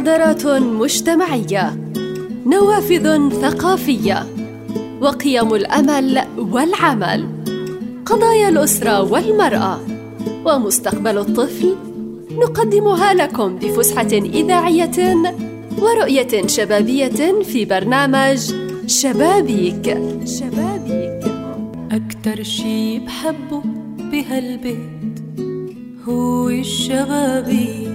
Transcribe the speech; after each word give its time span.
مبادرات 0.00 0.46
مجتمعية 0.46 1.92
نوافذ 2.46 3.30
ثقافية 3.30 4.26
وقيم 5.00 5.54
الأمل 5.54 6.22
والعمل 6.38 7.28
قضايا 8.06 8.48
الأسرة 8.48 9.02
والمرأة 9.12 9.80
ومستقبل 10.44 11.18
الطفل 11.18 11.76
نقدمها 12.30 13.14
لكم 13.14 13.56
بفسحة 13.56 14.12
إذاعية 14.12 15.16
ورؤية 15.78 16.46
شبابية 16.46 17.42
في 17.42 17.64
برنامج 17.64 18.54
شبابيك. 18.86 19.98
شبابيك. 20.24 21.24
أكتر 21.92 22.42
شي 22.42 22.98
بحبه 22.98 23.62
بهالبيت 24.12 25.20
هو 26.08 26.48
الشبابيك. 26.48 27.89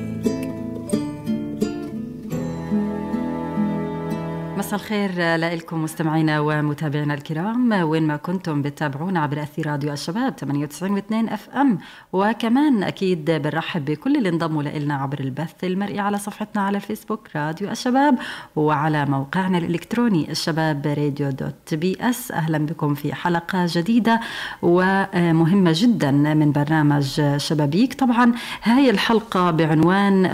مساء 4.66 4.80
الخير 4.80 5.36
لكم 5.36 5.84
مستمعينا 5.84 6.40
ومتابعينا 6.40 7.14
الكرام. 7.14 7.72
وين 7.72 8.08
ما 8.08 8.18
كنتم 8.18 8.62
بتتابعونا 8.62 9.20
عبر 9.20 9.44
أثير 9.44 9.68
راديو 9.68 9.94
الشباب 9.94 10.34
98.2 10.40 11.34
FM. 11.34 11.78
وكمان 12.14 12.84
أكيد 12.84 13.32
بنرحب 13.32 13.86
بكل 13.86 14.16
اللي 14.18 14.30
انضموا 14.30 14.64
لنا 14.64 14.96
عبر 14.96 15.20
البث 15.20 15.64
المرئي 15.64 16.00
على 16.00 16.18
صفحتنا 16.18 16.62
على 16.62 16.76
الفيسبوك 16.78 17.28
راديو 17.36 17.72
الشباب 17.72 18.18
وعلى 18.56 19.06
موقعنا 19.06 19.58
الإلكتروني 19.58 20.32
الشباب 20.32 20.88
راديو 20.88 21.30
dot 21.30 21.74
ps 21.74 22.32
أهلا 22.32 22.58
بكم 22.58 22.94
في 22.94 23.14
حلقة 23.14 23.66
جديدة 23.70 24.20
ومهمة 24.62 25.72
جدا 25.76 26.12
من 26.12 26.52
برنامج 26.52 27.22
شبابيك. 27.38 27.94
طبعا 27.94 28.32
هاي 28.64 28.90
الحلقة 28.90 29.52
بعنوان 29.52 30.26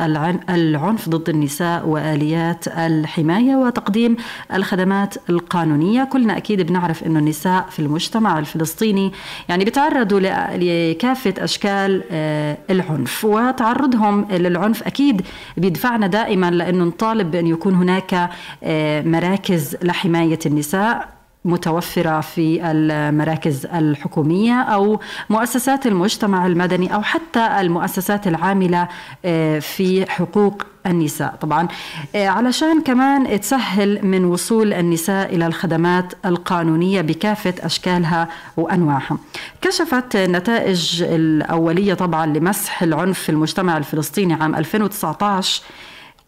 العنف 0.49 1.09
ضد 1.09 1.29
النساء 1.29 1.87
وآليات 1.87 2.67
الحماية 2.67 3.55
وتقديم 3.55 4.15
الخدمات 4.53 5.15
القانونية. 5.29 6.03
كلنا 6.03 6.37
أكيد 6.37 6.61
بنعرف 6.61 7.03
أنه 7.03 7.19
النساء 7.19 7.65
في 7.69 7.79
المجتمع 7.79 8.39
الفلسطيني 8.39 9.11
يعني 9.49 9.65
بيتعرضوا 9.65 10.19
لكافة 10.55 11.33
أشكال 11.37 12.03
آه، 12.11 12.57
العنف 12.69 13.25
وتعرضهم 13.25 14.27
للعنف 14.31 14.83
أكيد 14.83 15.21
بيدفعنا 15.57 16.07
دائما 16.07 16.51
لأنه 16.51 16.83
نطالب 16.83 17.31
بأن 17.31 17.47
يكون 17.47 17.75
هناك 17.75 18.29
آه، 18.63 19.01
مراكز 19.01 19.77
لحماية 19.83 20.39
النساء. 20.45 21.20
متوفرة 21.45 22.21
في 22.21 22.71
المراكز 22.71 23.65
الحكومية 23.65 24.61
أو 24.61 24.99
مؤسسات 25.29 25.87
المجتمع 25.87 26.45
المدني 26.47 26.93
أو 26.93 27.01
حتى 27.01 27.47
المؤسسات 27.61 28.27
العاملة 28.27 28.87
آه، 29.25 29.59
في 29.59 30.11
حقوق 30.11 30.63
النساء. 30.85 31.35
طبعا 31.41 31.67
آه، 32.15 32.27
علشان 32.27 32.81
كمان 32.81 33.39
تسهل 33.41 34.05
من 34.05 34.25
وصول 34.25 34.73
النساء 34.73 35.35
إلى 35.35 35.47
الخدمات 35.47 36.13
القانونية 36.25 37.01
بكافة 37.01 37.53
أشكالها 37.59 38.27
وأنواعها. 38.57 39.17
كشفت 39.61 40.15
النتائج 40.15 41.03
الأولية 41.03 41.93
طبعا 41.93 42.25
لمسح 42.25 42.83
العنف 42.83 43.19
في 43.19 43.29
المجتمع 43.29 43.77
الفلسطيني 43.77 44.33
عام 44.33 44.55
2019 44.55 45.61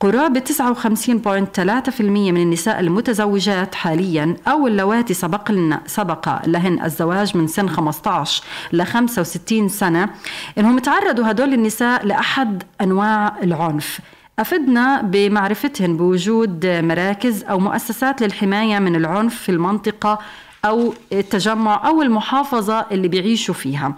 قرابة 0.03 0.43
59.3% 0.47 2.01
من 2.01 2.37
النساء 2.37 2.79
المتزوجات 2.79 3.75
حاليا 3.75 4.35
أو 4.47 4.67
اللواتي 4.67 5.13
سبق 5.13 5.51
لنا 5.51 5.81
سبق 5.85 6.45
لهن 6.47 6.83
الزواج 6.83 7.37
من 7.37 7.47
سن 7.47 7.69
15 7.69 8.43
ل 8.73 8.83
65 8.83 9.69
سنة. 9.69 10.09
إنهم 10.57 10.79
تعرضوا 10.79 11.31
هدول 11.31 11.53
النساء 11.53 12.05
لأحد 12.05 12.63
أنواع 12.81 13.35
العنف. 13.43 13.99
أفدنا 14.39 15.01
بمعرفتهن 15.01 15.97
بوجود 15.97 16.65
مراكز 16.65 17.43
أو 17.43 17.59
مؤسسات 17.59 18.21
للحماية 18.21 18.79
من 18.79 18.95
العنف 18.95 19.35
في 19.35 19.49
المنطقة 19.49 20.19
أو 20.65 20.93
التجمع 21.13 21.87
أو 21.87 22.01
المحافظة 22.01 22.85
اللي 22.91 23.07
بيعيشوا 23.07 23.53
فيها. 23.53 23.95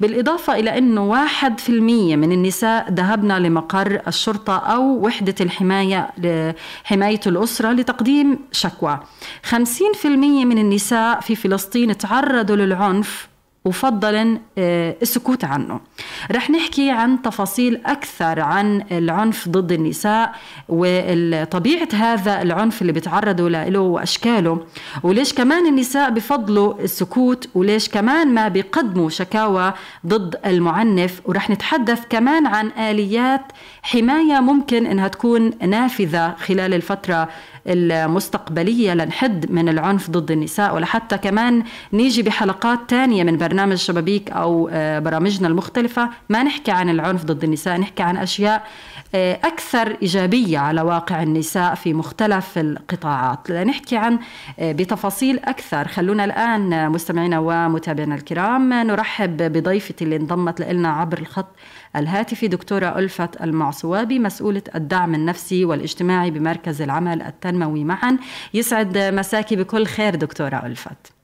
بالإضافة 0.00 0.54
إلى 0.54 0.78
أنه 0.78 1.04
واحد 1.04 1.60
في 1.60 1.68
المية 1.68 2.16
من 2.16 2.32
النساء 2.32 2.90
ذهبنا 2.92 3.38
لمقر 3.38 4.00
الشرطة 4.08 4.56
أو 4.56 4.82
وحدة 4.82 5.34
الحماية 5.40 6.10
لحماية 6.18 7.20
الأسرة 7.26 7.72
لتقديم 7.72 8.38
شكوى. 8.52 9.00
خمسين 9.44 9.92
في 9.92 10.08
المية 10.08 10.44
من 10.44 10.58
النساء 10.58 11.20
في 11.20 11.36
فلسطين 11.36 11.98
تعرضوا 11.98 12.56
للعنف 12.56 13.28
وفضلا 13.64 14.38
آه، 14.58 14.96
السكوت 15.02 15.44
عنه. 15.44 15.80
رح 16.32 16.50
نحكي 16.50 16.90
عن 16.90 17.22
تفاصيل 17.22 17.80
أكثر 17.86 18.40
عن 18.40 18.84
العنف 18.92 19.48
ضد 19.48 19.72
النساء 19.72 20.34
وطبيعة 20.68 21.88
هذا 21.94 22.42
العنف 22.42 22.82
اللي 22.82 22.92
بيتعرضوا 22.92 23.48
له 23.48 23.80
وأشكاله. 23.80 24.66
وليش 25.02 25.32
كمان 25.34 25.66
النساء 25.66 26.10
بفضلوا 26.10 26.74
السكوت؟ 26.80 27.48
وليش 27.54 27.88
كمان 27.88 28.34
ما 28.34 28.48
بيقدموا 28.48 29.10
شكاوى 29.10 29.72
ضد 30.06 30.36
المعنف؟ 30.46 31.20
ورح 31.24 31.50
نتحدث 31.50 32.02
كمان 32.10 32.46
عن 32.46 32.70
آليات 32.70 33.42
حماية 33.82 34.40
ممكن 34.40 34.86
إنها 34.86 35.08
تكون 35.08 35.50
نافذة 35.62 36.34
خلال 36.34 36.74
الفترة 36.74 37.28
المستقبلية 37.66 38.94
لنحد 38.94 39.50
من 39.50 39.68
العنف 39.68 40.10
ضد 40.10 40.30
النساء. 40.30 40.74
ولحتى 40.74 41.18
كمان 41.18 41.62
نيجي 41.92 42.22
بحلقات 42.22 42.78
تانية 42.88 43.22
من 43.24 43.36
برنامج 43.36 43.53
شبابيك 43.74 44.30
أو 44.30 44.68
آه، 44.72 44.98
برامجنا 44.98 45.48
المختلفة. 45.48 46.10
ما 46.28 46.42
نحكي 46.42 46.70
عن 46.70 46.88
العنف 46.90 47.24
ضد 47.24 47.44
النساء 47.44 47.78
نحكي 47.78 48.02
عن 48.02 48.16
أشياء 48.16 48.64
آه، 49.14 49.34
أكثر 49.44 49.96
إيجابية 50.02 50.58
على 50.58 50.82
واقع 50.82 51.22
النساء 51.22 51.74
في 51.74 51.94
مختلف 51.94 52.58
القطاعات. 52.58 53.50
لنحكي 53.50 53.96
عن 53.96 54.18
آه، 54.58 54.72
بتفاصيل 54.72 55.38
أكثر. 55.38 55.88
خلونا 55.88 56.24
الآن 56.24 56.90
مستمعينا 56.90 57.38
ومتابعينا 57.38 58.14
الكرام 58.14 58.72
نرحب 58.72 59.36
بضيفتي 59.36 60.04
اللي 60.04 60.16
انضمت 60.16 60.60
لنا 60.60 60.88
عبر 60.88 61.18
الخط 61.18 61.48
الهاتفي 61.96 62.48
دكتورة 62.48 62.98
ألفت 62.98 63.42
المعصوابي 63.42 64.18
مسؤولة 64.18 64.62
الدعم 64.74 65.14
النفسي 65.14 65.64
والاجتماعي 65.64 66.30
بمركز 66.30 66.82
العمل 66.82 67.22
التنموي 67.22 67.84
معا. 67.84 68.18
يسعد 68.54 68.98
مساكي 68.98 69.56
بكل 69.56 69.86
خير 69.86 70.14
دكتورة 70.14 70.56
ألفت. 70.66 71.23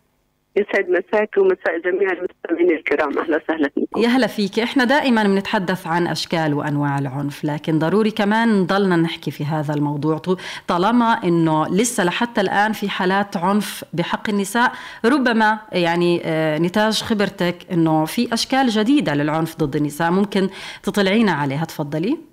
يسعد 0.57 0.89
مساك 0.89 1.37
ومساء 1.39 1.79
جميع 1.85 2.13
المستمعين 2.13 2.77
الكرام. 2.79 3.19
أهلا 3.19 3.37
وسهلا 3.45 3.71
فيكم. 3.75 4.01
يا 4.01 4.09
هلا 4.09 4.27
فيك. 4.27 4.59
إحنا 4.59 4.85
دائما 4.85 5.23
بنتحدث 5.23 5.87
عن 5.87 6.07
أشكال 6.07 6.55
وأنواع 6.55 6.99
العنف 6.99 7.45
لكن 7.45 7.79
ضروري 7.79 8.11
كمان 8.11 8.61
نضلنا 8.61 8.97
نحكي 8.97 9.31
في 9.31 9.45
هذا 9.45 9.75
الموضوع. 9.75 10.23
طالما 10.69 11.13
إنه 11.25 11.69
لسه 11.69 12.05
لحتى 12.05 12.41
الآن 12.41 12.73
في 12.73 12.89
حالات 12.89 13.37
عنف 13.37 13.85
بحق 13.93 14.31
النساء 14.31 14.73
ربما 15.05 15.59
يعني 15.73 16.21
آه، 16.25 16.59
نتاج 16.59 17.03
خبرتك 17.03 17.57
إنه 17.73 18.05
في 18.05 18.35
أشكال 18.35 18.69
جديدة 18.69 19.15
للعنف 19.15 19.57
ضد 19.57 19.77
النساء 19.77 20.11
ممكن 20.11 20.49
تطلعينا 20.83 21.33
عليها. 21.33 21.65
تفضلي. 21.65 22.30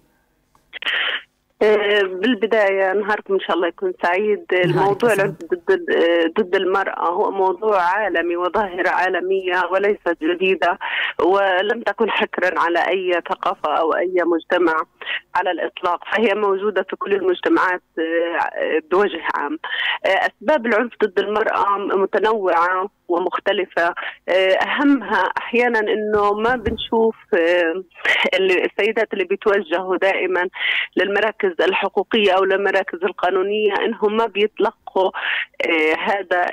بالبداية 1.61 2.93
نهاركم 2.93 3.33
إن 3.33 3.39
شاء 3.39 3.55
الله 3.55 3.67
يكون 3.67 3.93
سعيد. 4.03 4.45
الموضوع 4.53 5.13
العنف 5.13 5.35
ضد 5.53 5.85
ضد 6.39 6.55
المرأة 6.55 7.09
هو 7.09 7.31
موضوع 7.31 7.81
عالمي 7.81 8.35
وظاهرة 8.35 8.89
عالمية 8.89 9.63
وليست 9.71 10.17
جديدة 10.23 10.79
ولم 11.23 11.81
تكن 11.81 12.09
حكرا 12.09 12.59
على 12.59 12.79
أي 12.79 13.11
ثقافة 13.29 13.73
أو 13.77 13.93
أي 13.95 14.15
مجتمع 14.25 14.81
على 15.35 15.51
الإطلاق. 15.51 15.99
فهي 16.11 16.33
موجودة 16.35 16.85
في 16.89 16.95
كل 16.95 17.13
المجتمعات 17.13 17.81
آه، 17.99 18.79
بوجه 18.91 19.21
عام. 19.35 19.59
آه، 20.05 20.09
أسباب 20.27 20.65
العنف 20.65 20.91
ضد 21.03 21.19
المرأة 21.19 21.77
متنوعة 21.77 22.89
ومختلفة. 23.07 23.93
أهمها 24.67 25.23
أحيانا 25.37 25.79
أنه 25.79 26.33
ما 26.33 26.55
بنشوف 26.55 27.15
السيدات 28.39 29.13
اللي 29.13 29.23
بيتوجهوا 29.23 29.97
دائما 29.97 30.49
للمراكز 30.97 31.46
الحقوقية 31.59 32.31
أو 32.31 32.43
للمراكز 32.43 33.03
القانونية 33.03 33.73
أنهم 33.85 34.17
ما 34.17 34.25
بيتلقوا 34.25 34.77
آه، 34.95 35.95
هذا 35.99 36.45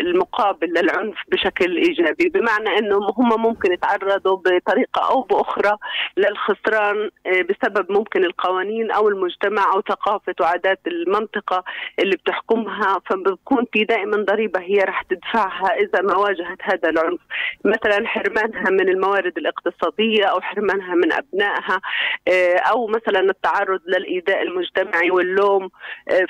المقابل 0.00 0.66
للعنف 0.66 1.16
بشكل 1.28 1.76
إيجابي. 1.76 2.28
بمعنى 2.28 2.78
أنهم 2.78 3.12
هم 3.18 3.42
ممكن 3.42 3.72
يتعرضوا 3.72 4.36
بطريقة 4.36 5.10
أو 5.10 5.22
بأخرى 5.22 5.76
للخسران 6.16 7.10
آه، 7.26 7.42
بسبب 7.42 7.92
ممكن 7.92 8.24
القوانين 8.24 8.90
أو 8.90 9.08
المجتمع 9.08 9.72
أو 9.74 9.80
ثقافة 9.80 10.34
وعادات 10.40 10.80
المنطقة 10.86 11.64
اللي 11.98 12.16
بتحكمها. 12.16 13.00
فبكون 13.10 13.64
في 13.72 13.84
دائما 13.84 14.16
ضريبة 14.16 14.60
هي 14.60 14.78
رح 14.78 15.02
تدفعها 15.02 15.74
إذا 15.74 16.00
ما 16.00 16.16
واجهت 16.16 16.58
هذا 16.62 16.88
العنف. 16.88 17.20
مثلا 17.64 18.06
حرمانها 18.06 18.70
من 18.70 18.88
الموارد 18.88 19.38
الاقتصادية 19.38 20.24
أو 20.24 20.40
حرمانها 20.40 20.94
من 20.94 21.12
أبنائها 21.12 21.80
آه، 22.28 22.56
أو 22.56 22.86
مثلا 22.86 23.20
التعرض 23.20 23.80
للإيذاء 23.86 24.42
المجتمعي 24.42 25.10
واللوم 25.10 25.68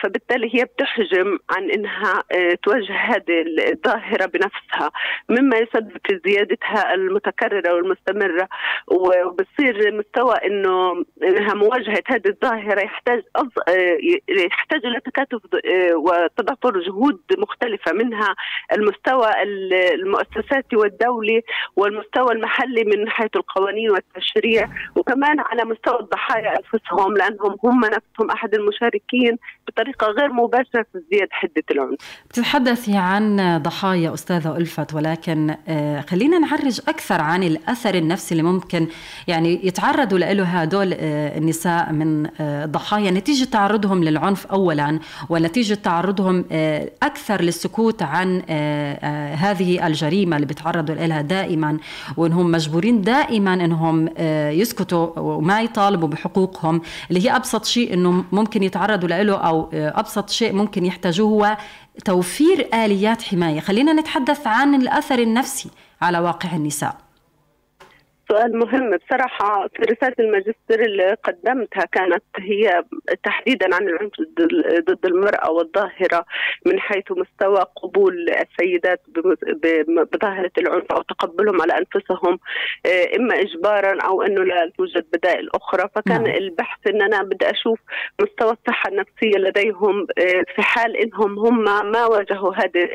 فبالتالي 0.02 0.50
هي 0.54 0.64
بتحجز 0.64 1.09
تنسجم 1.10 1.38
عن 1.50 1.70
إنها 1.70 2.22
آه، 2.32 2.58
توجه 2.62 2.94
هذه 2.94 3.44
الظاهرة 3.72 4.26
بنفسها 4.26 4.90
مما 5.28 5.56
يسبب 5.56 5.96
في 6.06 6.20
زيادتها 6.24 6.94
المتكررة 6.94 7.74
والمستمرة 7.74 8.48
وبصير 8.88 9.94
مستوى 9.94 10.34
إنه 10.34 11.04
إنها 11.22 11.54
مواجهة 11.54 12.02
هذه 12.06 12.28
الظاهرة 12.28 12.80
يحتاج 12.80 13.22
آه، 13.36 13.98
يحتاج 14.28 14.86
إلى 14.86 15.00
تكاتف 15.00 15.40
وتضافر 15.94 16.80
جهود 16.80 17.20
مختلفة 17.38 17.92
منها 17.92 18.34
المستوى 18.72 19.30
المؤسساتي 19.94 20.76
والدولي 20.76 21.42
والمستوى 21.76 22.32
المحلي 22.32 22.84
من 22.84 23.04
ناحيه 23.04 23.30
القوانين 23.36 23.90
والتشريع 23.90 24.68
وكمان 24.96 25.40
على 25.40 25.64
مستوى 25.64 26.00
الضحايا 26.00 26.54
أنفسهم 26.56 27.16
لأنهم 27.16 27.56
هم 27.64 27.80
نفسهم 27.80 28.30
أحد 28.30 28.54
المشاركين 28.54 29.38
بطريقة 29.68 30.06
غير 30.06 30.32
مباشرة 30.32 30.86
في 30.92 30.99
زيادة 31.10 31.28
حدة 31.32 31.64
العنف. 31.70 31.98
بتتحدثي 32.30 32.96
عن 32.96 33.58
ضحايا 33.62 34.14
أستاذة 34.14 34.56
ألفت 34.56 34.94
ولكن 34.94 35.54
آه، 35.68 36.00
خلينا 36.00 36.38
نعرج 36.38 36.80
أكثر 36.88 37.20
عن 37.20 37.42
الأثر 37.42 37.94
النفسي 37.94 38.32
اللي 38.32 38.42
ممكن 38.42 38.86
يعني 39.28 39.66
يتعرضوا 39.66 40.18
له 40.18 40.44
هدول 40.44 40.92
آه، 40.92 41.38
النساء 41.38 41.92
من 41.92 42.26
آه، 42.40 42.66
ضحايا 42.66 43.10
نتيجة 43.10 43.44
تعرضهم 43.44 44.04
للعنف 44.04 44.46
اولا 44.46 44.98
ونتيجة 45.28 45.74
تعرضهم 45.74 46.44
أكثر 47.02 47.42
للسكوت 47.42 48.02
عن 48.02 48.42
هذه 49.34 49.86
الجريمة 49.86 50.36
اللي 50.36 50.46
بيتعرضوا 50.46 50.94
لها 50.94 51.20
دائما 51.20 51.78
وانهم 52.16 52.50
مجبورين 52.50 53.02
دائما 53.02 53.54
إنهم 53.54 54.08
يسكتوا 54.60 55.18
وما 55.18 55.62
يطالبوا 55.62 56.08
بحقوقهم 56.08 56.80
اللي 57.10 57.24
هي 57.24 57.36
أبسط 57.36 57.64
شيء 57.64 57.94
إنه 57.94 58.24
ممكن 58.32 58.62
يتعرضوا 58.62 59.08
له 59.08 59.34
أو 59.34 59.68
أبسط 59.72 60.30
شيء 60.30 60.52
ممكن 60.52 60.84
يحتاجوه 60.90 61.28
هو 61.30 61.56
توفير 62.04 62.68
آليات 62.74 63.22
حماية. 63.22 63.60
خلينا 63.60 63.92
نتحدث 63.92 64.46
عن 64.46 64.74
الأثر 64.74 65.18
النفسي 65.18 65.70
على 66.02 66.18
واقع 66.18 66.56
النساء. 66.56 67.09
سؤال 68.30 68.58
مهم. 68.58 68.96
بصراحة 68.96 69.68
في 69.68 69.82
رسالة 69.82 70.14
الماجستير 70.20 70.80
اللي 70.86 71.14
قدمتها 71.14 71.84
كانت 71.92 72.24
هي 72.36 72.84
تحديدا 73.24 73.74
عن 73.74 73.88
العنف 73.88 74.12
ضد 74.88 75.06
المرأة 75.06 75.50
والظاهرة 75.50 76.24
من 76.66 76.80
حيث 76.80 77.04
مستوى 77.10 77.64
قبول 77.82 78.26
السيدات 78.30 79.02
بظاهرة 80.12 80.50
العنف 80.58 80.92
أو 80.92 81.02
تقبلهم 81.02 81.62
على 81.62 81.72
أنفسهم 81.78 82.38
آه، 82.86 83.16
إما 83.16 83.40
إجبارا 83.40 84.02
أو 84.02 84.22
أنه 84.22 84.44
لا 84.44 84.72
توجد 84.78 85.04
بدائل 85.12 85.48
أخرى. 85.54 85.88
فكان 85.94 86.22
نعم. 86.22 86.34
البحث 86.34 86.86
أن 86.86 87.02
أنا 87.02 87.22
بدي 87.22 87.50
أشوف 87.50 87.78
مستوى 88.20 88.52
الصحة 88.52 88.88
النفسية 88.90 89.38
لديهم 89.38 90.06
آه، 90.18 90.44
في 90.54 90.62
حال 90.62 90.96
إنهم 90.96 91.38
هم 91.38 91.64
ما 91.64 92.06
واجهوا 92.06 92.54
هذه 92.54 92.88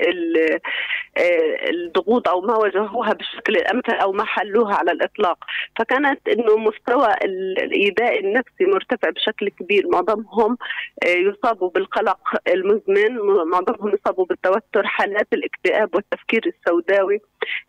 آه، 1.17 1.69
الضغوط 1.69 2.27
أو 2.27 2.41
ما 2.41 2.55
واجهوها 2.55 3.13
بالشكل 3.13 3.55
الأمثل 3.55 3.93
أو 3.93 4.11
ما 4.11 4.25
حلوها 4.25 4.75
على 4.75 4.91
الإطلاق. 4.91 5.24
الاطلاق 5.25 5.37
فكانت 5.79 6.27
إنه 6.27 6.57
مستوى 6.57 7.13
الإيذاء 7.63 8.19
النفسي 8.19 8.65
مرتفع 8.73 9.09
بشكل 9.09 9.49
كبير. 9.49 9.87
معظمهم 9.87 10.57
آه، 11.05 11.07
يصابوا 11.07 11.69
بالقلق 11.69 12.19
المزمن. 12.47 13.17
معظمهم 13.51 13.93
يصابوا 13.93 14.25
بالتوتر 14.25 14.87
حالات 14.87 15.27
الاكتئاب 15.33 15.95
والتفكير 15.95 16.41
السوداوي. 16.45 17.19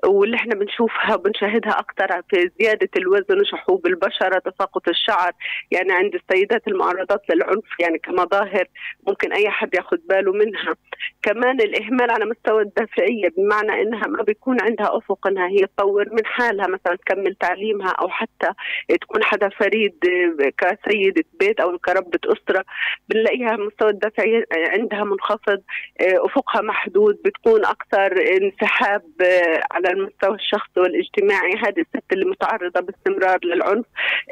واللي 0.05 0.37
إحنا 0.37 0.55
بنشوفها 0.55 1.14
وبنشاهدها 1.14 1.73
أكثر 1.79 2.23
في 2.31 2.50
زيادة 2.61 2.88
الوزن 2.97 3.41
وشحوب 3.41 3.87
البشرة 3.87 4.38
تساقط 4.38 4.88
الشعر. 4.88 5.32
يعني 5.70 5.93
عند 5.93 6.14
السيدات 6.14 6.69
المعرضات 6.69 7.23
للعنف 7.31 7.81
يعني 7.81 7.99
كمظاهر 7.99 8.64
ممكن 9.06 9.32
أي 9.32 9.50
حد 9.50 9.75
ياخذ 9.75 9.97
باله 10.08 10.32
منها. 10.32 10.75
كمان 11.23 11.61
الإهمال 11.61 12.11
على 12.11 12.25
مستوى 12.25 12.62
الدافعية 12.62 13.29
بمعنى 13.37 13.82
إنها 13.82 14.06
ما 14.06 14.23
بيكون 14.23 14.61
عندها 14.61 14.97
أفق 14.97 15.26
إنها 15.26 15.49
هي 15.49 15.67
تطور 15.76 16.08
من 16.12 16.26
حالها. 16.26 16.67
مثلا 16.67 16.97
تكمل 16.97 17.35
تعليمها 17.46 17.90
أو 17.90 18.08
حتى 18.08 18.50
تكون 19.00 19.25
حدا 19.25 19.48
فريد 19.48 19.98
كسيدة 20.58 21.25
بيت 21.40 21.60
أو 21.60 21.78
كربه 21.78 22.19
أسرة 22.25 22.64
بنلاقيها 23.08 23.56
مستوى 23.56 23.90
الدافعيه 23.90 24.44
عندها 24.52 25.04
منخفض 25.04 25.62
أفقها 26.00 26.62
محدود 26.62 27.19
بتكون 27.25 27.64
أكثر 27.64 28.12
انسحاب 28.37 29.02
على 29.72 29.88
المستوى 29.88 30.34
الشخصي 30.34 30.81
والاجتماعي. 30.81 31.52
هذه 31.52 31.81
الست 31.81 32.12
اللي 32.12 32.25
متعرضة 32.25 32.81
باستمرار 32.81 33.38
للعنف 33.44 33.84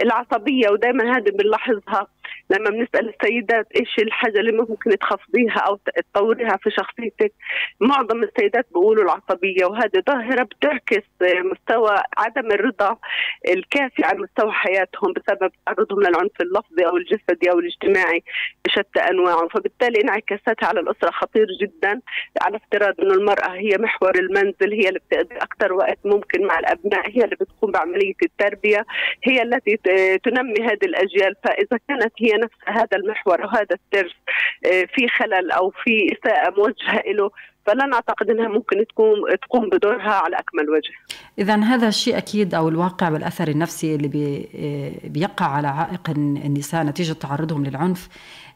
العصبية 0.03 0.69
ودائما 0.71 1.17
هذه 1.17 1.31
بنلاحظها 1.31 2.07
لما 2.51 2.71
بنسأل 2.71 3.15
السيدات 3.15 3.67
إيش 3.81 3.99
الحاجة 3.99 4.41
اللي 4.41 4.53
ممكن 4.53 4.99
تخفضيها 4.99 5.59
أو 5.69 5.79
تطوريها 6.13 6.57
في 6.63 6.71
شخصيتك 6.71 7.33
معظم 7.81 8.23
السيدات 8.23 8.67
بيقولوا 8.69 9.05
العصبية 9.05 9.65
وهذه 9.65 10.03
ظاهرة 10.07 10.43
بتعكس 10.43 11.05
مستوى 11.23 12.03
عدم 12.19 12.53
الرضا 12.53 12.97
الكافي 13.49 14.05
عن 14.05 14.19
مستوى 14.19 14.53
حياتهم 14.53 15.13
بسبب 15.13 15.51
تعرضهم 15.67 16.01
للعنف 16.01 16.41
اللفظي 16.41 16.87
أو 16.87 16.97
الجسدي 16.97 17.51
أو 17.51 17.59
الاجتماعي 17.59 18.23
بشتى 18.65 19.01
انواعه 19.11 19.49
فبالتالي 19.49 20.01
انعكاساتها 20.01 20.67
على 20.67 20.81
الأسرة 20.81 21.11
خطير 21.11 21.47
جدا 21.63 22.01
على 22.43 22.57
افتراض 22.57 23.01
إنه 23.01 23.15
المرأة 23.15 23.51
هي 23.51 23.79
محور 23.79 24.15
المنزل 24.19 24.73
هي 24.73 24.89
اللي 24.89 25.01
بتقضي 25.11 25.37
أكثر 25.37 25.73
وقت 25.73 25.99
ممكن 26.05 26.47
مع 26.47 26.59
الأبناء 26.59 27.11
هي 27.11 27.25
اللي 27.25 27.37
بتقوم 27.37 27.71
بعملية 27.71 28.15
التربية 28.23 28.87
هي 29.25 29.43
التي 29.43 29.77
تنمي 30.25 30.61
هذه 30.61 30.85
الأجيال. 30.85 31.35
فإذا 31.45 31.79
كانت 31.89 32.14
هي 32.19 32.33
نفس 32.33 32.57
هذا 32.67 32.97
المحور 32.97 33.41
وهذا 33.41 33.67
الترس 33.73 34.13
آه، 34.67 34.87
في 34.95 35.09
خلل 35.09 35.51
أو 35.51 35.71
في 35.85 36.17
إساءة 36.19 36.55
موجهة 36.57 37.03
له 37.07 37.31
فلا 37.67 37.95
أعتقد 37.95 38.31
إنها 38.31 38.49
ممكن 38.49 38.87
تكون 38.87 39.17
تقوم 39.43 39.69
بدورها 39.69 40.15
على 40.15 40.37
أكمل 40.37 40.71
وجه. 40.71 40.93
اذا 41.39 41.57
هذا 41.57 41.89
الشيء 41.89 42.19
أكيد 42.19 42.55
أو 42.55 42.69
الواقع 42.69 43.11
والأثر 43.11 43.49
النفسي 43.49 43.95
اللي 43.95 44.09
بي 44.09 44.49
آه، 44.55 45.09
بيقع 45.09 45.47
على 45.47 45.69
عائق 45.69 46.11
النساء 46.11 46.85
نتيجة 46.85 47.13
تعرضهم 47.13 47.65
للعنف 47.65 48.09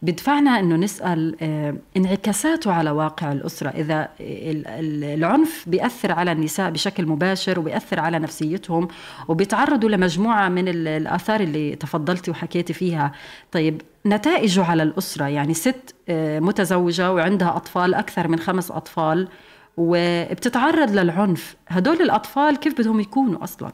بدفعنا 0.02 0.60
إنه 0.60 0.76
نسأل 0.76 1.36
آه، 1.40 1.74
انعكاساته 1.96 2.72
على 2.72 2.90
واقع 2.90 3.32
الأسرة. 3.32 3.68
إذا 3.68 4.08
العنف 4.20 5.64
بيأثر 5.66 6.12
على 6.12 6.32
النساء 6.32 6.70
بشكل 6.70 7.06
مباشر 7.06 7.58
وبيأثر 7.60 8.00
على 8.00 8.18
نفسيتهم 8.18 8.88
وبيتعرضوا 9.28 9.90
لمجموعة 9.90 10.48
من 10.48 10.68
الآثار 10.68 11.40
اللي 11.40 11.76
تفضلتي 11.76 12.30
وحكيتي 12.30 12.72
فيها. 12.72 13.12
طيب 13.52 13.82
نتائجه 14.06 14.64
على 14.64 14.82
الأسرة 14.82 15.24
يعني 15.24 15.54
ست 15.54 15.94
آه، 16.08 16.40
متزوجة 16.40 17.12
وعندها 17.12 17.56
أطفال 17.56 17.94
أكثر 17.94 18.28
من 18.28 18.38
خمس 18.38 18.70
أطفال 18.70 19.28
وبتتعرض 19.76 20.90
للعنف. 20.90 21.56
هدول 21.68 22.02
الأطفال 22.02 22.56
كيف 22.56 22.80
بدهم 22.80 23.00
يكونوا 23.00 23.44
أصلا؟ 23.44 23.72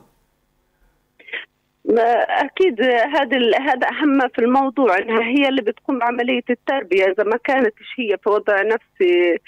أكيد 1.89 2.83
هذا 2.83 3.39
هذا 3.61 3.89
أهم 3.89 4.29
في 4.29 4.39
الموضوع 4.39 4.99
إنها 4.99 5.23
هي 5.23 5.49
اللي 5.49 5.63
بتقوم 5.63 5.99
بعملية 5.99 6.45
التربية. 6.51 7.05
إذا 7.05 7.25
ما 7.25 7.37
كانت 7.45 7.75
هي 7.99 8.17
في 8.25 8.29
وضع 8.31 8.63
نفسي 8.63 9.39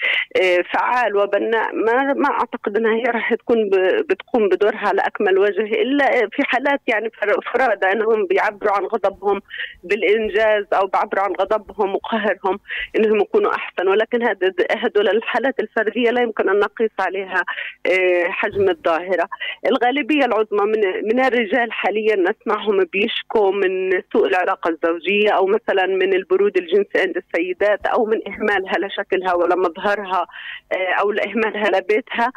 آه، 0.41 0.63
فعال 0.73 1.17
وبناء 1.17 1.75
ما 1.75 2.13
ما 2.13 2.29
أعتقد 2.29 2.77
إنها 2.77 2.95
هي 2.95 3.03
راح 3.03 3.33
تكون 3.33 3.69
بتقوم 4.09 4.49
بدورها 4.49 4.87
على 4.87 5.01
أكمل 5.01 5.39
وجه. 5.39 5.61
إلا 5.61 6.29
في 6.31 6.43
حالات 6.45 6.81
يعني 6.87 7.09
فرادى 7.53 7.91
إنهم 7.91 8.25
بيعبروا 8.25 8.71
عن 8.71 8.83
غضبهم 8.83 9.41
بالإنجاز 9.83 10.65
أو 10.73 10.87
بيعبروا 10.87 11.23
عن 11.23 11.31
غضبهم 11.31 11.95
وقهرهم 11.95 12.59
إنهم 12.95 13.21
يكونوا 13.21 13.55
أحسن. 13.55 13.87
ولكن 13.87 14.23
هذا 14.23 14.53
هدول 14.71 15.09
الحالات 15.09 15.59
الفردية 15.59 16.09
لا 16.11 16.21
يمكن 16.21 16.49
أن 16.49 16.59
نقيس 16.59 16.91
عليها 16.99 17.43
آه، 17.85 18.23
حجم 18.29 18.69
الظاهرة. 18.69 19.29
الغالبية 19.67 20.25
العظمى 20.25 20.65
من 20.65 21.07
من 21.07 21.25
الرجال 21.25 21.71
حاليا 21.71 22.26
نسمعهم 22.29 22.83
بيشكوا 22.83 23.51
من 23.51 24.01
سوء 24.13 24.27
العلاقة 24.27 24.69
الزوجية 24.69 25.29
أو 25.29 25.45
مثلا 25.45 25.85
من 25.85 26.13
البرود 26.13 26.57
الجنسي 26.57 26.99
عند 26.99 27.17
السيدات 27.17 27.85
أو 27.85 28.05
من 28.05 28.19
إهمالها 28.27 28.73
لشكلها 28.79 29.33
ولا 29.33 29.55
مظهرها 29.55 30.25
آه، 30.71 30.93
أو 31.01 31.11
لإهمالها 31.11 31.69
لبيتها. 31.69 32.31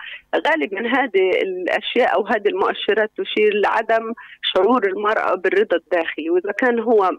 غالبا 0.47 0.81
هذه 0.87 1.31
الأشياء 1.43 2.15
أو 2.15 2.27
هذه 2.27 2.49
المؤشرات 2.49 3.11
تشير 3.17 3.55
لعدم 3.55 4.13
شعور 4.55 4.87
المرأة 4.87 5.35
بالرضا 5.35 5.77
الداخلي. 5.77 6.31
وإذا 6.31 6.53
كان 6.53 6.81
هو 6.81 7.11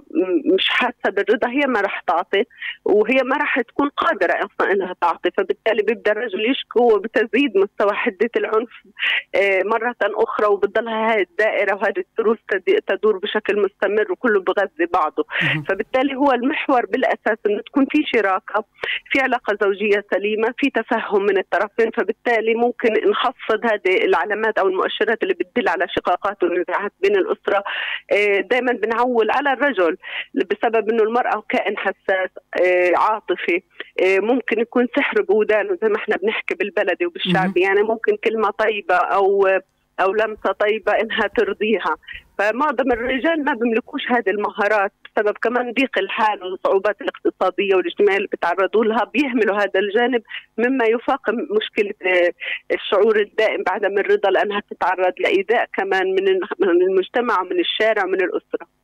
مش 0.53 0.69
حاسة 0.69 1.09
بالرضا 1.09 1.49
هي 1.49 1.61
ما 1.67 1.81
راح 1.81 1.99
تعطي 2.07 2.43
وهي 2.85 3.23
ما 3.23 3.37
راح 3.37 3.61
تكون 3.61 3.89
قادرة 3.89 4.33
أصلا 4.33 4.71
أنها 4.71 4.95
تعطي. 5.01 5.31
فبالتالي 5.37 5.83
بيبدأ 5.83 6.11
الرجل 6.11 6.51
يشكو 6.51 6.95
وبتزيد 6.95 7.57
مستوى 7.57 7.93
حدة 7.93 8.29
العنف 8.37 8.69
آه، 9.35 9.61
مرة 9.65 9.95
أخرى. 10.01 10.47
وبتضلها 10.47 11.15
هذه 11.15 11.21
الدائرة 11.21 11.75
وهذه 11.75 11.99
التروس 11.99 12.37
تدور 12.87 13.17
بشكل 13.17 13.61
مستمر 13.61 14.11
وكله 14.11 14.41
بغذي 14.41 14.85
بعضه. 14.93 15.25
فبالتالي 15.67 16.15
هو 16.15 16.31
المحور 16.31 16.85
بالأساس 16.85 17.37
إنه 17.45 17.61
تكون 17.61 17.85
في 17.91 18.03
شراكة 18.15 18.65
في 19.11 19.19
علاقة 19.19 19.57
زوجية 19.63 20.05
سليمة 20.13 20.53
في 20.57 20.69
تفهم 20.69 21.23
من 21.23 21.37
الطرفين. 21.37 21.91
فبالتالي 21.91 22.55
ممكن 22.55 22.93
نخفض 23.09 23.65
هذه 23.65 24.03
العلامات 24.05 24.59
أو 24.59 24.67
المؤشرات 24.67 25.23
اللي 25.23 25.33
بتدل 25.33 25.69
على 25.69 25.87
شقاقات 25.89 26.43
ونزاعات 26.43 26.91
بين 27.01 27.15
الأسرة. 27.15 27.63
آه، 28.11 28.39
دائما 28.39 28.71
بنعول 28.71 29.31
على 29.31 29.53
الرجل 29.53 29.97
بسبب 30.33 30.89
إنه 30.89 31.03
المرأة 31.03 31.43
كائن 31.49 31.77
حساس 31.77 32.29
آه، 32.61 32.91
عاطفي. 32.97 33.61
آه، 34.03 34.19
ممكن 34.19 34.59
يكون 34.59 34.87
سحر 34.97 35.21
بودانه 35.21 35.77
زي 35.81 35.89
ما 35.89 35.95
إحنا 35.95 36.15
بنحكي 36.15 36.55
بالبلدي 36.55 37.05
وبالشعبي. 37.05 37.61
يعني 37.61 37.81
ممكن 37.83 38.15
كلمة 38.23 38.49
طيبة 38.49 38.95
أو 38.95 39.47
أو 39.99 40.13
لمسه 40.13 40.51
طيبه 40.51 40.91
إنها 40.91 41.27
ترضيها. 41.27 41.95
فمعظم 42.37 42.91
الرجال 42.91 43.43
ما 43.43 43.53
بيملكوش 43.53 44.01
هذه 44.11 44.29
المهارات 44.29 44.91
بسبب 45.05 45.37
كمان 45.41 45.71
ضيق 45.71 45.97
الحال 45.97 46.43
والصعوبات 46.43 47.01
الاقتصادية 47.01 47.75
والاجتماعية 47.75 48.17
اللي 48.17 48.27
بيتعرضوا 48.31 48.85
لها 48.85 49.03
بيهملوا 49.03 49.57
هذا 49.57 49.79
الجانب 49.79 50.21
مما 50.57 50.85
يفاقم 50.85 51.33
مشكلة 51.33 51.93
آه، 52.05 52.31
الشعور 52.71 53.19
الدائم 53.19 53.63
بعدم 53.63 53.97
الرضا 53.97 54.29
لأنها 54.29 54.61
تتعرض 54.71 55.13
لإيذاء 55.19 55.69
كمان 55.73 56.15
من 56.61 56.81
المجتمع 56.81 57.41
ومن 57.41 57.59
الشارع 57.59 58.03
ومن 58.03 58.21
الأسرة. 58.21 58.80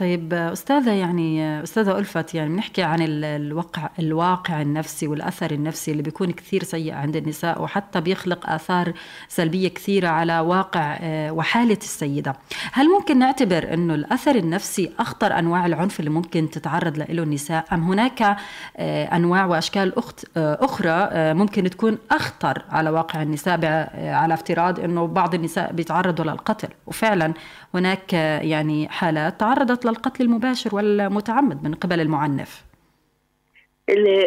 طيب 0.00 0.34
أستاذة 0.34 0.90
يعني 0.90 1.62
أستاذة 1.62 1.98
ألفت 1.98 2.34
يعني 2.34 2.48
بنحكي 2.48 2.82
عن 2.82 2.98
الواقع 3.02 3.88
الواقع 3.98 4.62
النفسي 4.62 5.06
والأثر 5.06 5.50
النفسي 5.50 5.90
اللي 5.90 6.02
بيكون 6.02 6.32
كثير 6.32 6.62
سيء 6.62 6.94
عند 6.94 7.16
النساء 7.16 7.62
وحتى 7.62 8.00
بيخلق 8.00 8.50
آثار 8.50 8.92
سلبية 9.28 9.68
كثيرة 9.68 10.08
على 10.08 10.40
واقع 10.40 10.98
آه، 11.00 11.32
وحالة 11.32 11.78
السيدة. 11.82 12.36
هل 12.72 12.88
ممكن 12.88 13.18
نعتبر 13.18 13.74
إنه 13.74 13.94
الأثر 13.94 14.34
النفسي 14.34 14.92
أخطر 14.98 15.38
أنواع 15.38 15.66
العنف 15.66 16.00
اللي 16.00 16.10
ممكن 16.10 16.50
تتعرض 16.50 16.98
له 16.98 17.22
النساء؟ 17.22 17.64
أم 17.72 17.82
هناك 17.82 18.36
آه، 18.76 19.16
أنواع 19.16 19.44
وأشكال 19.46 19.98
أخت 19.98 20.24
آه، 20.36 20.58
أخرى 20.60 21.10
ممكن 21.34 21.70
تكون 21.70 21.98
أخطر 22.10 22.62
على 22.70 22.90
واقع 22.90 23.22
النساء 23.22 23.60
على 23.94 24.34
افتراض 24.34 24.80
إنه 24.80 25.06
بعض 25.06 25.34
النساء 25.34 25.72
بيتعرضوا 25.72 26.24
للقتل؟ 26.24 26.68
وفعلا 26.86 27.34
هناك 27.74 28.12
يعني 28.42 28.88
حالات 28.88 29.40
تعرضت 29.40 29.86
القتل 29.86 30.24
المباشر 30.24 30.74
والمتعمد 30.74 31.64
من 31.64 31.74
قبل 31.74 32.00
المعنف. 32.00 32.69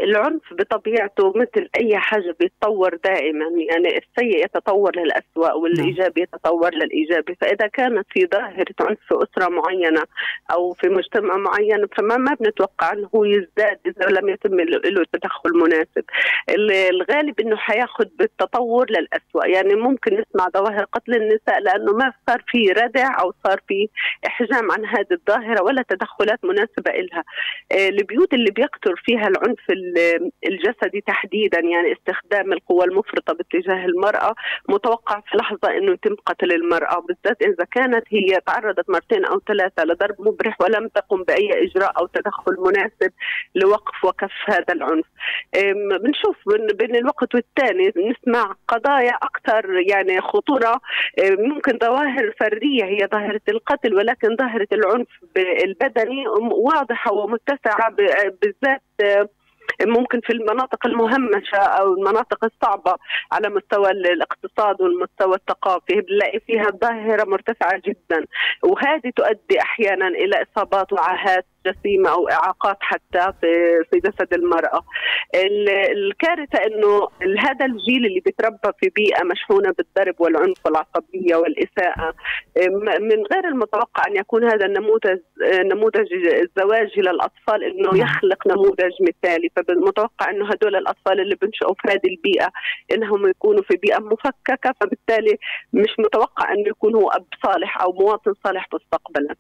العنف 0.04 0.54
بطبيعته 0.54 1.34
مثل 1.36 1.70
أي 1.78 1.98
حاجة 1.98 2.36
بيتطور 2.40 2.96
دائما. 2.96 3.46
يعني 3.46 3.98
السيء 3.98 4.46
يتطور 4.46 4.92
للاسوء 4.96 5.58
والإيجابي 5.58 6.22
نعم. 6.22 6.28
يتطور 6.34 6.74
للإيجابي. 6.74 7.36
فإذا 7.42 7.68
كانت 7.68 8.06
في 8.10 8.28
ظاهرة 8.34 8.76
عنف 8.82 9.00
في 9.08 9.16
أسرة 9.24 9.50
معينة 9.50 10.04
أو 10.52 10.74
في 10.74 10.90
مجتمع 10.90 11.38
معين 11.38 11.88
فما 11.98 12.18
ما 12.18 12.34
بنتوقع 12.40 12.94
أنه 12.94 13.10
هو 13.16 13.26
يزداد 13.26 13.80
إذا 13.86 14.06
لم 14.06 14.30
يتم 14.30 14.60
له 14.60 15.06
تدخل 15.14 15.52
مناسب. 15.54 16.04
الغالب 16.90 17.40
إنه 17.40 17.56
حياخذ 17.56 18.06
بالتطور 18.20 18.86
للاسوء 18.90 19.50
يعني 19.50 19.76
ممكن 19.76 20.14
نسمع 20.14 20.50
ظواهر 20.50 20.84
قتل 20.84 21.14
النساء 21.14 21.60
لأنه 21.62 21.94
ما 21.94 22.14
صار 22.28 22.44
في 22.48 22.72
ردع 22.72 23.20
أو 23.22 23.34
صار 23.44 23.62
في 23.68 23.90
إحجام 24.28 24.72
عن 24.72 24.86
هذه 24.86 25.08
الظاهرة 25.12 25.64
ولا 25.64 25.86
تدخلات 25.90 26.46
مناسبة 26.46 26.92
لها 26.92 27.24
آه، 27.72 27.90
البيوت 27.90 28.34
اللي 28.34 28.52
بيكثر 28.52 28.96
فيها 29.06 29.28
العنف 29.28 29.53
العنف 29.54 30.32
الجسدي 30.48 31.02
تحديدا 31.02 31.60
يعني 31.60 31.94
استخدام 31.94 32.54
القوى 32.54 32.86
المفرطة 32.86 33.34
باتجاه 33.34 33.86
المرأة 33.86 34.36
متوقع 34.70 35.20
في 35.20 35.38
لحظة 35.38 35.78
إنه 35.78 35.92
يتم 35.92 36.16
قتل 36.26 36.52
المرأة 36.52 37.02
بالذات 37.02 37.42
إذا 37.42 37.66
كانت 37.72 38.04
هي 38.10 38.40
تعرضت 38.46 38.90
مرتين 38.90 39.26
أو 39.26 39.40
ثلاثة 39.48 39.84
لضرب 39.84 40.16
مبرح 40.20 40.62
ولم 40.62 40.88
تقم 40.88 41.24
بأي 41.24 41.64
إجراء 41.64 42.00
أو 42.00 42.08
تدخل 42.08 42.56
مناسب 42.60 43.14
لوقف 43.56 44.06
وكف 44.06 44.32
هذا 44.48 44.74
العنف. 44.74 45.06
بنشوف 46.04 46.38
بين 46.74 46.96
الوقت 46.96 47.36
والثاني 47.36 47.94
نسمع 47.98 48.56
قضايا 48.68 49.12
أكثر 49.12 49.84
يعني 49.90 50.22
خطورة 50.22 50.82
ممكن 51.20 51.78
ظواهر 51.84 52.34
فردية 52.40 52.84
هي 52.86 53.08
ظاهرة 53.12 53.42
القتل 53.50 53.94
ولكن 53.96 54.36
ظاهرة 54.36 54.68
العنف 54.74 55.08
البدني 55.38 56.28
واضحة 56.52 57.14
ومتسعة 57.14 57.96
بالذات 58.42 58.82
ممكن 59.82 60.20
في 60.20 60.34
المناطق 60.34 60.86
المهمشة 60.86 61.58
أو 61.58 61.94
المناطق 61.94 62.44
الصعبة 62.44 62.96
على 63.32 63.50
مستوى 63.50 63.92
الاقتصاد 63.92 64.82
والمستوى 64.82 65.36
الثقافي. 65.36 66.02
بنلاقي 66.02 66.40
فيها 66.40 66.68
ظاهرة 66.82 67.24
مرتفعة 67.24 67.82
جدا. 67.86 68.26
وهذه 68.64 69.12
تؤدي 69.16 69.62
أحيانا 69.62 70.08
إلى 70.08 70.36
إصابات 70.44 70.94
وعاهات 70.94 71.46
جسيمة 71.66 72.10
أو 72.10 72.30
إعاقات 72.30 72.78
حتى 72.82 73.34
في 73.42 73.84
في 73.92 74.00
جسد 74.00 74.34
المرأة. 74.34 74.82
الكارثة 75.92 76.60
إنه 76.66 77.08
هذا 77.40 77.66
الجيل 77.66 78.06
اللي 78.06 78.20
بيتربى 78.20 78.70
في 78.80 78.90
بيئة 78.96 79.24
مشحونة 79.24 79.74
بالضرب 79.78 80.16
والعنف 80.22 80.58
والعصبية 80.66 81.36
والإساءة 81.36 82.14
من 83.00 83.24
غير 83.34 83.48
المتوقع 83.48 84.04
أن 84.08 84.16
يكون 84.16 84.44
هذا 84.44 84.66
النموذج 84.66 85.20
نموذج 85.74 86.14
الزواج 86.14 87.00
للاطفال 87.00 87.64
إنه 87.64 87.90
نعم. 87.90 88.02
يخلق 88.02 88.48
نموذج 88.48 88.92
مثالي 89.02 89.50
فبالمتوقع 89.56 90.30
إنه 90.30 90.50
هدول 90.50 90.76
الأطفال 90.76 91.20
اللي 91.20 91.36
بنشأوا 91.36 91.74
في 91.74 91.92
هذه 91.92 92.14
البيئة 92.16 92.50
إنهم 92.94 93.28
يكونوا 93.28 93.64
في 93.64 93.78
بيئة 93.78 94.00
مفككة 94.00 94.74
فبالتالي 94.82 95.38
مش 95.74 95.90
متوقع 96.00 96.54
انه 96.54 96.68
يكون 96.68 96.96
هو 96.96 97.10
أب 97.10 97.26
صالح 97.46 97.82
أو 97.82 97.92
مواطن 97.94 98.34
صالح 98.44 98.68
مستقبلا. 98.74 99.36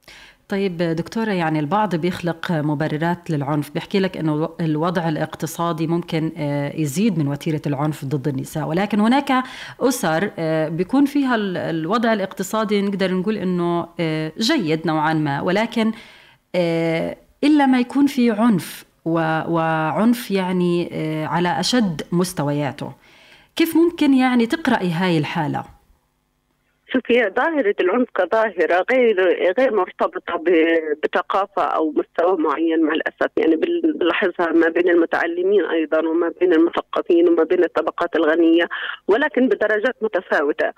طيب 0.50 0.78
دكتورة 0.78 1.32
يعني 1.32 1.60
البعض 1.60 1.96
بيخلق 1.96 2.52
مبررات 2.52 3.30
للعنف. 3.30 3.72
بيحكي 3.72 4.00
لك 4.00 4.18
أنه 4.18 4.50
الوضع 4.62 5.10
الاقتصادي 5.10 5.88
ممكن 5.88 6.32
آه، 6.38 6.76
يزيد 6.76 7.20
من 7.20 7.28
وتيرة 7.28 7.62
العنف 7.68 8.06
ضد 8.06 8.28
النساء. 8.28 8.68
ولكن 8.68 9.00
هناك 9.00 9.44
أسر 9.80 10.32
آه، 10.40 10.70
بيكون 10.70 11.06
فيها 11.06 11.36
الوضع 11.36 12.14
الاقتصادي 12.14 12.82
نقدر 12.82 13.14
نقول 13.14 13.38
أنه 13.38 13.88
آه، 14.00 14.32
جيد 14.40 14.88
نوعا 14.88 15.14
ما. 15.14 15.42
ولكن 15.42 15.92
إلا 17.44 17.66
ما 17.66 17.80
يكون 17.80 18.08
في 18.08 18.32
عنف 18.32 18.86
وعنف 19.06 20.32
يعني 20.32 20.90
على 21.26 21.60
أشد 21.60 22.02
مستوياته. 22.12 22.92
كيف 23.56 23.76
ممكن 23.76 24.14
يعني 24.14 24.46
تقرأي 24.46 24.92
هاي 24.92 25.18
الحالة؟ 25.18 25.64
شوفي 26.94 27.32
ظاهرة 27.36 27.76
العنف 27.80 28.08
كظاهرة 28.16 28.86
غير 28.92 29.22
غير 29.60 29.74
مرتبطة 29.74 30.44
بثقافة 31.04 31.64
أو 31.64 31.92
مستوى 31.92 32.38
معين 32.38 32.82
مع 32.84 32.94
الأسف. 32.94 33.32
يعني 33.38 33.56
بنلاحظها 33.56 34.52
ما 34.52 34.68
بين 34.68 34.90
المتعلمين 34.90 35.66
أيضا 35.66 36.08
وما 36.08 36.34
بين 36.40 36.54
المثقفين 36.54 37.30
وما 37.30 37.44
بين 37.44 37.64
الطبقات 37.64 38.16
الغنية 38.16 38.64
ولكن 39.08 39.48
بدرجات 39.48 39.96
متفاوتة. 40.02 40.72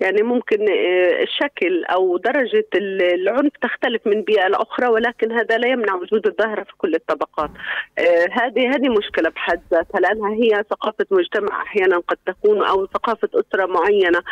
يعني 0.00 0.22
ممكن 0.22 0.60
آه، 0.62 1.22
الشكل 1.22 1.84
أو 1.84 2.16
درجة 2.16 2.68
العنف 2.74 3.52
تختلف 3.62 4.06
من 4.06 4.22
بيئة 4.22 4.48
لأخرى 4.48 4.88
ولكن 4.88 5.32
هذا 5.32 5.58
لا 5.58 5.68
يمنع 5.68 5.94
وجود 5.94 6.26
الظاهرة 6.26 6.62
في 6.64 6.72
كل 6.78 6.94
الطبقات. 6.94 7.50
آه، 7.98 8.26
هذه 8.32 8.74
هذه 8.74 8.88
مشكلة 8.88 9.28
بحد 9.30 9.60
ذاتها. 9.72 10.00
لأنها 10.00 10.34
هي 10.34 10.64
ثقافة 10.70 11.06
مجتمع 11.10 11.62
أحيانا 11.62 11.98
قد 11.98 12.16
تكون 12.26 12.64
أو 12.64 12.86
ثقافة 12.86 13.28
أسرة 13.34 13.66
معينة 13.66 14.22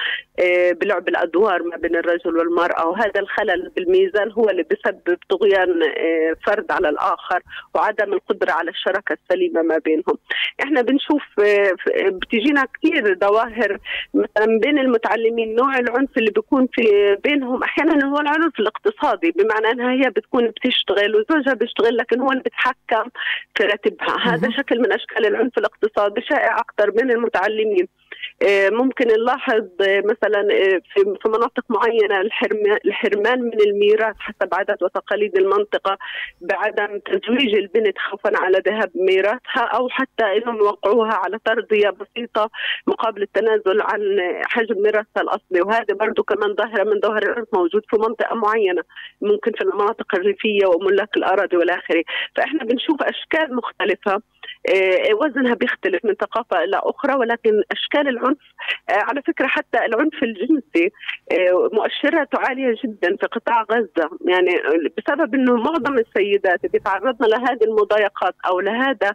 آه، 0.41 0.73
بلعب 0.73 1.09
الأدوار 1.09 1.30
الادوار 1.31 1.63
ما 1.63 1.77
بين 1.77 1.97
الرجل 1.97 2.37
والمرأة 2.37 2.87
وهذا 2.87 3.21
الخلل 3.21 3.71
بالميزان 3.77 4.33
هو 4.33 4.49
اللي 4.51 4.63
بسبب 4.63 5.19
طغيان 5.29 5.83
آه، 5.83 6.37
فرد 6.47 6.73
على 6.73 6.89
الآخر 6.89 7.43
وعدم 7.75 8.13
القدرة 8.13 8.53
على 8.53 8.71
الشراكة 8.71 9.13
السليمة 9.23 9.63
ما 9.63 9.79
بينهم. 9.79 10.19
إحنا 10.63 10.83
بنشوف 10.83 11.23
آه، 11.41 11.77
بتجينا 12.09 12.65
كثير 12.75 13.19
ظواهر 13.19 13.79
مثلا 14.15 14.59
بين 14.59 14.79
المتعلمين 14.79 15.55
نوع 15.55 15.79
العنف 15.79 16.19
اللي 16.19 16.31
بيكون 16.31 16.69
في 16.73 17.17
بينهم 17.25 17.63
أحيانا 17.63 18.07
هو 18.07 18.21
العنف 18.21 18.61
الاقتصادي 18.61 19.31
بمعنى 19.31 19.71
إنها 19.73 19.93
هي 19.93 20.11
بتكون 20.11 20.49
بتشتغل 20.49 21.17
وزوجها 21.17 21.55
بيشتغل 21.55 21.97
لكن 21.97 22.21
هو 22.21 22.31
اللي 22.31 22.43
بيتحكم 22.43 23.11
في 23.57 23.65
راتبها، 23.65 24.17
هذا 24.35 24.51
شكل 24.51 24.79
من 24.79 24.93
أشكال 24.93 25.27
العنف 25.27 25.59
الاقتصادي 25.59 26.21
شائع 26.21 26.59
أكثر 26.59 26.91
بين 26.91 27.11
المتعلمين. 27.11 27.89
آه، 28.43 28.71
ممكن 28.71 29.09
نلاحظ 29.09 29.65
آه، 29.81 30.01
مثلا 30.01 30.41
آه، 30.41 30.81
في 30.95 31.29
مناطق 31.29 31.65
معينة 31.69 32.21
الحرمان 32.85 33.43
من 33.43 33.61
الميراث 33.61 34.17
حسب 34.19 34.55
عادات 34.55 34.83
وتقاليد 34.83 35.37
المنطقة 35.37 35.99
بعدم 36.41 36.99
تزويج 36.99 37.55
البنت 37.55 37.99
خوفا 37.99 38.31
على 38.37 38.63
ذهاب 38.67 38.91
ميراثها 38.95 39.65
أو 39.75 39.89
حتى 39.89 40.25
إنهم 40.25 40.57
يوقعوها 40.57 41.13
على 41.15 41.39
ترضيه 41.45 41.91
بسيطة 41.91 42.51
مقابل 42.87 43.23
التنازل 43.23 43.81
عن 43.83 44.01
حجم 44.45 44.83
ميراثها 44.83 45.23
الأصلي. 45.23 45.61
وهذا 45.61 45.95
برضه 45.95 46.23
كمان 46.23 46.55
ظاهرة 46.55 46.85
من 46.85 47.01
ظواهر 47.01 47.23
العنف 47.23 47.49
موجود 47.55 47.83
في 47.91 47.97
منطقة 47.97 48.35
معينة 48.35 48.83
ممكن 49.21 49.53
في 49.53 49.65
المناطق 49.65 50.15
الريفية 50.15 50.67
وملاك 50.67 51.17
الأراضي 51.17 51.57
والاخره 51.57 52.03
فإحنا 52.37 52.65
بنشوف 52.65 53.03
أشكال 53.03 53.57
مختلفة 53.57 54.23
وزنها 55.21 55.55
بيختلف 55.55 56.05
من 56.05 56.15
ثقافة 56.15 56.65
إلى 56.65 56.81
أخرى 56.85 57.15
ولكن 57.15 57.63
أشكال 57.73 58.09
العنف 58.09 58.30
على 58.89 59.23
فكرة 59.23 59.47
حتى 59.47 59.79
العنف 59.79 60.23
الجنسي 60.23 60.91
مؤشراته 61.73 62.39
عالية 62.39 62.75
جدا 62.85 63.17
في 63.17 63.27
قطاع 63.27 63.63
غزة. 63.73 64.11
يعني 64.29 64.51
بسبب 64.99 65.35
إنه 65.35 65.55
معظم 65.57 65.99
السيدات 65.99 66.67
بيتعرضن 66.67 67.27
لهذه 67.27 67.65
المضايقات 67.65 68.35
أو 68.47 68.61
لهذا 68.61 69.15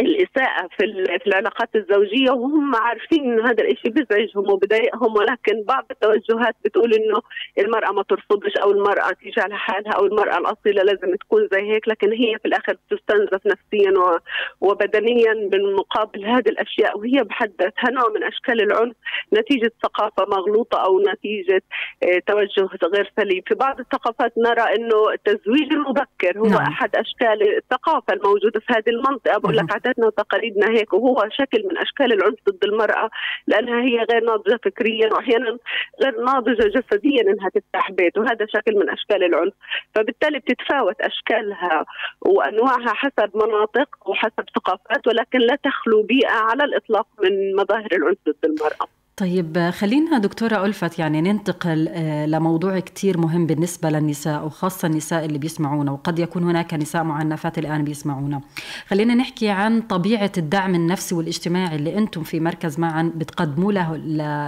الإساءة 0.00 0.68
في 0.78 1.04
في 1.20 1.26
العلاقات 1.26 1.68
الزوجية 1.76 2.30
وهم 2.30 2.74
عارفين 2.74 3.32
إنه 3.32 3.50
هذا 3.50 3.64
الشيء 3.64 3.90
بيزعجهم 3.90 4.50
وبضايقهم 4.50 5.16
ولكن 5.16 5.62
بعض 5.68 5.86
التوجهات 5.90 6.56
بتقول 6.64 6.94
إنه 6.94 7.20
المرأة 7.58 7.92
ما 7.92 8.02
ترفضش 8.02 8.56
أو 8.62 8.70
المرأة 8.70 9.10
تيجي 9.10 9.40
على 9.40 9.56
حالها 9.56 9.92
أو 9.92 10.06
المرأة 10.06 10.38
الأصيلة 10.38 10.82
لازم 10.82 11.14
تكون 11.16 11.48
زي 11.52 11.60
هيك 11.72 11.88
لكن 11.88 12.12
هي 12.12 12.38
في 12.38 12.48
الآخر 12.48 12.76
بتستنزف 12.90 13.46
نفسيا 13.46 14.20
وبدنيا 14.60 15.48
بالمقابل 15.48 16.24
هذه 16.24 16.48
الأشياء 16.48 16.98
وهي 16.98 17.24
بحد 17.24 17.52
ذاتها 17.62 17.90
نوع 17.90 18.08
من 18.14 18.24
أشكال 18.24 18.60
العنف 18.60 18.96
نتيجة 19.34 19.72
ثقافة 19.82 20.26
مغلوطة 20.36 20.78
أو 20.78 21.00
نتيجة 21.00 21.62
آه، 22.02 22.22
توجه 22.26 22.68
غير 22.94 23.12
سليم. 23.16 23.42
في 23.46 23.54
بعض 23.54 23.80
الثقافات 23.80 24.32
نرى 24.38 24.76
إنه 24.76 25.12
التزويج 25.12 25.72
المبكر 25.72 26.38
هو 26.38 26.46
نعم. 26.46 26.62
أحد 26.62 26.96
أشكال 26.96 27.56
الثقافة 27.56 28.12
الموجودة 28.12 28.60
في 28.60 28.72
هذه 28.72 28.90
المنطقة. 28.90 29.38
بقول 29.38 29.56
لك 29.56 29.72
عاداتنا 29.90 30.06
وتقاليدنا 30.06 30.70
هيك 30.70 30.92
وهو 30.92 31.28
شكل 31.30 31.66
من 31.70 31.78
أشكال 31.78 32.12
العنف 32.12 32.38
ضد 32.48 32.64
المرأة 32.64 33.10
لأنها 33.46 33.82
هي 33.82 34.06
غير 34.12 34.24
ناضجة 34.24 34.60
فكريا 34.64 35.12
واحيانا 35.12 35.58
غير 36.02 36.24
ناضجة 36.24 36.68
جسديا 36.68 37.22
إنها 37.22 37.48
تفتح 37.48 37.90
بيت 37.90 38.18
وهذا 38.18 38.46
شكل 38.46 38.76
من 38.76 38.90
أشكال 38.90 39.24
العنف. 39.24 39.52
فبالتالي 39.94 40.38
بتتفاوت 40.38 41.00
أشكالها 41.00 41.84
وأنواعها 42.20 42.94
حسب 42.94 43.30
مناطق 43.34 43.88
وحسب 44.06 44.44
ثقافات 44.54 45.06
ولكن 45.06 45.38
لا 45.38 45.56
تخلو 45.64 46.02
بيئة 46.02 46.32
على 46.34 46.64
الإطلاق 46.64 47.06
من 47.22 47.56
مظاهر 47.56 47.88
العنف 47.92 48.18
ضد 48.28 48.44
المرأة. 48.44 48.99
طيب 49.20 49.70
خلينا 49.70 50.18
دكتورة 50.18 50.64
ألفت 50.64 50.98
يعني 50.98 51.20
ننتقل 51.20 51.88
آه، 51.88 52.26
لموضوع 52.26 52.78
كتير 52.78 53.18
مهم 53.18 53.46
بالنسبة 53.46 53.90
للنساء 53.90 54.46
وخاصة 54.46 54.88
النساء 54.88 55.24
اللي 55.24 55.38
بيسمعونا 55.38 55.92
وقد 55.92 56.18
يكون 56.18 56.44
هناك 56.44 56.74
نساء 56.74 57.02
معنفات 57.02 57.58
الآن 57.58 57.84
بيسمعونا. 57.84 58.40
خلينا 58.88 59.14
نحكي 59.14 59.48
عن 59.48 59.80
طبيعة 59.80 60.32
الدعم 60.38 60.74
النفسي 60.74 61.14
والاجتماعي 61.14 61.76
اللي 61.76 61.98
أنتم 61.98 62.22
في 62.22 62.40
مركز 62.40 62.78
معا 62.78 63.12
بتقدموا 63.16 63.72
له 63.72 63.96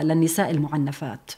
للنساء 0.03 0.51
المعنفات. 0.51 1.31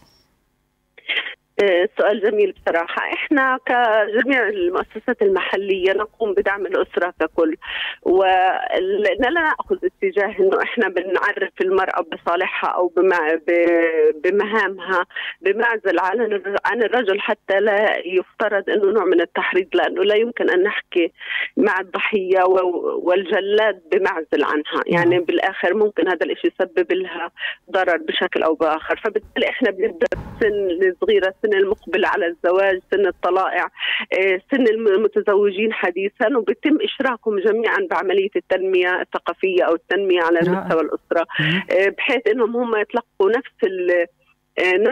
سؤال 1.98 2.20
جميل 2.20 2.52
بصراحة. 2.52 3.12
إحنا 3.12 3.58
كجميع 3.66 4.48
المؤسسات 4.48 5.22
المحلية 5.22 5.92
نقوم 5.92 6.34
بدعم 6.34 6.66
الأسرة 6.66 7.14
ككل 7.20 7.56
ولنا 8.02 9.28
لا 9.30 9.40
نأخذ 9.40 9.76
اتجاه 9.84 10.36
إنه 10.40 10.62
إحنا 10.62 10.88
بنعرف 10.88 11.52
المرأة 11.60 12.02
بصالحها 12.12 12.70
أو 12.70 12.92
بمهامها 14.24 15.06
بمعزل 15.40 15.98
عن 16.64 16.82
الرجل 16.82 17.20
حتى 17.20 17.60
لا 17.60 17.96
يفترض 18.06 18.70
إنه 18.70 18.90
نوع 18.92 19.04
من 19.04 19.20
التحريض 19.20 19.68
لأنه 19.74 20.02
لا 20.04 20.14
يمكن 20.16 20.50
أن 20.50 20.62
نحكي 20.62 21.12
مع 21.56 21.80
الضحية 21.80 22.42
والجلاد 23.02 23.82
بمعزل 23.92 24.44
عنها. 24.44 24.82
يعني 24.86 25.16
نعم. 25.16 25.24
بالآخر 25.24 25.74
ممكن 25.74 26.08
هذا 26.08 26.26
الإشي 26.26 26.46
يسبب 26.48 26.92
لها 26.92 27.30
ضرر 27.70 27.96
بشكل 27.96 28.42
أو 28.42 28.54
بآخر. 28.54 29.00
فبالتالي 29.04 29.48
إحنا 29.48 29.70
بنبدأ 29.70 30.06
سن 30.40 30.88
الصغيرة 30.88 31.34
السن 31.44 31.58
المقبل 31.58 32.04
على 32.04 32.26
الزواج 32.26 32.80
سن 32.90 33.06
الطلائع 33.06 33.64
آه، 34.12 34.40
سن 34.50 34.66
المتزوجين 34.68 35.72
حديثا 35.72 36.36
وبيتم 36.36 36.78
إشراكهم 36.82 37.38
جميعا 37.38 37.86
بعملية 37.90 38.30
التنمية 38.36 39.00
الثقافية 39.00 39.62
أو 39.62 39.74
التنمية 39.74 40.20
على 40.22 40.38
مستوى 40.38 40.80
الأسرة. 40.80 41.26
آه، 41.70 41.88
بحيث 41.88 42.28
إنهم 42.28 42.56
هم 42.56 42.76
يتلقوا 42.76 43.30
نفس 43.30 43.64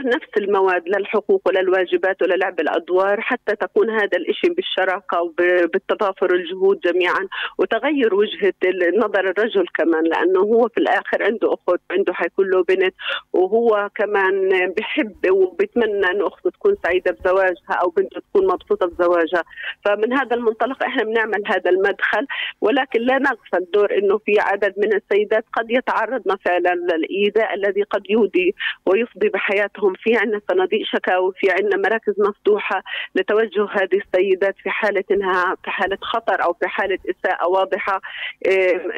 نفس 0.04 0.28
المواد 0.38 0.82
للحقوق 0.88 1.42
وللواجبات 1.46 2.22
وللعب 2.22 2.60
الأدوار 2.60 3.20
حتى 3.20 3.56
تكون 3.56 3.90
هذا 3.90 4.16
الإشي 4.16 4.48
بالشراكة 4.48 5.20
وبالتضافر 5.22 6.34
الجهود 6.34 6.80
جميعا 6.80 7.28
وتغير 7.58 8.14
وجهة 8.14 8.54
نظر 8.96 9.30
الرجل 9.30 9.66
كمان 9.74 10.04
لأنه 10.04 10.40
هو 10.40 10.68
في 10.68 10.78
الآخر 10.78 11.22
عنده 11.22 11.54
أخت 11.54 11.80
عنده 11.90 12.12
حيكون 12.14 12.50
له 12.50 12.62
بنت 12.64 12.94
وهو 13.32 13.90
كمان 13.94 14.48
بحب 14.78 15.30
وبتمنى 15.30 16.06
إنه 16.10 16.26
أخته 16.26 16.50
تكون 16.50 16.76
سعيدة 16.82 17.10
بزواجها 17.20 17.72
أو 17.82 17.88
بنته 17.88 18.20
تكون 18.20 18.46
مبسوطة 18.46 18.86
بزواجها. 18.86 19.44
فمن 19.84 20.12
هذا 20.12 20.36
المنطلق 20.36 20.84
إحنا 20.84 21.02
بنعمل 21.04 21.42
هذا 21.46 21.70
المدخل 21.70 22.26
ولكن 22.60 23.00
لا 23.00 23.18
نغفل 23.18 23.66
دور 23.74 23.98
إنه 23.98 24.18
في 24.18 24.40
عدد 24.40 24.74
من 24.76 24.94
السيدات 24.94 25.44
قد 25.52 25.70
يتعرضن 25.70 26.36
فعلا 26.44 26.74
للإيذاء 26.74 27.54
الذي 27.54 27.82
قد 27.82 28.02
يودي 28.10 28.54
ويفضي 28.86 29.28
بحياتها 29.28 29.51
حياتهم 29.52 29.92
في 29.94 30.16
عندنا 30.16 30.40
صناديق 30.50 30.80
شكاوي 30.84 31.32
في 31.36 31.50
عندنا 31.50 31.76
مراكز 31.76 32.14
مفتوحة 32.18 32.82
لتوجه 33.14 33.68
هذه 33.70 34.00
السيدات 34.06 34.54
في 34.62 34.70
حالة 34.70 35.04
انها 35.10 35.56
في 35.64 35.70
حالة 35.70 35.98
خطر 36.00 36.44
أو 36.44 36.52
في 36.52 36.68
حالة 36.68 36.98
إساءة 37.10 37.48
واضحة. 37.48 38.00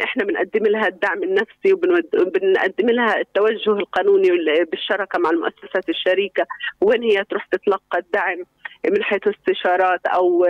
إحنا 0.04 0.24
بنقدم 0.24 0.66
لها 0.66 0.88
الدعم 0.88 1.22
النفسي 1.22 1.72
وبنقدم 1.72 2.90
لها 2.90 3.20
التوجه 3.20 3.70
القانوني 3.70 4.30
بالشراكة 4.70 5.18
مع 5.18 5.30
المؤسسات 5.30 5.88
الشريكة. 5.88 6.46
وين 6.80 7.02
هي 7.02 7.24
تروح 7.24 7.46
تتلقى 7.46 7.98
الدعم؟ 7.98 8.44
من 8.90 9.02
حيث 9.02 9.28
استشارات 9.28 10.06
أو 10.06 10.46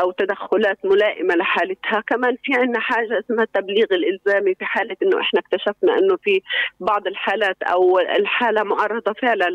أو 0.00 0.10
تدخلات 0.10 0.78
ملائمة 0.84 1.34
لحالتها، 1.34 2.02
كمان 2.06 2.36
في 2.44 2.54
عندنا 2.54 2.80
حاجة 2.80 3.18
اسمها 3.18 3.44
التبليغ 3.44 3.86
الإلزامي 3.92 4.54
في 4.54 4.64
حالة 4.64 4.96
إنه 5.02 5.20
إحنا 5.20 5.40
اكتشفنا 5.40 5.98
إنه 5.98 6.16
في 6.16 6.42
بعض 6.80 7.06
الحالات 7.06 7.56
أو 7.62 7.98
الحالة 7.98 8.62
معرضة 8.62 9.12
فعلا 9.12 9.48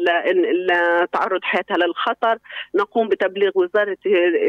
لتعرض 0.70 1.40
حياتها 1.44 1.78
للخطر، 1.78 2.38
نقوم 2.76 3.08
بتبليغ 3.10 3.52
وزارة 3.56 3.98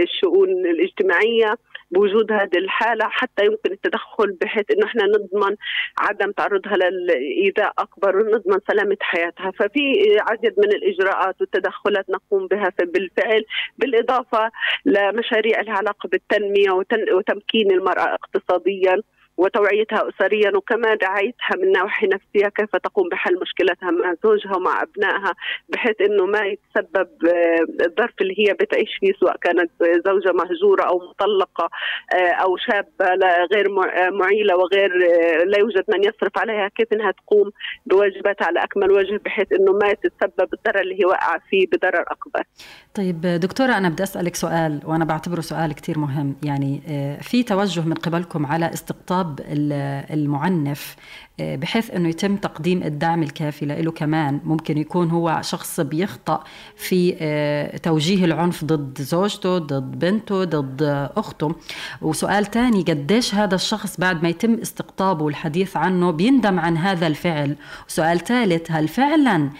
الشؤون 0.03 0.49
الاجتماعية 0.49 1.55
بوجود 1.91 2.33
هذه 2.33 2.57
الحالة 2.59 3.09
حتى 3.09 3.45
يمكن 3.45 3.73
التدخل 3.73 4.33
بحيث 4.41 4.65
إنه 4.71 4.87
إحنا 4.87 5.05
نضمن 5.05 5.57
عدم 5.99 6.33
تعرضها 6.33 6.77
للإيذاء 6.77 7.73
أكبر 7.79 8.17
ونضمن 8.17 8.59
سلامة 8.69 8.97
حياتها، 9.01 9.51
ففي 9.51 10.17
عدد 10.21 10.55
من 10.59 10.73
الإجراءات 10.73 11.41
والتدخلات 11.41 12.11
نقوم 12.11 12.47
بها 12.47 12.73
بالفعل. 12.81 13.45
بالإضافة 13.79 14.51
لمشاريع 14.85 15.61
لها 15.61 15.75
علاقة 15.75 16.09
بالتنمية 16.09 16.71
وتمكين 17.13 17.71
المرأة 17.71 18.15
اقتصاديا. 18.15 19.03
وتوعيتها 19.41 20.09
أسريا 20.09 20.57
وكمان 20.57 20.99
رعايتها 21.03 21.57
من 21.63 21.73
ناحية 21.73 22.09
نفسية 22.09 22.49
كيف 22.49 22.77
تقوم 22.77 23.09
بحل 23.09 23.41
مشكلتها 23.43 23.91
مع 23.91 24.15
زوجها 24.25 24.57
ومع 24.57 24.83
أبنائها 24.83 25.33
بحيث 25.69 26.01
أنه 26.01 26.27
ما 26.27 26.41
يتسبب 26.41 27.09
آه، 27.29 27.87
الظرف 27.87 28.15
اللي 28.21 28.35
هي 28.39 28.55
بتعيش 28.55 28.91
فيه 29.01 29.13
سواء 29.21 29.37
كانت 29.37 29.71
زوجة 30.07 30.33
مهجورة 30.33 30.83
أو 30.83 30.99
مطلقة 31.11 31.69
آه، 32.15 32.33
أو 32.45 32.57
شابة 32.57 33.15
غير 33.53 33.67
آه، 33.67 34.11
معيلة 34.11 34.57
وغير 34.57 34.91
لا 35.47 35.59
يوجد 35.59 35.85
من 35.89 36.05
يصرف 36.05 36.39
عليها 36.39 36.69
كيف 36.69 36.93
أنها 36.93 37.11
تقوم 37.11 37.51
بواجباتها 37.87 38.47
على 38.47 38.65
أكمل 38.65 38.93
وجه 38.93 39.21
بحيث 39.25 39.53
أنه 39.53 39.73
ما 39.73 39.93
تتسبب 39.93 40.49
الضرر 40.55 40.81
اللي 40.81 41.01
هي 41.01 41.05
واقعة 41.05 41.41
فيه 41.51 41.67
بضرر 41.67 42.05
أكبر. 42.09 42.43
طيب 42.95 43.21
دكتورة 43.21 43.73
أنا 43.73 43.89
بدي 43.89 44.03
أسألك 44.03 44.35
سؤال 44.35 44.81
وأنا 44.85 45.05
بعتبره 45.05 45.41
سؤال 45.41 45.75
كتير 45.75 45.99
مهم. 45.99 46.37
يعني 46.43 46.81
في 47.23 47.43
توجه 47.43 47.81
من 47.81 47.95
قبلكم 47.95 48.47
على 48.47 48.67
استقطاب 48.67 49.30
الخطاب 49.39 49.41
المعنف 50.11 50.97
آه، 51.41 51.57
بحيث 51.57 51.91
إنه 51.91 52.09
يتم 52.09 52.37
تقديم 52.37 52.83
الدعم 52.83 53.23
الكافي 53.23 53.67
له 53.67 53.91
كمان. 53.91 54.41
ممكن 54.45 54.79
يكون 54.79 55.11
هو 55.11 55.41
شخص 55.43 55.81
بيخطأ 55.81 56.45
في 56.77 57.17
آه، 57.21 57.77
توجيه 57.77 58.25
العنف 58.25 58.65
ضد 58.65 59.01
زوجته 59.01 59.59
ضد 59.59 59.99
بنته 59.99 60.45
ضد 60.45 60.83
أخته. 61.17 61.55
وسؤال 62.03 62.47
تاني 62.47 62.83
قديش 62.83 63.35
هذا 63.35 63.55
الشخص 63.55 64.01
بعد 64.01 64.23
ما 64.23 64.29
يتم 64.29 64.55
استقطابه 64.55 65.25
والحديث 65.25 65.77
عنه 65.77 66.11
بيندم 66.11 66.61
عن 66.61 66.77
هذا 66.77 67.07
الفعل؟ 67.07 67.57
وسؤال 67.89 68.19
ثالث 68.19 68.71
هل 68.71 68.89
فعلا 68.89 69.51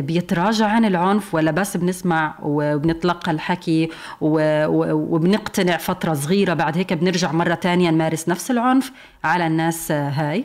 بيتراجع 0.00 0.66
عن 0.66 0.84
العنف 0.84 1.34
ولا 1.34 1.50
بس 1.50 1.76
بنسمع 1.76 2.34
وبنتلقى 2.42 3.30
الحكي 3.30 3.88
وبنقتنع 4.20 5.76
فترة 5.76 6.14
صغيرة 6.14 6.54
بعد 6.54 6.78
هيك 6.78 6.92
بنرجع 6.92 7.32
مرة 7.32 7.54
تانية 7.54 7.90
نمارس 7.90 8.28
نفس 8.28 8.50
العنف 8.50 8.92
على 9.24 9.46
الناس 9.46 9.92
هاي؟ 9.92 10.44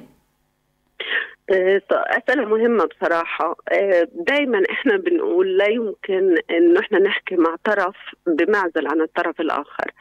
أسئلة 1.52 2.46
مهمة 2.46 2.86
بصراحة. 2.86 3.56
آه، 3.72 4.08
دائما 4.14 4.64
إحنا 4.72 4.98
بنقول 4.98 5.58
لا 5.58 5.68
يمكن 5.70 6.36
إنه 6.52 6.80
إحنا 6.80 7.00
نحكي 7.00 7.36
مع 7.36 7.56
طرف 7.64 7.96
بمعزل 8.28 8.88
عن 8.88 9.02
الطرف 9.02 9.42
الآخر. 9.42 9.92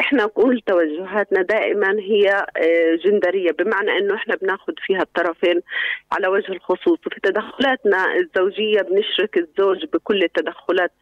إحنا 0.00 0.26
كل 0.26 0.60
توجهاتنا 0.66 1.42
دائما 1.42 1.96
هي 2.00 2.46
آه، 2.56 2.94
جندرية 3.04 3.50
بمعنى 3.52 3.98
إنه 3.98 4.14
إحنا 4.14 4.34
بناخذ 4.36 4.72
فيها 4.86 5.02
الطرفين 5.02 5.60
على 6.12 6.28
وجه 6.28 6.52
الخصوص. 6.52 6.98
وفي 7.06 7.20
تدخلاتنا 7.22 8.14
الزوجية 8.16 8.80
بنشرك 8.82 9.38
الزوج 9.38 9.84
بكل 9.92 10.22
التدخلات 10.22 10.92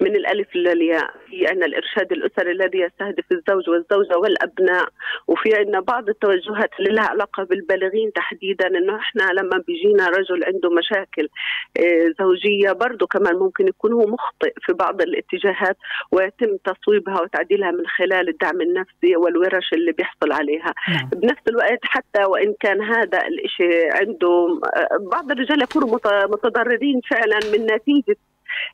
من 0.00 0.16
الألف 0.16 0.56
للياء 0.56 1.10
في 1.30 1.46
عندنا 1.46 1.66
الإرشاد 1.66 2.12
الأسري 2.12 2.50
الذي 2.52 2.78
يستهدف 2.78 3.24
الزوج 3.32 3.68
والزوجة 3.70 4.18
والأبناء. 4.18 4.88
وفي 5.28 5.54
عندنا 5.54 5.80
بعض 5.80 6.08
التوجهات 6.08 6.70
اللي 6.78 6.90
لها 6.94 7.04
علاقة 7.04 7.44
بالبالغين 7.44 8.12
تحديدا 8.12 8.66
إنه 8.66 8.96
إحنا 8.96 9.22
لما 9.32 9.53
لما 9.54 9.64
بيجينا 9.66 10.08
رجل 10.08 10.44
عنده 10.44 10.70
مشاكل 10.70 11.28
آه، 11.78 12.14
زوجية 12.20 12.72
برضه 12.72 13.06
كمان 13.06 13.36
ممكن 13.36 13.68
يكون 13.68 13.92
هو 13.92 14.06
مخطئ 14.06 14.52
في 14.60 14.72
بعض 14.72 15.02
الاتجاهات 15.02 15.76
ويتم 16.12 16.56
تصويبها 16.64 17.20
وتعديلها 17.22 17.70
من 17.70 17.86
خلال 17.86 18.28
الدعم 18.28 18.60
النفسي 18.60 19.16
والورش 19.16 19.72
اللي 19.72 19.92
بيحصل 19.92 20.32
عليها 20.32 20.74
نعم. 20.88 21.08
بنفس 21.08 21.42
الوقت 21.48 21.80
حتى 21.82 22.24
وإن 22.24 22.54
كان 22.60 22.82
هذا 22.82 23.18
الإشي 23.26 23.88
عنده 23.92 24.60
آه، 24.76 25.08
بعض 25.12 25.30
الرجال 25.30 25.62
يكونوا 25.62 25.98
متضررين 26.26 27.00
فعلا 27.10 27.38
من 27.52 27.66
نتيجة 27.66 28.16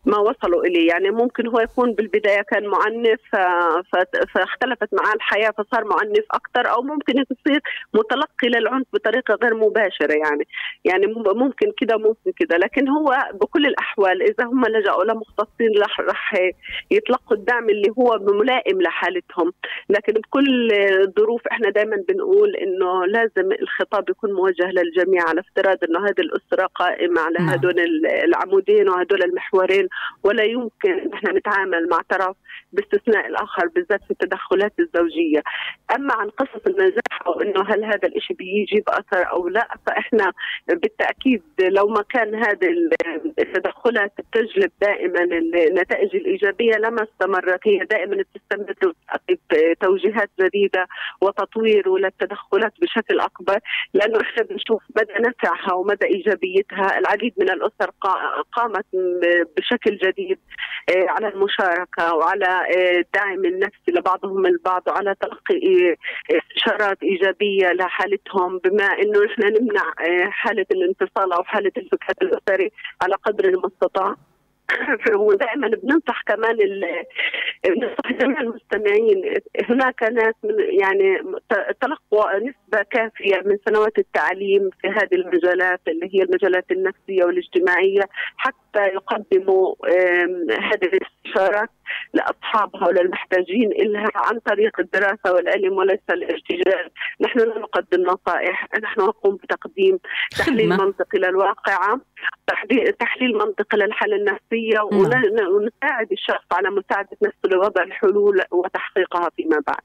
ما 0.05 0.19
وصلوا 0.19 0.65
إليه. 0.65 0.89
يعني 0.89 1.11
ممكن 1.11 1.47
هو 1.47 1.61
يكون 1.61 1.93
بالبداية 1.93 2.43
كان 2.43 2.67
معنف 2.67 3.21
فاختلفت 4.35 4.89
معاه 4.93 5.15
الحياة 5.15 5.51
فصار 5.51 5.85
معنف 5.85 6.25
أكثر 6.31 6.71
أو 6.71 6.83
ممكن 6.83 7.15
يصير 7.19 7.61
متلقي 7.95 8.49
للعنف 8.49 8.87
بطريقة 8.93 9.39
غير 9.43 9.55
مباشرة 9.55 10.13
يعني. 10.13 10.47
يعني 10.85 11.07
ممكن 11.35 11.73
كده 11.77 11.97
ممكن 11.97 12.33
كده. 12.37 12.57
لكن 12.57 12.89
هو 12.89 13.19
بكل 13.35 13.67
الأحوال 13.67 14.23
إذا 14.23 14.45
هم 14.45 14.65
لجأوا 14.67 15.05
لمختصين 15.05 15.71
رح 16.01 16.35
يتلقوا 16.91 17.37
الدعم 17.37 17.71
اللي 17.71 17.91
هو 17.99 18.19
ملائم 18.19 18.83
لحالتهم. 18.83 19.53
لكن 19.89 20.13
بكل 20.13 20.73
الظروف 20.73 21.47
إحنا 21.47 21.71
دائما 21.71 21.97
بنقول 22.09 22.57
إنه 22.57 23.07
لازم 23.07 23.53
الخطاب 23.63 24.11
يكون 24.11 24.33
موجه 24.33 24.71
للجميع 24.71 25.23
على 25.29 25.41
افتراض 25.41 25.79
إنه 25.85 25.99
هذه 26.05 26.21
الأسرة 26.21 26.67
قائمة 26.67 27.21
على 27.21 27.39
نعم. 27.39 27.49
هدول 27.49 27.75
العمودين 28.25 28.89
وهدول 28.89 29.23
المحورين. 29.23 29.80
الآخرين 29.81 29.89
ولا 30.25 30.45
يمكن 30.45 31.11
نحن 31.15 31.37
نتعامل 31.37 31.89
مع 31.89 31.99
طرف 32.09 32.37
باستثناء 32.73 33.27
الآخر 33.27 33.67
بالذات 33.75 34.05
في 34.05 34.11
التدخلات 34.11 34.73
الزوجية. 34.81 35.43
أما 35.97 36.15
عن 36.15 36.29
قصة 36.31 36.61
النجاح 36.67 37.27
أو 37.27 37.41
أنه 37.41 37.63
هل 37.63 37.85
هذا 37.85 38.09
الإشي 38.09 38.35
بيجيب 38.35 38.85
أثر 38.89 39.31
أو 39.31 39.49
لا 39.49 39.69
فإحنا 39.87 40.33
بالتأكيد 40.69 41.43
لو 41.61 41.87
ما 41.89 42.03
كان 42.03 42.35
هذه 42.35 42.69
التدخلات 43.39 44.13
تجلب 44.33 44.71
دائما 44.81 45.23
النتائج 45.23 46.17
الإيجابية 46.17 46.75
لما 46.75 47.03
استمرت. 47.03 47.61
هي 47.65 47.79
دائما 47.79 48.25
تستمر 48.35 48.75
توجيهات 49.81 50.31
جديدة 50.41 50.87
وتطوير 51.21 51.97
للتدخلات 51.97 52.73
بشكل 52.81 53.21
أكبر 53.21 53.59
لأنه 53.95 54.21
إحنا 54.21 54.43
بنشوف 54.43 54.83
مدى 54.97 55.13
نفعها 55.29 55.73
ومدى 55.75 56.07
إيجابيتها. 56.07 56.99
العديد 56.99 57.35
من 57.39 57.51
الأسر 57.51 57.91
قامت 58.53 58.87
بشكل 59.71 59.97
جديد 59.97 60.39
آه، 60.91 61.07
على 61.09 61.29
المشاركة 61.29 62.15
وعلى 62.15 62.47
آه، 62.47 62.99
الدعم 62.99 63.45
النفسي 63.45 63.91
لبعضهم 63.93 64.47
البعض 64.47 64.83
وعلى 64.89 65.15
تلقي 65.21 65.97
استشارات 66.31 67.03
آه، 67.03 67.07
إيجابية 67.07 67.73
لحالتهم 67.73 68.59
بما 68.59 68.85
أنه 68.85 69.25
نحن 69.25 69.43
نمنع 69.43 69.93
حالة 70.31 70.67
الانفصال 70.71 71.33
أو 71.33 71.43
حالة 71.43 71.73
الفكاك 71.77 72.23
الأسري 72.23 72.71
على 73.03 73.15
قدر 73.15 73.45
المستطاع. 73.45 74.17
ودائما 75.27 75.69
بننصح 75.69 76.23
كمان 76.23 76.57
بننصح 77.65 78.13
جميع 78.21 78.41
المستمعين 78.41 79.35
هناك 79.69 80.03
ناس 80.03 80.35
من 80.45 80.55
يعني 80.81 81.23
تلقوا 81.81 82.37
نسبة 82.71 82.83
كافية 82.91 83.43
من 83.45 83.59
سنوات 83.69 83.99
التعليم 83.99 84.71
في 84.83 84.89
هذه 84.89 85.15
المجالات 85.15 85.81
اللي 85.89 86.11
هي 86.15 86.23
المجالات 86.23 86.65
النفسية 86.71 87.25
والاجتماعية 87.25 88.03
حتى 88.37 88.87
يقدموا 88.87 89.75
هذه 90.51 90.91
الاستشارات 90.93 91.71
لأصحابها 92.15 92.89
وللمحتاجين 92.89 93.71
لها 93.71 94.11
عن 94.15 94.39
طريق 94.39 94.81
الدراسة 94.81 95.33
والعلم 95.35 95.73
وليس 95.73 96.01
الارتجال، 96.11 96.91
نحن 97.21 97.39
لا 97.39 97.59
نقدم 97.59 98.03
نصائح، 98.03 98.67
نحن 98.83 99.01
نقوم 99.01 99.37
بتقديم 99.37 99.99
تحليل 100.39 100.69
منطقي 100.69 101.19
للواقعة، 101.19 102.01
تحليل 102.99 103.33
منطقي 103.33 103.79
للحالة 103.79 104.17
النفسية 104.17 104.79
نعم. 104.93 105.53
ونساعد 105.53 106.13
الشخص 106.13 106.47
على 106.53 106.71
مساعدة 106.71 107.17
نفسه 107.23 107.49
لوضع 107.53 107.83
الحلول 107.83 108.43
وتحقيقها 108.51 109.31
فيما 109.37 109.63
بعد. 109.67 109.83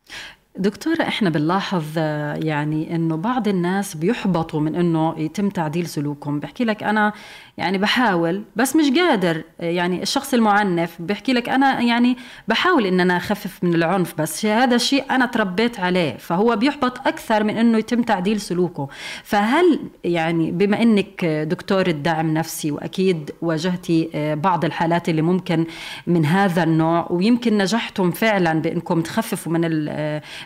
دكتورة 0.57 1.01
إحنا 1.01 1.29
بنلاحظ 1.29 1.97
يعني 1.97 2.95
إنه 2.95 3.15
بعض 3.15 3.47
الناس 3.47 3.95
بيحبطوا 3.95 4.59
من 4.59 4.75
إنه 4.75 5.15
يتم 5.17 5.49
تعديل 5.49 5.87
سلوكهم. 5.87 6.39
بحكي 6.39 6.65
لك 6.65 6.83
أنا 6.83 7.13
يعني 7.57 7.77
بحاول 7.77 8.43
بس 8.55 8.75
مش 8.75 8.99
قادر. 8.99 9.41
يعني 9.59 10.03
الشخص 10.03 10.33
المعنف 10.33 10.95
بحكي 10.99 11.33
لك 11.33 11.49
أنا 11.49 11.81
يعني 11.81 12.17
بحاول 12.47 12.85
إن 12.85 12.99
أنا 12.99 13.17
أخفف 13.17 13.63
من 13.63 13.75
العنف 13.75 14.13
بس 14.21 14.45
هذا 14.45 14.75
الشيء 14.75 15.03
أنا 15.11 15.25
تربيت 15.25 15.79
عليه. 15.79 16.17
فهو 16.17 16.55
بيحبط 16.55 17.07
أكثر 17.07 17.43
من 17.43 17.57
إنه 17.57 17.77
يتم 17.77 18.01
تعديل 18.01 18.41
سلوكه. 18.41 18.87
فهل 19.23 19.79
يعني 20.03 20.51
بما 20.51 20.81
إنك 20.81 21.25
دكتور 21.25 21.87
الدعم 21.87 22.33
نفسي 22.33 22.71
وأكيد 22.71 23.31
واجهتي 23.41 24.09
بعض 24.43 24.65
الحالات 24.65 25.09
اللي 25.09 25.21
ممكن 25.21 25.65
من 26.07 26.25
هذا 26.25 26.63
النوع 26.63 27.07
ويمكن 27.09 27.57
نجحتم 27.57 28.11
فعلا 28.11 28.61
بإنكم 28.61 29.01
تخففوا 29.01 29.51
من 29.51 29.65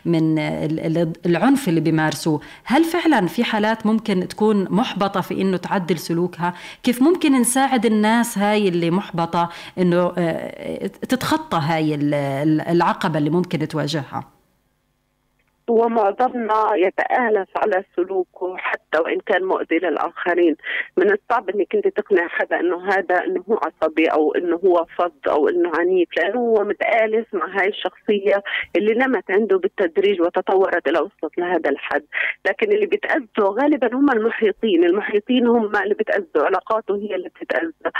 من 0.05 0.39
العنف 1.25 1.69
اللي 1.69 1.79
بيمارسوه. 1.79 2.41
هل 2.63 2.83
فعلا 2.83 3.27
في 3.27 3.43
حالات 3.43 3.85
ممكن 3.85 4.27
تكون 4.27 4.67
محبطة 4.69 5.21
في 5.21 5.41
إنه 5.41 5.57
تعدل 5.57 5.99
سلوكها؟ 5.99 6.53
كيف 6.83 7.01
ممكن 7.01 7.41
نساعد 7.41 7.85
الناس 7.85 8.37
هاي 8.37 8.67
اللي 8.67 8.91
محبطة 8.91 9.49
إنه 9.77 10.13
آه، 10.17 10.87
تتخطى 10.87 11.57
هاي 11.57 11.95
العقبة 12.71 13.17
اللي 13.17 13.29
ممكن 13.29 13.67
تواجهها؟ 13.67 14.38
ومعظمنا 15.69 16.75
يتآلف 16.75 17.49
على 17.57 17.83
سلوكه 17.95 18.57
حتى 18.57 18.99
وإن 18.99 19.19
كان 19.19 19.43
مؤذي 19.43 19.77
للآخرين. 19.79 20.55
من 20.97 21.11
الصعب 21.11 21.49
أنك 21.49 21.75
أنت 21.75 21.87
تقنع 21.87 22.27
حدا 22.27 22.59
أنه 22.59 22.85
هذا 22.89 23.23
أنه 23.25 23.43
هو 23.49 23.59
عصبي 23.63 24.05
أو 24.05 24.35
أنه 24.35 24.59
هو 24.65 24.85
فظ 24.97 25.29
أو 25.29 25.49
أنه 25.49 25.71
عنيف 25.75 26.09
لأنه 26.17 26.39
هو 26.39 26.63
متآلف 26.63 27.33
مع 27.33 27.47
هاي 27.61 27.67
الشخصية 27.67 28.43
اللي 28.75 28.93
نمت 28.93 29.31
عنده 29.31 29.57
بالتدريج 29.57 30.21
وتطورت 30.21 30.87
إلى 30.87 30.99
وصلت 30.99 31.37
لهذا 31.37 31.69
الحد. 31.69 32.03
لكن 32.47 32.71
اللي 32.71 32.85
بتأذوا 32.85 33.61
غالبا 33.61 33.95
هم 33.95 34.11
المحيطين 34.11 34.83
المحيطين 34.83 35.47
هم 35.47 35.75
اللي 35.75 35.93
بتأذوا 35.93 36.45
علاقاته 36.45 36.95
هي 36.95 37.15
اللي 37.15 37.29
بتتأذى. 37.29 37.91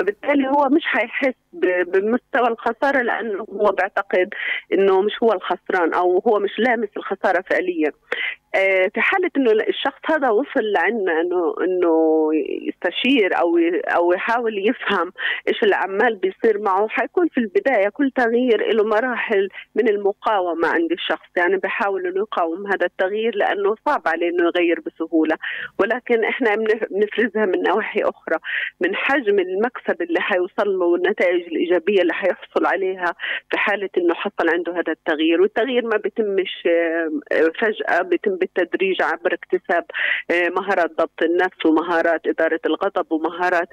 فبالتالي 0.00 0.48
هو 0.48 0.68
مش 0.68 0.82
حيحس 0.84 1.34
بمستوى 1.60 2.48
الخسارة 2.48 3.02
لأنه 3.02 3.46
هو 3.52 3.72
بيعتقد 3.72 4.28
أنه 4.72 5.00
مش 5.00 5.12
هو 5.22 5.32
الخسران 5.32 5.94
أو 5.94 6.18
هو 6.18 6.38
مش 6.38 6.58
لامس 6.58 6.88
الخسارة 6.96 7.18
خساره 7.18 7.44
فعليا. 7.50 7.92
آه، 8.54 8.90
في 8.94 9.00
حالة 9.00 9.30
إنه 9.36 9.50
الشخص 9.50 10.00
هذا 10.10 10.30
وصل 10.30 10.72
لعنا 10.72 11.20
انه 11.20 11.54
إنه 11.60 12.30
يستشير 12.62 13.38
أو 13.40 13.58
أو 13.96 14.12
يحاول 14.12 14.68
يفهم 14.68 15.12
إيش 15.48 15.62
اللي 15.62 15.76
عمال 15.76 16.16
بيصير 16.16 16.58
معه. 16.58 16.88
حيكون 16.88 17.28
في 17.28 17.38
البداية 17.38 17.88
كل 17.88 18.10
تغيير 18.10 18.72
له 18.74 18.84
مراحل 18.84 19.48
من 19.74 19.88
المقاومة 19.88 20.68
عند 20.68 20.92
الشخص. 20.92 21.28
يعني 21.36 21.56
بحاول 21.56 22.06
إنه 22.06 22.18
يقاوم 22.18 22.66
هذا 22.66 22.86
التغيير 22.86 23.36
لأنه 23.36 23.74
صعب 23.86 24.02
عليه 24.06 24.28
إنه 24.28 24.44
يغير 24.44 24.80
بسهولة. 24.80 25.36
ولكن 25.78 26.24
إحنا 26.24 26.54
بنفرزها 26.90 27.46
من 27.46 27.62
نواحي 27.62 28.00
أخرى 28.00 28.38
من 28.80 28.96
حجم 28.96 29.38
المكسب 29.38 30.02
اللي 30.02 30.20
حيوصل 30.20 30.78
له 30.78 30.86
والنتائج 30.86 31.47
الإيجابية 31.48 32.02
اللي 32.02 32.12
حيحصل 32.14 32.66
عليها 32.66 33.14
في 33.50 33.58
حالة 33.58 33.88
إنه 33.98 34.14
حصل 34.14 34.48
عنده 34.54 34.72
هذا 34.72 34.92
التغيير. 34.92 35.40
والتغيير 35.40 35.84
ما 35.86 35.96
بيتمش 35.96 36.52
آه، 36.66 37.10
فجأة 37.60 38.02
بيتم 38.02 38.36
بالتدريج 38.36 39.02
عبر 39.02 39.34
اكتساب 39.34 39.84
آه، 40.30 40.48
مهارات 40.48 40.90
ضبط 40.90 41.22
النفس 41.22 41.66
ومهارات 41.66 42.26
إدارة 42.26 42.60
الغضب 42.66 43.12
ومهارات 43.12 43.68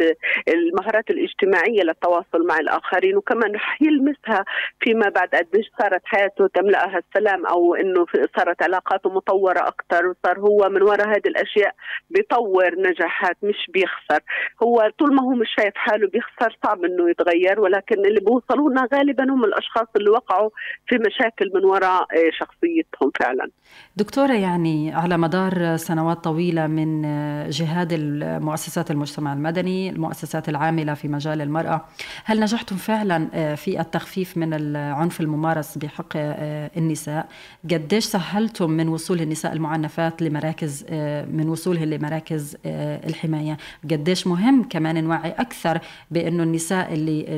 المهارات 0.48 1.10
الاجتماعية 1.10 1.84
للتواصل 1.84 2.48
مع 2.48 2.58
الآخرين. 2.60 3.18
وكمان 3.18 3.56
رح 3.56 3.82
يلمسها 3.82 4.46
فيما 4.80 5.10
بعد 5.10 5.30
قديش 5.36 5.66
صارت 5.80 6.02
حياته 6.06 6.48
تملأها 6.48 6.98
السلام 7.08 7.46
أو 7.46 7.76
إنه 7.76 8.06
صارت 8.38 8.64
علاقاته 8.64 9.10
مطورة 9.10 9.60
أكثر 9.60 10.08
وصار 10.08 10.40
هو 10.40 10.70
من 10.70 10.82
وراء 10.82 11.08
هذه 11.08 11.28
الأشياء 11.28 11.76
بيطور 12.10 12.72
نجاحات 12.78 13.38
مش 13.44 13.66
بيخسر. 13.74 14.22
هو 14.64 14.92
طول 15.00 15.16
ما 15.16 15.24
هو 15.24 15.30
مش 15.30 15.48
شايف 15.60 15.76
حاله 15.76 16.08
بيخسر 16.08 16.58
صعب 16.66 16.86
إنه 16.86 17.10
يتغير. 17.10 17.55
غير 17.56 17.62
ولكن 17.62 18.06
اللي 18.06 18.20
بوصلونا 18.20 18.88
غالبا 18.94 19.24
هم 19.24 19.44
الأشخاص 19.44 19.88
اللي 19.96 20.10
وقعوا 20.10 20.50
في 20.88 20.98
مشاكل 20.98 21.52
من 21.56 21.66
وراء 21.66 22.02
آه، 22.02 22.32
شخصيتهم 22.40 23.12
فعلا. 23.20 23.50
دكتورة 23.96 24.34
يعني 24.34 24.94
على 24.94 25.18
مدار 25.18 25.78
سنوات 25.78 26.24
طويلة 26.24 26.68
من 26.68 27.02
جهاد 27.50 27.94
المؤسسات 27.94 28.92
المجتمع 28.92 29.34
المدني 29.34 29.90
المؤسسات 29.90 30.50
العاملة 30.50 30.94
في 30.94 31.08
مجال 31.08 31.42
المرأة 31.42 31.86
هل 32.26 32.40
نجحتم 32.40 32.76
فعلا 32.76 33.56
في 33.56 33.80
التخفيف 33.82 34.38
من 34.38 34.54
العنف 34.54 35.22
الممارس 35.22 35.78
بحق 35.78 36.14
النساء؟ 36.16 37.28
قديش 37.72 38.06
سهلتم 38.06 38.72
من 38.72 38.88
وصول 38.88 39.22
النساء 39.22 39.54
المعنفات 39.54 40.22
لمراكز 40.22 40.86
من 41.32 41.50
وصولهن 41.50 41.90
لمراكز 41.90 42.58
الحماية؟ 43.06 43.58
قديش 43.92 44.28
مهم 44.28 44.64
كمان 44.64 45.04
نوعي 45.04 45.32
أكثر 45.32 45.80
بأنه 46.12 46.44
النساء 46.44 46.94
اللي 46.94 47.36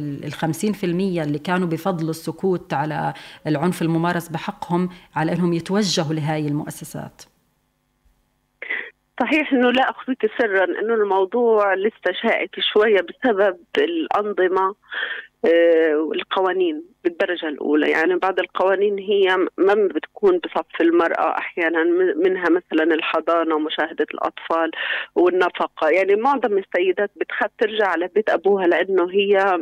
في 0.73 0.83
المية 0.83 1.23
اللي 1.23 1.39
كانوا 1.39 1.67
بفضلوا 1.67 2.09
السكوت 2.09 2.73
على 2.73 3.13
العنف 3.47 3.81
الممارس 3.81 4.29
بحقهم 4.29 4.89
على 5.15 5.31
أنهم 5.31 5.53
يتوجهوا 5.53 6.13
لهاي 6.13 6.47
المؤسسات. 6.47 7.21
صحيح 9.19 9.53
إنه 9.53 9.71
لا 9.71 9.89
أخفيك 9.89 10.31
سرا 10.37 10.63
إنه 10.63 10.93
الموضوع 10.93 11.73
لسه 11.73 12.11
شائك 12.21 12.51
شوية 12.73 13.01
بسبب 13.01 13.57
الأنظمة. 13.77 14.75
القوانين 15.45 16.83
بالدرجة 17.03 17.47
الأولى. 17.47 17.89
يعني 17.91 18.15
بعض 18.15 18.39
القوانين 18.39 18.99
هي 18.99 19.37
ما 19.57 19.73
بتكون 19.73 20.37
بصف 20.37 20.81
المرأة 20.81 21.37
أحيانا 21.37 21.83
منها 22.15 22.49
مثلا 22.49 22.83
الحضانة 22.83 23.55
ومشاهدة 23.55 24.05
الأطفال 24.13 24.71
والنفقة. 25.15 25.89
يعني 25.89 26.15
معظم 26.15 26.57
السيدات 26.57 27.11
بتخاف 27.15 27.51
ترجع 27.59 27.87
على 27.87 28.07
بيت 28.15 28.29
أبوها 28.29 28.67
لأنه 28.67 29.11
هي 29.11 29.57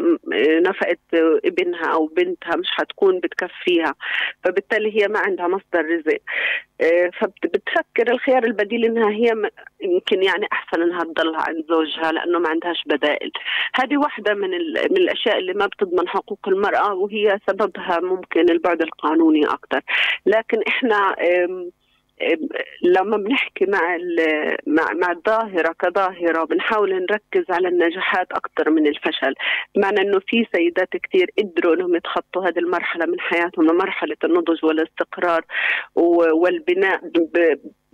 نفقت 0.61 0.99
ابنها 1.45 1.93
أو 1.93 2.05
بنتها 2.05 2.55
مش 2.55 2.67
حتكون 2.69 3.19
بتكفيها. 3.19 3.95
فبالتالي 4.43 5.01
هي 5.01 5.07
ما 5.07 5.19
عندها 5.19 5.47
مصدر 5.47 5.85
رزق. 5.85 6.17
آه، 6.74 6.74
فبتفكر 7.19 8.11
الخيار 8.11 8.43
البديل 8.43 8.85
إنها 8.85 9.09
هي 9.09 9.49
يمكن 9.81 10.23
يعني 10.23 10.47
أحسن 10.51 10.81
إنها 10.81 11.03
تضلها 11.03 11.41
عند 11.47 11.65
زوجها 11.69 12.11
لأنه 12.11 12.39
ما 12.39 12.49
عندهاش 12.49 12.83
بدائل. 12.85 13.31
هذه 13.75 13.97
واحدة 13.97 14.33
من 14.33 14.49
من 14.91 14.97
الأشياء 14.97 15.37
اللي 15.37 15.53
ما 15.53 15.65
بتضمن 15.65 16.07
حقوق 16.07 16.39
المرأة 16.47 16.93
وهي 16.93 17.39
سببها 17.49 17.99
ممكن 17.99 18.49
البعد 18.49 18.81
القانوني 18.81 19.45
أكثر 19.45 19.81
لكن 20.25 20.57
إحنا 20.67 21.15
لما 22.81 23.17
بنحكي 23.17 23.65
مع 23.65 23.97
مع 24.67 24.93
مع 24.93 25.11
الظاهرة 25.11 25.75
كظاهرة 25.79 26.45
بنحاول 26.45 26.93
نركز 26.93 27.45
على 27.49 27.67
النجاحات 27.67 28.27
أكثر 28.31 28.69
من 28.69 28.87
الفشل. 28.87 29.33
بمعنى 29.75 30.01
إنه 30.01 30.19
في 30.27 30.45
سيدات 30.55 30.89
كثير 31.03 31.31
قدروا 31.39 31.75
إنهم 31.75 31.95
يتخطوا 31.95 32.47
هذه 32.47 32.59
المرحلة 32.59 33.05
من 33.05 33.19
حياتهم 33.19 33.65
لمرحلة 33.65 34.17
النضج 34.23 34.65
والاستقرار 34.65 35.41
والبناء 36.33 37.01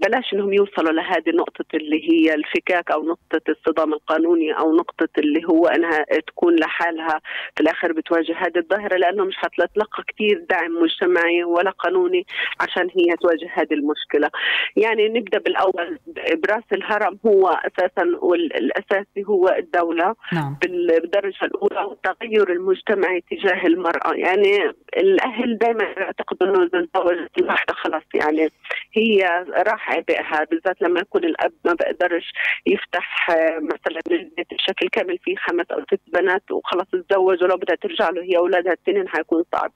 بلاش 0.01 0.33
إنهم 0.33 0.53
يوصلوا 0.53 0.91
لهذه 0.91 1.29
النقطة 1.29 1.65
اللي 1.73 2.11
هي 2.11 2.33
الفكاك 2.33 2.91
أو 2.91 3.03
نقطة 3.03 3.41
الصدام 3.49 3.93
القانوني 3.93 4.51
أو 4.51 4.75
نقطة 4.75 5.09
اللي 5.17 5.41
هو 5.51 5.67
إنها 5.67 6.05
تكون 6.27 6.55
لحالها 6.55 7.21
في 7.55 7.61
الآخر 7.61 7.91
بتواجه 7.91 8.35
هذه 8.37 8.57
الظاهرة 8.57 8.97
لأنه 8.97 9.23
مش 9.23 9.35
حتلقى 9.37 10.03
كثير 10.07 10.45
دعم 10.49 10.71
مجتمعي 10.81 11.43
ولا 11.43 11.69
قانوني 11.69 12.25
عشان 12.59 12.89
هي 12.97 13.15
تواجه 13.21 13.49
هذه 13.53 13.73
المشكلة. 13.73 14.29
يعني 14.75 15.09
نبدأ 15.09 15.37
بالأول. 15.37 15.99
براس 16.43 16.63
الهرم 16.73 17.19
هو 17.25 17.47
أساسا 17.47 18.17
والأساسي 18.21 19.23
هو 19.27 19.55
الدولة 19.59 20.15
نعم. 20.33 20.57
بالدرجة 20.61 21.45
الأولى 21.45 21.83
والتغير 21.83 22.51
المجتمعي 22.51 23.23
تجاه 23.31 23.65
المرأة. 23.65 24.13
يعني 24.13 24.73
الأهل 24.97 25.57
دائما 25.57 25.83
يعتقدوا 25.83 26.47
إنه 26.47 26.63
إذا 26.63 26.87
تزوجت 26.93 27.71
خلاص 27.71 28.03
يعني 28.13 28.49
هي 28.93 29.45
راح 29.67 29.90
عبئها 29.91 30.43
بالذات 30.51 30.81
لما 30.81 30.99
يكون 30.99 31.23
الأب 31.23 31.53
ما 31.65 31.73
بقدرش 31.73 32.31
يفتح 32.65 33.29
آه، 33.29 33.59
مثلا 33.59 33.99
البيت 34.11 34.53
بشكل 34.53 34.87
كامل 34.91 35.17
فيه 35.17 35.35
خمس 35.35 35.65
أو 35.71 35.81
ست 35.81 36.01
بنات 36.13 36.51
وخلص 36.51 36.87
تزوج 36.91 37.43
ولو 37.43 37.55
بدها 37.55 37.75
ترجع 37.75 38.09
له 38.09 38.21
هي 38.23 38.37
اولادها 38.37 38.73
الاثنين 38.73 39.07
حيكون 39.07 39.43
صعب. 39.55 39.71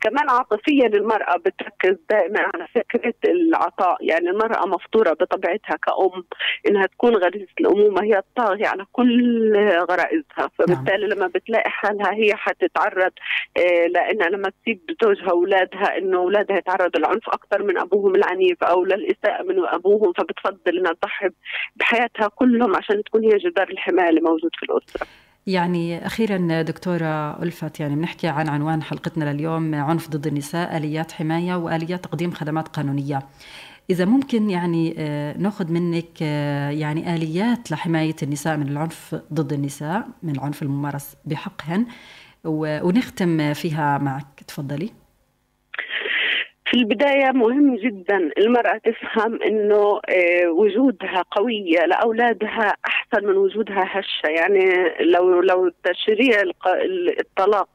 كمان 0.00 0.30
عاطفيا 0.30 0.86
المرأة 0.86 1.36
بتركز 1.36 1.96
دائما 2.10 2.40
على 2.54 2.66
فكرة 2.74 3.14
العطاء 3.24 3.96
يعني 4.00 4.30
المرأة 4.30 4.66
مفطورة 4.66 5.10
بطبيعتها 5.10 5.76
كأم 5.76 6.24
إنها 6.68 6.86
تكون 6.86 7.16
غريزة 7.16 7.46
الأمومة 7.60 8.02
هي 8.02 8.18
الطاغية 8.18 8.66
على 8.66 8.84
كل 8.92 9.56
غرائزها. 9.90 10.50
فبالتالي 10.58 11.06
لما 11.06 11.26
بتلاقي 11.26 11.70
حالها 11.70 12.14
هي 12.14 12.34
حتتعرض 12.34 13.12
آه، 13.58 13.86
لانها 13.86 14.28
لما 14.28 14.50
تسيب 14.50 14.80
زوجها 15.02 15.32
وأولادها 15.32 15.98
إنه 15.98 16.18
أولادها 16.18 16.56
يتعرضوا 16.56 17.00
للعنف 17.00 17.28
أكثر 17.28 17.62
من 17.62 17.78
أبوهم 17.78 18.14
العنيف 18.14 18.64
أو 18.64 18.84
للإساءة 18.84 19.42
من 19.42 19.55
ابوهم 19.64 20.12
فبتفضل 20.12 20.78
إنها 20.78 20.92
تضحي 20.92 21.28
بحياتها 21.76 22.28
كلهم 22.28 22.76
عشان 22.76 23.02
تكون 23.04 23.24
هي 23.24 23.38
جدار 23.38 23.68
الحماية 23.68 24.08
اللي 24.08 24.20
موجود 24.20 24.50
في 24.58 24.62
الأسرة. 24.62 25.06
يعني 25.46 26.06
أخيرا 26.06 26.62
دكتورة 26.62 27.42
ألفت 27.42 27.80
يعني 27.80 27.96
بنحكي 27.96 28.28
عن 28.28 28.48
عنوان 28.48 28.82
حلقتنا 28.82 29.32
لليوم 29.32 29.74
عنف 29.74 30.08
ضد 30.08 30.26
النساء 30.26 30.76
آليات 30.76 31.12
حماية 31.12 31.54
وآليات 31.54 32.04
تقديم 32.04 32.30
خدمات 32.30 32.68
قانونية. 32.68 33.22
إذا 33.90 34.04
ممكن 34.04 34.50
يعني 34.50 34.94
آه، 34.98 35.38
نأخذ 35.38 35.72
منك 35.72 36.22
آه، 36.22 36.70
يعني 36.70 37.14
آليات 37.14 37.70
لحماية 37.70 38.16
النساء 38.22 38.56
من 38.56 38.68
العنف 38.68 39.14
ضد 39.32 39.52
النساء 39.52 40.08
من 40.22 40.36
العنف 40.36 40.62
الممارس 40.62 41.16
بحقهن 41.24 41.86
ونختم 42.44 43.54
فيها 43.54 43.98
معك. 43.98 44.40
تفضلي. 44.48 45.05
في 46.70 46.76
البداية 46.76 47.30
مهم 47.32 47.76
جدا 47.76 48.30
المرأة 48.38 48.78
تفهم 48.78 49.42
أنه 49.42 50.00
آه، 50.08 50.48
وجودها 50.48 51.22
قوية 51.30 51.86
لأولادها 51.86 52.74
أحسن. 52.86 53.05
من 53.14 53.36
وجودها 53.36 53.84
هشة. 53.86 54.28
يعني 54.28 54.94
لو 55.00 55.40
لو 55.40 55.70
تشريع 55.84 56.42
الطلاق 57.20 57.68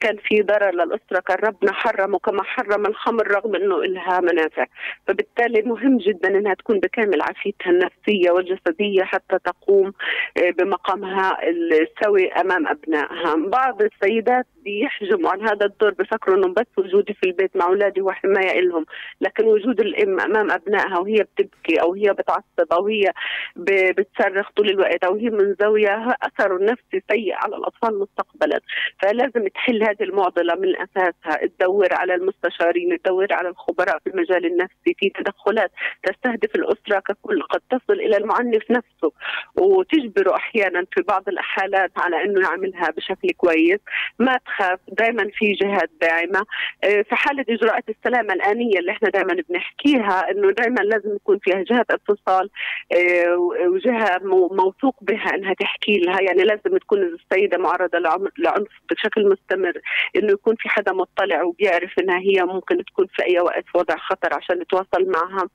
كان 0.00 0.16
في 0.16 0.42
ضرر 0.42 0.70
للأسرة 0.70 1.20
كان 1.26 1.38
ربنا 1.44 1.72
حرمه 1.72 2.18
كما 2.18 2.42
حرم 2.42 2.86
الخمر 2.86 3.28
رغم 3.28 3.54
أنه 3.56 3.84
لها 3.84 4.20
منافع. 4.20 4.66
فبالتالي 5.06 5.62
مهم 5.62 5.98
جدا 5.98 6.38
أنها 6.38 6.54
تكون 6.54 6.80
بكامل 6.80 7.22
عافيتها 7.22 7.70
النفسية 7.70 8.30
والجسدية 8.30 9.02
حتى 9.02 9.38
تقوم 9.38 9.92
آه، 10.36 10.50
بمقامها 10.50 11.38
السوي 11.48 12.32
أمام 12.32 12.66
أبنائها. 12.66 13.34
بعض 13.36 13.82
السيدات 13.82 14.46
بيحجموا 14.64 15.30
عن 15.30 15.40
هذا 15.40 15.66
الدور 15.66 15.90
بفكروا 15.90 16.36
أنه 16.36 16.54
بس 16.54 16.66
وجودي 16.78 17.14
في 17.14 17.26
البيت 17.26 17.56
مع 17.56 17.66
أولادي 17.66 18.00
وحماية 18.00 18.46
حمايه 18.46 18.60
لهم 18.60 18.86
لكن 19.20 19.44
وجود 19.46 19.80
الأم 19.80 20.20
أمام 20.20 20.50
أبنائها 20.50 20.98
وهي 20.98 21.16
بتبكي 21.16 21.80
أو 21.82 21.94
هي 21.94 22.12
بتعصب 22.12 22.72
أو 22.72 22.86
هي 22.86 23.12
بتصرخ 23.56 24.50
طول 24.56 24.70
الوقت 24.76 25.04
أو 25.04 25.14
هي 25.16 25.30
منزويه 25.30 26.16
أثر 26.22 26.64
نفسي 26.64 27.02
سيء 27.10 27.34
على 27.34 27.56
الأطفال 27.56 27.98
مستقبلا. 27.98 28.60
فلازم 29.02 29.48
تحل 29.48 29.82
هذه 29.82 30.02
المعضلة 30.02 30.54
من 30.54 30.74
أساسها. 30.76 31.46
تدور 31.46 31.88
على 31.92 32.14
المستشارين 32.14 32.98
تدور 33.02 33.26
على 33.32 33.48
الخبراء 33.48 33.98
في 33.98 34.10
المجال 34.10 34.46
النفسي 34.46 34.94
في 34.98 35.10
تدخلات. 35.10 35.70
تستهدف 36.02 36.54
الأسرة 36.54 36.98
ككل. 37.00 37.42
قد 37.42 37.60
تصل 37.70 38.00
إلى 38.00 38.16
المعنف 38.16 38.70
نفسه. 38.70 39.12
وتجبره 39.56 40.36
أحيانا 40.36 40.86
في 40.94 41.02
بعض 41.02 41.28
الحالات 41.28 41.90
على 41.98 42.24
أنه 42.24 42.48
يعملها 42.48 42.90
بشكل 42.90 43.28
كويس. 43.36 43.80
ما 44.18 44.36
تخاف. 44.46 44.78
دائما 44.88 45.30
في 45.34 45.52
جهات 45.52 45.90
داعمة. 46.00 46.46
آه، 46.84 47.02
في 47.02 47.14
حالة 47.14 47.44
إجراءات 47.48 47.84
السلام 47.88 48.26
الدعم 48.26 48.30
الآنية 48.30 48.78
اللي 48.78 48.92
إحنا 48.92 49.08
دائما 49.08 49.42
بنحكيها 49.48 50.30
إنه 50.30 50.50
دائما 50.50 50.80
لازم 50.80 51.16
يكون 51.16 51.38
فيها 51.38 51.62
جهة 51.62 51.86
اتصال 51.90 52.50
آه، 52.92 53.36
وجهة 53.68 54.18
موثوق 54.66 54.96
بها 55.00 55.34
إنها 55.34 55.54
تحكي 55.54 55.98
لها. 55.98 56.20
يعني 56.22 56.42
لازم 56.42 56.76
تكون 56.78 56.98
السيدة 57.02 57.58
معرضة 57.58 57.98
لعنف 58.38 58.68
بشكل 58.90 59.28
مستمر 59.28 59.80
إنه 60.16 60.32
يكون 60.32 60.54
في 60.58 60.68
حدا 60.68 60.92
مطلع 60.92 61.42
وبيعرف 61.42 61.92
إنها 61.98 62.18
هي 62.18 62.44
ممكن 62.44 62.84
تكون 62.84 63.06
في 63.06 63.22
أي 63.26 63.40
وقت 63.40 63.64
وضع 63.74 63.96
خطر 63.96 64.34
عشان 64.34 64.60
يتواصل 64.60 65.10
معها. 65.10 65.48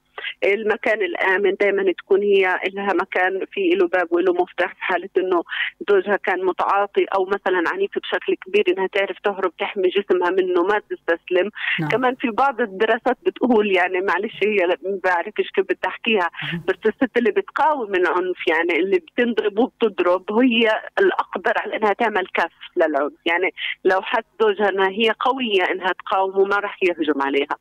المكان 0.43 1.01
الآمن 1.01 1.55
دائما 1.59 1.91
تكون 1.91 2.21
هي 2.21 2.59
لها 2.73 2.93
مكان 2.93 3.45
في 3.51 3.69
له 3.69 3.87
باب 3.87 4.07
وله 4.11 4.33
مفتاح 4.33 4.75
في 4.75 4.83
حالة 4.83 5.09
إنه 5.17 5.43
زوجها 5.89 6.15
كان 6.15 6.45
متعاطي 6.45 7.05
أو 7.15 7.25
مثلا 7.25 7.63
عنيف 7.73 7.91
بشكل 7.99 8.35
كبير 8.45 8.63
إنها 8.67 8.87
تعرف 8.87 9.17
تهرب 9.23 9.57
تحمي 9.57 9.89
جسمها 9.89 10.29
منه 10.29 10.63
ما 10.63 10.81
تستسلم. 10.89 11.49
نعم. 11.79 11.89
كمان 11.89 12.15
في 12.15 12.29
بعض 12.29 12.61
الدراسات 12.61 13.17
بتقول 13.25 13.71
يعني 13.75 14.01
معلش 14.01 14.39
هي 14.43 14.67
ما 14.67 14.99
بعرفش 15.03 15.49
كيف 15.55 15.65
بدي 15.65 15.87
احكيها 15.87 16.29
بس 16.67 16.75
الست 16.85 17.17
اللي 17.17 17.31
بتقاوم 17.31 17.95
العنف 17.95 18.47
يعني 18.47 18.79
اللي 18.79 18.99
بتنضرب 18.99 19.59
وبتضرب 19.59 20.31
هي 20.31 20.81
الأقدر 20.99 21.53
على 21.57 21.75
إنها 21.75 21.93
تعمل 21.93 22.27
كف 22.33 22.51
للعنف. 22.75 23.13
يعني 23.25 23.53
لو 23.85 24.01
حد 24.01 24.23
زوجها 24.41 24.69
إنها 24.69 24.89
هي 24.89 25.11
قوية 25.19 25.63
إنها 25.71 25.91
تقاوم 25.91 26.37
وما 26.39 26.55
راح 26.55 26.83
يهجم 26.83 27.21
عليها. 27.21 27.57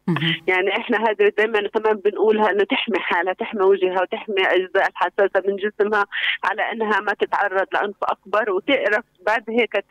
يعني 0.47 0.77
إحنا 0.77 0.99
هذا 0.99 1.29
دائما 1.29 1.69
كمان 1.69 1.97
بنقولها 1.97 2.50
انه 2.51 2.65
تحمي 2.65 2.99
حالها 2.99 3.33
تحمي 3.33 3.63
وجهها 3.63 4.03
وتحمي 4.03 4.43
اجزاء 4.47 4.89
الحساسه 4.89 5.43
من 5.49 5.57
جسمها 5.57 6.07
على 6.45 6.73
أنها 6.73 7.01
ما 7.01 7.13
تتعرض 7.13 7.67
لعنف 7.75 7.97
أكبر. 8.03 8.51
وتعرف 8.51 9.05
بعد 9.27 9.45
هيك 9.49 9.85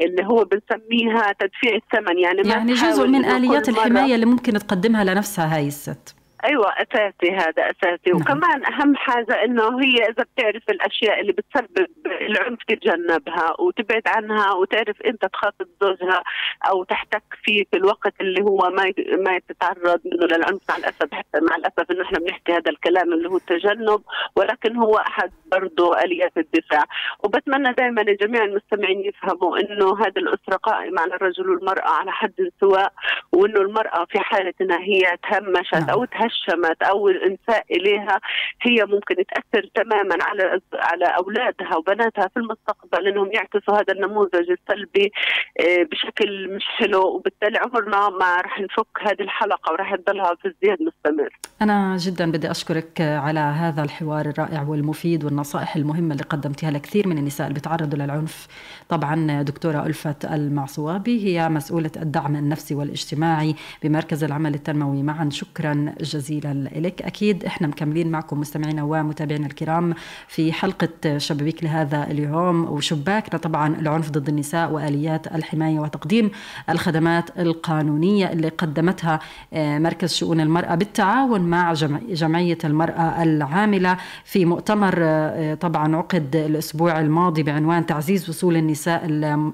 اللي 0.00 0.24
هو 0.24 0.44
بنسميها 0.44 1.32
تدفيع 1.32 1.74
الثمن. 1.74 2.18
يعني 2.18 2.48
يعني 2.48 2.72
جزء 2.72 3.06
من 3.06 3.24
آليات 3.24 3.68
الحماية 3.68 4.14
اللي 4.14 4.26
ممكن 4.26 4.52
تقدمها 4.52 5.04
لنفسها 5.04 5.56
هاي 5.56 5.66
الست. 5.66 6.21
أيوه 6.44 6.72
أساسي 6.72 7.32
هذا 7.34 7.70
أساسي 7.70 8.10
نعم. 8.10 8.20
وكمان 8.20 8.64
أهم 8.64 8.96
حاجة 8.96 9.44
إنه 9.44 9.80
هي 9.80 9.96
إذا 9.96 10.24
بتعرف 10.34 10.62
الأشياء 10.70 11.20
اللي 11.20 11.32
بتسبب 11.32 11.86
العنف 12.06 12.58
تتجنبها 12.68 13.60
وتبعد 13.60 14.02
عنها 14.06 14.52
وتعرف 14.52 15.02
أنت 15.02 15.24
تخاطب 15.24 15.66
زوجها 15.82 16.22
أو 16.68 16.84
تحتك 16.84 17.22
فيه 17.44 17.64
في 17.70 17.76
الوقت 17.76 18.12
اللي 18.20 18.42
هو 18.42 18.70
ما 18.70 18.92
ما 19.18 19.38
تتعرض 19.48 20.00
منه 20.04 20.26
للعنف 20.26 20.60
مع 20.68 20.76
الأسف 20.76 21.14
حتى 21.14 21.40
مع 21.40 21.56
الأسف 21.56 21.90
إنه 21.90 22.02
إحنا 22.02 22.18
بنحكي 22.18 22.52
هذا 22.52 22.70
الكلام 22.70 23.12
اللي 23.12 23.28
هو 23.28 23.36
التجنب 23.36 24.00
ولكن 24.36 24.76
هو 24.76 24.96
أحد 24.96 25.32
برضه 25.52 25.98
آليات 26.00 26.32
الدفاع 26.36 26.84
وبتمنى 27.24 27.72
دائما 27.72 28.02
جميع 28.02 28.44
المستمعين 28.44 29.00
يفهموا 29.00 29.58
إنه 29.58 29.98
هذه 30.00 30.18
الأسرة 30.18 30.56
قائمة 30.56 31.00
على 31.00 31.14
الرجل 31.14 31.50
والمرأة 31.50 31.90
على 31.90 32.12
حد 32.12 32.50
سواء 32.60 32.92
وإنه 33.32 33.60
المرأة 33.60 34.04
في 34.04 34.20
حالة 34.20 34.54
إنها 34.60 34.78
هي 34.78 35.02
تهمشت 35.30 35.74
نعم. 35.74 35.90
أو 35.90 36.04
تهش 36.04 36.31
تهشمت 36.32 36.82
أو 36.82 37.08
الانساء 37.08 37.64
إليها 37.70 38.20
هي 38.62 38.84
ممكن 38.84 39.14
تأثر 39.14 39.70
تماما 39.74 40.16
على 40.20 40.60
على 40.74 41.04
أولادها 41.04 41.76
وبناتها 41.76 42.28
في 42.28 42.36
المستقبل 42.36 43.08
إنهم 43.08 43.32
يعكسوا 43.32 43.74
هذا 43.74 43.92
النموذج 43.92 44.50
السلبي 44.50 45.12
آه، 45.60 45.82
بشكل 45.92 46.54
مش 46.56 46.64
حلو 46.64 47.02
وبالتالي 47.02 47.58
عمرنا 47.58 48.08
ما 48.08 48.36
راح 48.36 48.60
نفك 48.60 48.86
هذه 49.02 49.20
الحلقة 49.20 49.72
وراح 49.72 49.96
تضلها 49.96 50.34
في 50.34 50.48
ازدياد 50.48 50.78
مستمر. 50.82 51.38
أنا 51.62 51.96
جدا 51.96 52.30
بدي 52.30 52.50
أشكرك 52.50 53.00
على 53.00 53.40
هذا 53.40 53.82
الحوار 53.82 54.26
الرائع 54.26 54.62
والمفيد 54.62 55.24
والنصائح 55.24 55.76
المهمة 55.76 56.12
اللي 56.12 56.24
قدمتيها 56.24 56.70
لكثير 56.70 57.08
من 57.08 57.18
النساء 57.18 57.46
اللي 57.46 57.54
بيتعرضوا 57.54 57.98
للعنف. 57.98 58.46
طبعا 58.88 59.42
دكتورة 59.42 59.86
ألفت 59.86 60.24
المعصوابي 60.24 61.26
هي 61.26 61.48
مسؤولة 61.48 61.90
الدعم 61.96 62.36
النفسي 62.36 62.74
والإجتماعي 62.74 63.54
بمركز 63.82 64.24
العمل 64.24 64.54
التنموي 64.54 65.02
معا 65.02 65.28
شكرا 65.30 65.94
جزيلا 66.00 66.21
جزيلا 66.22 66.68
لك 66.76 67.02
أكيد 67.02 67.44
إحنا 67.44 67.66
مكملين 67.66 68.10
معكم 68.10 68.40
مستمعينا 68.40 68.82
ومتابعينا 68.82 69.46
الكرام 69.46 69.94
في 70.28 70.52
حلقة 70.52 71.18
شبابيك 71.18 71.64
لهذا 71.64 72.06
اليوم. 72.10 72.64
وشباكنا 72.64 73.38
طبعا 73.38 73.76
العنف 73.80 74.10
ضد 74.10 74.28
النساء 74.28 74.70
وآليات 74.70 75.26
الحماية 75.34 75.80
وتقديم 75.80 76.30
الخدمات 76.70 77.38
القانونية 77.38 78.32
اللي 78.32 78.48
قدمتها 78.48 79.20
آه، 79.52 79.78
مركز 79.78 80.14
شؤون 80.14 80.40
المرأة 80.40 80.74
بالتعاون 80.74 81.40
مع 81.40 81.72
جمعية 82.08 82.58
المرأة 82.64 83.22
العاملة. 83.22 83.96
في 84.24 84.44
مؤتمر 84.44 84.94
آه، 84.98 85.54
طبعا 85.54 85.96
عقد 85.96 86.36
الأسبوع 86.36 87.00
الماضي 87.00 87.42
بعنوان 87.42 87.86
تعزيز 87.86 88.28
وصول 88.28 88.56
النساء 88.56 89.04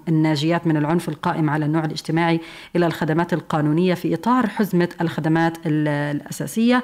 الناجيات 0.09 0.67
من 0.67 0.77
العنف 0.77 1.09
القائم 1.09 1.51
على 1.51 1.65
النوع 1.65 1.85
الاجتماعي 1.85 2.41
إلى 2.77 2.87
الخدمات 2.87 3.33
القانونية 3.33 3.95
في 3.95 4.15
إطار 4.15 4.47
حزمة 4.47 4.89
الخدمات 5.01 5.57
الأساسية. 5.67 6.48
الصحية 6.49 6.77
آه، 6.77 6.83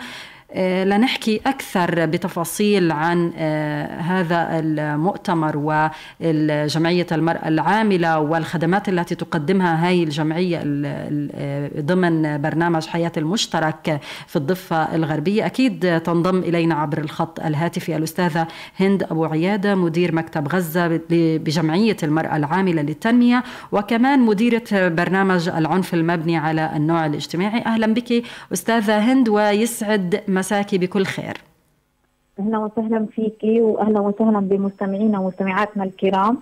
لنحكي 0.57 1.41
أكثر 1.47 2.07
بتفاصيل 2.07 2.93
عن 2.93 3.33
آه، 3.37 4.01
هذا 4.01 4.49
المؤتمر 4.53 5.53
وجمعية 5.57 7.07
المرأة 7.13 7.49
العاملة 7.49 8.19
والخدمات 8.19 8.89
التي 8.89 9.15
تقدمها 9.15 9.89
هاي 9.89 10.03
الجمعية 10.03 10.63
آه، 10.65 11.71
ضمن 11.81 12.43
برنامج 12.43 12.87
حياة 12.87 13.13
المشترك 13.17 14.01
في 14.27 14.37
الضفة 14.37 14.95
الغربية. 14.95 15.47
أكيد 15.47 16.01
تنضم 16.01 16.39
إلينا 16.39 16.75
عبر 16.75 16.99
الخط 16.99 17.41
الهاتفي 17.41 17.97
الأستاذة 17.97 18.47
هند 18.81 19.03
أبو 19.03 19.25
عيادة 19.25 19.75
مدير 19.75 20.15
مكتب 20.15 20.49
غزة 20.49 21.01
بجمعية 21.11 21.97
المرأة 22.03 22.37
العاملة 22.37 22.83
للتنمية 22.83 23.45
وكمان 23.73 24.21
مديرة 24.21 24.65
برنامج 24.73 25.49
العنف 25.49 25.95
المبني 25.95 26.37
على 26.37 26.71
النوع 26.77 27.07
الاجتماعي. 27.07 27.63
أهلا 27.67 27.95
بك 27.95 28.23
أستاذة 28.53 28.99
هند 28.99 29.29
ويسعد 29.29 30.21
مساكي 30.45 30.79
بكل 30.79 31.07
خير. 31.07 31.37
أهلا 32.41 32.59
وسهلا 32.59 33.07
فيكي 33.15 33.61
واهلا 33.61 34.01
وسهلا 34.01 34.41
بمستمعينا 34.41 35.19
ومستمعاتنا 35.19 35.85
الكرام. 35.85 36.39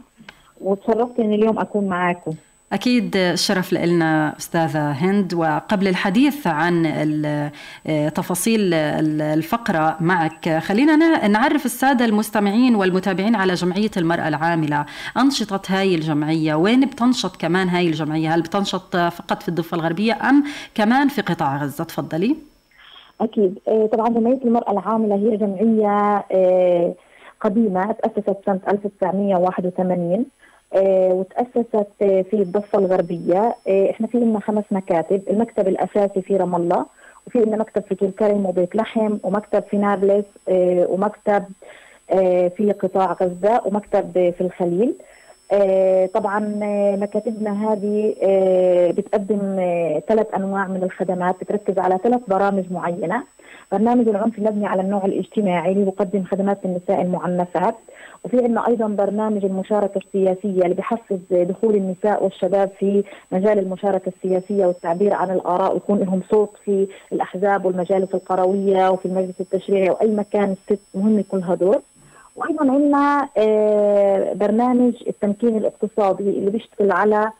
وتشرفت 0.60 1.20
إني 1.20 1.34
اليوم 1.34 1.58
أكون 1.58 1.88
معاكم. 1.88 2.32
أكيد 2.72 3.16
الشرف 3.16 3.72
لنا 3.72 4.36
أستاذة 4.38 4.90
هند. 4.90 5.34
وقبل 5.34 5.88
الحديث 5.88 6.46
عن 6.46 6.82
تفاصيل 8.14 8.74
الفقرة 8.74 9.96
معك 10.00 10.58
خلينا 10.58 11.26
نعرف 11.28 11.66
السادة 11.66 12.04
المستمعين 12.04 12.74
والمتابعين 12.74 13.34
على 13.34 13.54
جمعية 13.54 13.90
المرأة 13.96 14.28
العاملة 14.28 14.86
أنشطة 15.16 15.62
هاي 15.68 15.94
الجمعية 15.94 16.54
وين 16.54 16.86
بتنشط 16.86 17.36
كمان 17.36 17.68
هاي 17.68 17.86
الجمعية؟ 17.86 18.34
هل 18.34 18.42
بتنشط 18.42 18.96
فقط 18.96 19.42
في 19.42 19.48
الضفة 19.48 19.74
الغربية 19.74 20.30
أم 20.30 20.44
كمان 20.74 21.08
في 21.08 21.22
قطاع 21.22 21.56
غزة؟ 21.56 21.84
تفضلي. 21.84 22.36
أكيد. 23.22 23.58
آه، 23.68 23.86
طبعا 23.86 24.08
جمعيه 24.08 24.38
المرأة 24.44 24.72
العاملة 24.72 25.14
هي 25.14 25.36
جمعية 25.36 26.24
آه، 26.32 26.94
قديمة 27.40 27.92
تأسست 27.92 28.36
سنة 28.46 28.60
1981 28.68 30.26
آه، 30.74 31.12
وتأسست 31.12 31.86
في 32.00 32.32
الضفة 32.32 32.78
الغربية. 32.78 33.54
إحنا 33.90 34.06
في 34.06 34.18
لنا 34.18 34.40
خمس 34.40 34.64
مكاتب. 34.70 35.22
المكتب 35.30 35.68
الأساسي 35.68 36.22
في 36.22 36.36
رام 36.36 36.54
الله 36.54 36.86
وفي 37.26 37.38
لنا 37.38 37.56
مكتب 37.56 37.82
في 37.82 37.94
كريم 38.18 38.46
وبيت 38.46 38.76
لحم 38.76 39.18
ومكتب 39.22 39.62
في 39.62 39.76
نابلس 39.76 40.24
ومكتب 40.88 41.44
في 42.56 42.74
قطاع 42.82 43.12
غزة 43.12 43.60
ومكتب 43.66 44.12
في 44.12 44.40
الخليل. 44.40 44.94
طبعا 46.14 46.60
آه، 46.62 46.96
مكاتبنا 46.96 47.72
هذه 47.72 48.14
آه، 48.22 48.90
بتقدم 48.90 49.38
ثلاث 50.08 50.34
أنواع 50.36 50.66
من 50.68 50.82
الخدمات 50.82 51.36
بتركز 51.40 51.78
على 51.78 51.98
ثلاث 52.02 52.20
برامج 52.28 52.64
معينة. 52.70 53.22
برنامج 53.72 54.08
العنف 54.08 54.38
المبني 54.38 54.66
على 54.66 54.82
النوع 54.82 55.04
الاجتماعي 55.04 55.72
اللي 55.72 55.84
بقدم 55.84 56.24
خدمات 56.24 56.58
للنساء 56.64 57.02
المعنفات. 57.02 57.74
وفي 58.24 58.38
عندنا 58.38 58.66
أيضا 58.68 58.86
برنامج 58.88 59.44
المشاركة 59.44 59.98
السياسية 59.98 60.62
اللي 60.62 60.74
بحفز 60.74 61.18
دخول 61.30 61.74
النساء 61.76 62.24
والشباب 62.24 62.70
في 62.78 63.04
مجال 63.32 63.58
المشاركة 63.58 64.12
السياسية 64.16 64.66
والتعبير 64.66 65.14
عن 65.14 65.30
الآراء 65.30 65.72
ويكون 65.74 65.98
لهم 65.98 66.22
صوت 66.30 66.50
في 66.64 66.86
الأحزاب 67.12 67.64
والمجالس 67.64 68.14
القروية 68.14 68.90
وفي 68.90 69.06
المجلس 69.06 69.40
التشريعي 69.40 69.90
واي 69.90 70.08
مكان 70.14 70.54
الست 70.70 70.80
مهم 70.94 71.18
يكون 71.18 71.40
لها 71.40 71.54
دور. 71.54 71.80
وأيضا 72.36 72.72
عندنا 72.72 73.28
آه، 73.36 74.32
برنامج 74.32 74.94
التمكين 75.08 75.56
الاقتصادي 75.56 76.22
اللي 76.22 76.50
بيشتغل 76.50 76.92
على 76.92 77.30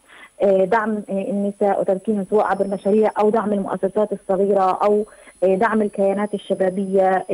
آه، 0.43 0.65
دعم 0.65 1.03
آه، 1.11 1.31
النساء 1.31 1.81
وتمكينهم 1.81 2.27
سواء 2.31 2.47
عبر 2.47 2.67
مشاريع 2.67 3.11
أو 3.19 3.31
دعم 3.31 3.53
المؤسسات 3.53 4.13
الصغيرة 4.13 4.79
أو 4.83 5.05
دعم 5.43 5.83
الكيانات 5.83 6.35
الشبابية 6.35 7.27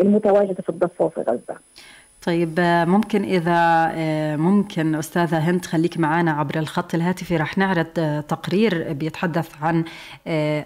المتواجدة 0.00 0.62
في 0.62 0.68
الضفه 0.68 1.04
وفي 1.04 1.20
غزة. 1.20 1.56
طيب 2.22 2.60
ممكن 2.88 3.24
إذا 3.24 3.92
ممكن 4.36 4.94
أستاذة 4.94 5.38
هند 5.38 5.66
خليك 5.66 5.98
معنا 5.98 6.32
عبر 6.32 6.58
الخط 6.58 6.94
الهاتفي. 6.94 7.36
رح 7.36 7.58
نعرض 7.58 7.86
تقرير 8.28 8.92
بيتحدث 8.92 9.48
عن 9.62 9.84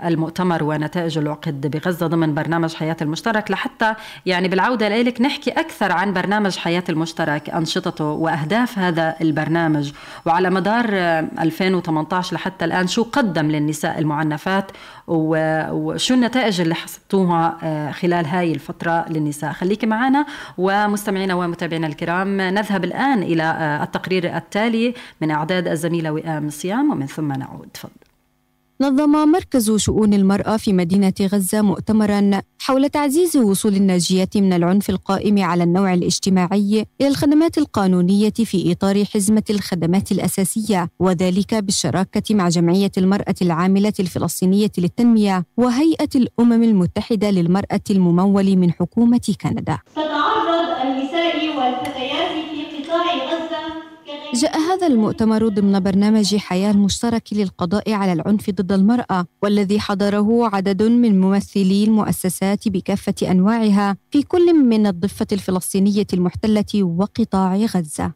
المؤتمر 0.07 0.65
ونتائج 0.65 1.19
العقد 1.19 1.67
بغزة 1.67 2.07
ضمن 2.07 2.35
برنامج 2.35 2.75
حياة 2.75 2.97
المشترك. 3.03 3.51
لحتى 3.51 3.95
يعني 4.27 4.49
بالعودة 4.49 4.87
إليك 4.87 5.21
نحكي 5.21 5.51
أكثر 5.51 5.93
عن 5.93 6.13
برنامج 6.13 6.57
حياة 6.57 6.85
المشترك 6.89 7.51
أنشطته 7.51 8.05
وأهداف 8.05 8.79
هذا 8.79 9.17
البرنامج. 9.21 9.93
وعلى 10.27 10.51
مدار 10.51 10.85
2018 11.41 12.37
لحتى 12.37 12.65
الآن 12.65 12.87
شو 12.87 13.03
قدم 13.03 13.47
للنساء 13.51 13.99
المعنفات 13.99 14.71
وشو 15.09 16.15
النتائج 16.15 16.61
اللي 16.61 16.75
حصلتوها 16.75 17.93
خلال 17.93 18.27
هاي 18.27 18.53
الفترة 18.53 19.05
للنساء. 19.09 19.53
خليك 19.53 19.85
معنا 19.85 20.27
ومستمعينا 20.59 21.35
ومتابعينا 21.35 21.87
الكرام 21.87 22.41
نذهب 22.41 22.85
الآن 22.85 23.23
إلى 23.23 23.43
آه، 23.43 23.83
التقرير 23.83 24.37
التالي 24.37 24.95
من 25.21 25.31
أعداد 25.31 25.69
الزميلة 25.69 26.11
وئام 26.11 26.51
صيام 26.51 26.91
ومن 26.91 27.07
ثم 27.07 27.33
نعود. 27.33 27.69
تفضل. 27.75 28.06
نظم 28.81 29.29
مركز 29.29 29.77
شؤون 29.77 30.15
المرأة 30.15 30.57
في 30.57 30.73
مدينة 30.73 31.13
غزة 31.21 31.63
مؤتمرا 31.63 32.41
حول 32.59 32.89
تعزيز 32.89 33.37
وصول 33.37 33.77
الناجيات 33.77 34.37
من 34.37 34.53
العنف 34.53 34.91
القائم 34.91 35.43
على 35.43 35.65
النوع 35.65 35.95
الاجتماعي 35.95 36.87
إلى 37.01 37.09
الخدمات 37.09 37.59
القانونية 37.59 38.31
في 38.31 38.73
إطار 38.73 39.05
حزمة 39.05 39.43
الخدمات 39.51 40.13
الأساسية 40.13 40.89
وذلك 40.99 41.55
بالشراكة 41.55 42.35
مع 42.35 42.49
جمعية 42.49 42.93
المرأة 42.99 43.35
العاملة 43.43 43.93
الفلسطينية 44.01 44.71
للتنمية 44.79 45.45
وهيئة 45.57 46.09
الأمم 46.15 46.63
المتحدة 46.63 47.31
للمرأة 47.31 47.81
الممول 47.91 48.57
من 48.57 48.73
حكومة 48.73 49.35
كندا. 49.41 49.79
تتعرض 49.93 50.87
النساء 50.87 51.37
والفتيات 51.57 52.26
جاء 54.37 54.59
هذا 54.59 54.87
المؤتمر 54.87 55.49
ضمن 55.49 55.81
برنامج 55.81 56.37
حياة 56.37 56.71
المشترك 56.71 57.23
للقضاء 57.33 57.93
على 57.93 58.13
العنف 58.13 58.51
ضد 58.51 58.73
المرأة 58.73 59.27
والذي 59.43 59.81
حضره 59.81 60.57
عدد 60.57 60.83
من 60.83 61.21
ممثلي 61.21 61.85
المؤسسات 61.85 62.69
بكافة 62.69 63.15
أنواعها 63.31 63.97
في 64.11 64.23
كل 64.23 64.55
من 64.55 64.87
الضفة 64.87 65.27
الفلسطينية 65.33 66.07
المحتلة 66.13 66.83
وقطاع 66.83 67.57
غزة. 67.57 68.13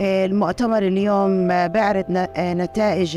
المؤتمر 0.00 0.82
اليوم 0.82 1.48
بيعرض 1.48 2.04
نتائج 2.38 3.16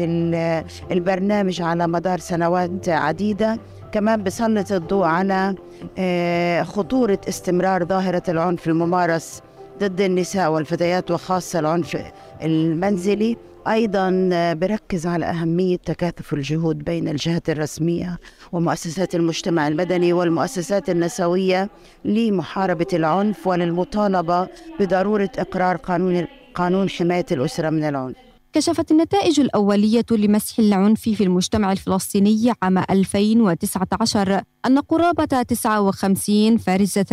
البرنامج 0.92 1.62
على 1.62 1.88
مدار 1.88 2.20
سنوات 2.20 2.90
عديدة 2.90 3.60
كمان 3.92 4.24
بسلط 4.24 4.72
الضوء 4.72 5.06
على 5.06 5.56
آه، 5.98 6.64
خطورة 6.64 7.20
استمرار 7.30 7.86
ظاهرة 7.86 8.24
العنف 8.30 8.68
الممارس 8.68 9.42
ضد 9.82 10.02
النساء 10.02 10.52
والفتيات 10.52 11.12
وخاصة 11.12 11.60
العنف 11.60 11.98
المنزلي. 12.44 13.38
أيضا 13.68 14.10
بركز 14.54 15.08
على 15.08 15.26
أهمية 15.26 15.78
تكاثف 15.78 16.34
الجهود 16.34 16.78
بين 16.78 17.08
الجهات 17.08 17.50
الرسمية 17.50 18.20
ومؤسسات 18.52 19.16
المجتمع 19.16 19.68
المدني 19.68 20.14
والمؤسسات 20.14 20.90
النسوية 20.90 21.70
لمحاربة 22.06 22.88
العنف 22.94 23.48
وللمطالبة 23.48 24.48
بضرورة 24.80 25.30
إقرار 25.38 25.76
قانون 25.76 26.28
قانون 26.56 26.90
حماية 26.90 27.26
الأسرة 27.32 27.70
من 27.70 27.84
العنف. 27.84 28.31
كشفت 28.54 28.92
النتائج 28.92 29.40
الأولية 29.40 30.06
لمسح 30.12 30.60
العنف 30.60 31.02
في 31.02 31.24
المجتمع 31.24 31.72
الفلسطيني 31.72 32.54
عام 32.62 32.78
2019 32.78 34.42
أن 34.66 34.80
قرابة 34.80 35.42
59 35.42 36.58
فارز 36.58 37.00
3% 37.00 37.04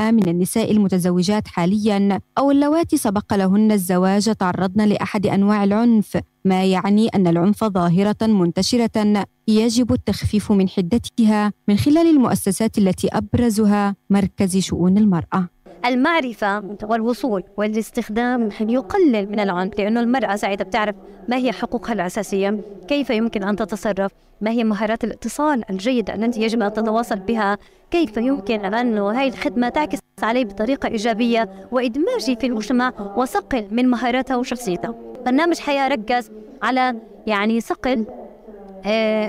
من 0.00 0.28
النساء 0.28 0.70
المتزوجات 0.70 1.48
حاليا 1.48 2.20
أو 2.38 2.50
اللواتي 2.50 2.96
سبق 2.96 3.34
لهن 3.34 3.72
الزواج 3.72 4.34
تعرضن 4.34 4.84
لأحد 4.84 5.26
أنواع 5.26 5.64
العنف 5.64 6.18
ما 6.44 6.64
يعني 6.64 7.08
أن 7.08 7.26
العنف 7.26 7.64
ظاهرة 7.64 8.26
منتشرة 8.26 9.26
يجب 9.48 9.92
التخفيف 9.92 10.52
من 10.52 10.68
حدتها 10.68 11.52
من 11.68 11.76
خلال 11.76 12.06
المؤسسات 12.06 12.78
التي 12.78 13.08
أبرزها 13.08 13.96
مركز 14.10 14.56
شؤون 14.56 14.98
المرأة. 14.98 15.51
المعرفة 15.84 16.62
والوصول 16.82 17.44
والاستخدام 17.56 18.48
يقلل 18.60 19.30
من 19.30 19.40
العنف 19.40 19.78
لأنه 19.78 20.00
المرأة 20.00 20.36
ساعتها 20.36 20.64
بتعرف 20.64 20.94
ما 21.28 21.36
هي 21.36 21.52
حقوقها 21.52 21.92
الأساسية 21.92 22.60
كيف 22.88 23.10
يمكن 23.10 23.42
أن 23.42 23.56
تتصرف 23.56 24.12
ما 24.40 24.50
هي 24.50 24.64
مهارات 24.64 25.04
الاتصال 25.04 25.70
الجيدة 25.70 26.14
التي 26.14 26.42
يجب 26.42 26.62
أن 26.62 26.72
تتواصل 26.72 27.18
بها 27.18 27.58
كيف 27.90 28.16
يمكن 28.16 28.74
أن 28.74 28.98
هذه 28.98 29.28
الخدمة 29.28 29.68
تعكس 29.68 29.98
عليه 30.22 30.44
بطريقة 30.44 30.88
إيجابية 30.88 31.68
وإدماجه 31.72 32.34
في 32.40 32.46
المجتمع 32.46 32.92
وصقل 33.16 33.66
من 33.70 33.88
مهاراتها 33.88 34.36
وشخصيتها 34.36 34.94
برنامج 35.26 35.58
حياة 35.58 35.88
ركز 35.88 36.30
على 36.62 36.96
يعني 37.26 37.60
صقل 37.60 38.06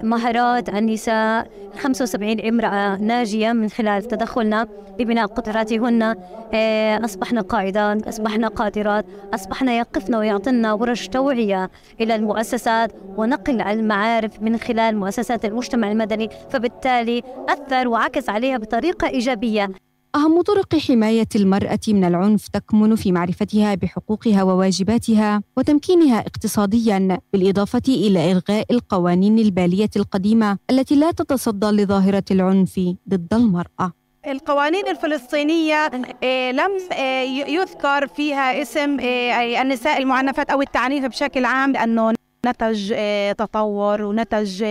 مهارات 0.03 0.69
النساء 0.69 1.47
75 1.79 2.39
امرأة 2.39 2.97
ناجية 2.97 3.51
من 3.53 3.69
خلال 3.69 4.03
تدخلنا 4.03 4.67
ببناء 4.99 5.25
قدراتهن. 5.25 6.15
آه، 6.53 7.05
أصبحنا 7.05 7.41
قائدات 7.41 8.07
أصبحنا 8.07 8.47
قادرات 8.47 9.05
أصبحنا 9.33 9.77
يقفنا 9.77 10.19
ويعطينا 10.19 10.73
ورش 10.73 11.07
توعية 11.07 11.69
إلى 12.01 12.15
المؤسسات 12.15 12.91
ونقل 13.17 13.61
المعارف 13.61 14.41
من 14.41 14.57
خلال 14.57 14.97
مؤسسات 14.97 15.45
المجتمع 15.45 15.91
المدني 15.91 16.29
فبالتالي 16.49 17.21
أثر 17.49 17.87
وعكس 17.87 18.29
عليها 18.29 18.57
بطريقة 18.57 19.07
إيجابية. 19.07 19.69
أهم 20.15 20.41
طرق 20.41 20.75
حماية 20.75 21.27
المرأة 21.35 21.79
من 21.87 22.03
العنف 22.03 22.47
تكمن 22.47 22.95
في 22.95 23.11
معرفتها 23.11 23.75
بحقوقها 23.75 24.43
وواجباتها 24.43 25.41
وتمكينها 25.57 26.19
اقتصاديا 26.19 27.19
بالإضافة 27.33 27.81
إلى 27.87 28.31
إلغاء 28.31 28.65
القوانين 28.71 29.39
البالية 29.39 29.89
القديمة 29.95 30.57
التي 30.69 30.95
لا 30.95 31.11
تتصدى 31.11 31.65
لظاهرة 31.65 32.23
العنف 32.31 32.79
ضد 33.09 33.33
المرأة. 33.33 33.93
القوانين 34.27 34.87
الفلسطينية 34.87 35.91
آه، 36.23 36.51
لم 36.51 36.71
آه، 36.91 37.21
يذكر 37.47 38.07
فيها 38.07 38.61
اسم 38.61 38.99
آه، 38.99 39.61
النساء 39.61 39.97
المعنفات 40.01 40.49
أو 40.49 40.61
التعنيف 40.61 41.05
بشكل 41.05 41.45
عام 41.45 41.71
لأنه 41.71 42.13
نتج 42.45 42.93
تطور 43.37 44.01
ونتج 44.01 44.63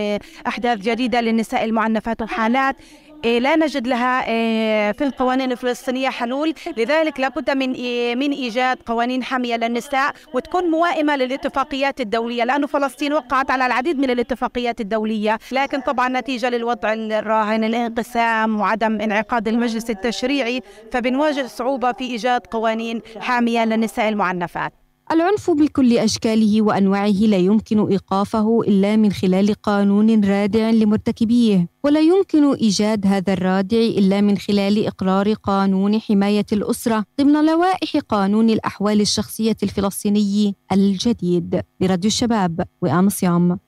أحداث 0.47 0.79
جديدة 0.79 1.21
للنساء 1.21 1.63
المعنفات 1.65 2.21
وحالات. 2.21 2.75
لا 3.23 3.55
نجد 3.55 3.87
لها 3.87 4.27
إيه، 4.27 4.91
في 4.91 5.03
القوانين 5.03 5.51
الفلسطينية 5.51 6.09
حلول. 6.09 6.53
لذلك 6.77 7.19
لابد 7.19 7.49
من 7.49 7.73
إيه، 7.73 8.15
من 8.15 8.31
إيجاد 8.31 8.77
قوانين 8.85 9.23
حامية 9.23 9.55
للنساء 9.55 10.13
وتكون 10.33 10.63
موائمة 10.71 11.15
للاتفاقيات 11.15 12.01
الدولية. 12.01 12.43
لأنه 12.43 12.67
فلسطين 12.67 13.13
وقعت 13.13 13.51
على 13.51 13.65
العديد 13.65 13.99
من 13.99 14.09
الاتفاقيات 14.09 14.81
الدولية. 14.81 15.39
لكن 15.51 15.81
طبعا 15.81 16.09
نتيجة 16.09 16.49
للوضع 16.49 16.93
الراهن 16.93 17.63
الانقسام 17.63 18.59
وعدم 18.59 19.01
انعقاد 19.01 19.47
المجلس 19.47 19.89
التشريعي 19.89 20.61
فبنواجه 20.91 21.47
صعوبة 21.47 21.91
في 21.91 22.03
إيجاد 22.03 22.41
قوانين 22.47 23.01
حامية 23.19 23.65
للنساء 23.65 24.09
المعنفات. 24.09 24.82
العنف 25.13 25.51
بكل 25.51 25.97
أشكاله 25.97 26.61
وأنواعه 26.61 27.07
لا 27.07 27.37
يمكن 27.37 27.87
إيقافه 27.87 28.61
إلا 28.61 28.95
من 28.95 29.11
خلال 29.11 29.53
قانون 29.53 30.25
رادع 30.25 30.69
لمرتكبيه 30.69 31.67
ولا 31.83 31.99
يمكن 31.99 32.53
إيجاد 32.53 33.07
هذا 33.07 33.33
الرادع 33.33 33.77
إلا 33.77 34.21
من 34.21 34.37
خلال 34.37 34.87
إقرار 34.87 35.33
قانون 35.33 35.99
حماية 35.99 36.45
الأسرة 36.51 37.05
ضمن 37.21 37.45
لوائح 37.45 37.97
قانون 38.09 38.49
الأحوال 38.49 39.01
الشخصية 39.01 39.57
الفلسطيني 39.63 40.55
الجديد. 40.71 41.61
لراديو 41.81 42.07
الشباب 42.07 42.65
وأم 42.81 43.09
صيام. 43.09 43.59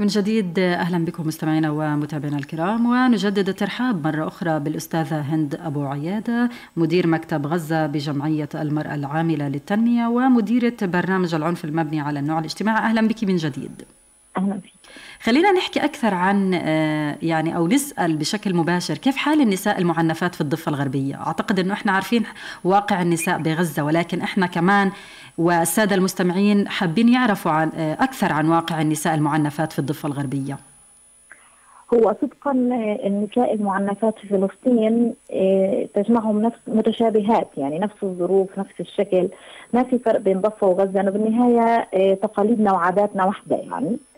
من 0.00 0.06
جديد 0.06 0.58
أهلا 0.58 1.04
بكم 1.04 1.26
مستمعينا 1.26 1.70
ومتابعينا 1.70 2.38
الكرام. 2.38 2.86
ونجدد 2.86 3.48
الترحاب 3.48 4.06
مرة 4.06 4.28
أخرى 4.28 4.60
بالأستاذة 4.60 5.20
هند 5.20 5.54
أبو 5.54 5.86
عياده 5.86 6.50
مدير 6.76 7.06
مكتب 7.06 7.46
غزة 7.46 7.86
بجمعية 7.86 8.48
المرأة 8.54 8.94
العاملة 8.94 9.48
للتنمية 9.48 10.06
ومديرة 10.06 10.76
برنامج 10.82 11.34
العنف 11.34 11.64
المبني 11.64 12.00
على 12.00 12.18
النوع 12.20 12.38
الاجتماعي. 12.38 12.78
أهلا 12.78 13.08
بك 13.08 13.24
من 13.24 13.36
جديد. 13.36 13.82
أهلا 14.36 14.54
بك. 14.54 14.79
خلينا 15.22 15.52
نحكي 15.52 15.84
أكثر 15.84 16.14
عن 16.14 16.54
آه، 16.54 17.16
يعني 17.22 17.56
أو 17.56 17.68
نسأل 17.68 18.16
بشكل 18.16 18.54
مباشر 18.54 18.98
كيف 18.98 19.16
حال 19.16 19.40
النساء 19.40 19.78
المعنفات 19.78 20.34
في 20.34 20.40
الضفة 20.40 20.70
الغربية؟ 20.70 21.14
أعتقد 21.14 21.58
إنه 21.58 21.72
إحنا 21.72 21.92
عارفين 21.92 22.22
واقع 22.64 23.02
النساء 23.02 23.38
بغزة 23.38 23.82
ولكن 23.82 24.20
إحنا 24.20 24.46
كمان 24.46 24.90
والسادة 25.38 25.94
المستمعين 25.94 26.68
حابين 26.68 27.08
يعرفوا 27.08 27.50
عن 27.52 27.68
أكثر 28.00 28.32
عن 28.32 28.48
واقع 28.48 28.80
النساء 28.80 29.14
المعنفات 29.14 29.72
في 29.72 29.78
الضفة 29.78 30.06
الغربية. 30.06 30.58
هو 31.94 32.14
صدقا 32.22 32.52
النساء 33.06 33.54
المعنفات 33.54 34.18
في 34.18 34.28
فلسطين 34.28 35.14
آه، 35.32 35.88
تجمعهم 35.94 36.42
نفس 36.42 36.58
متشابهات 36.66 37.48
يعني 37.56 37.78
نفس 37.78 37.94
الظروف 38.02 38.58
نفس 38.58 38.80
الشكل. 38.80 39.28
ما 39.72 39.82
في 39.82 39.98
فرق 39.98 40.20
بين 40.20 40.40
ضفة 40.40 40.66
وغزة 40.66 41.00
إنه 41.00 41.10
بالنهاية 41.10 41.88
آه، 41.94 42.14
تقاليدنا 42.14 42.72
وعاداتنا 42.72 43.24
واحدة 43.24 43.56
يعني. 43.56 43.96
آه، 43.96 44.09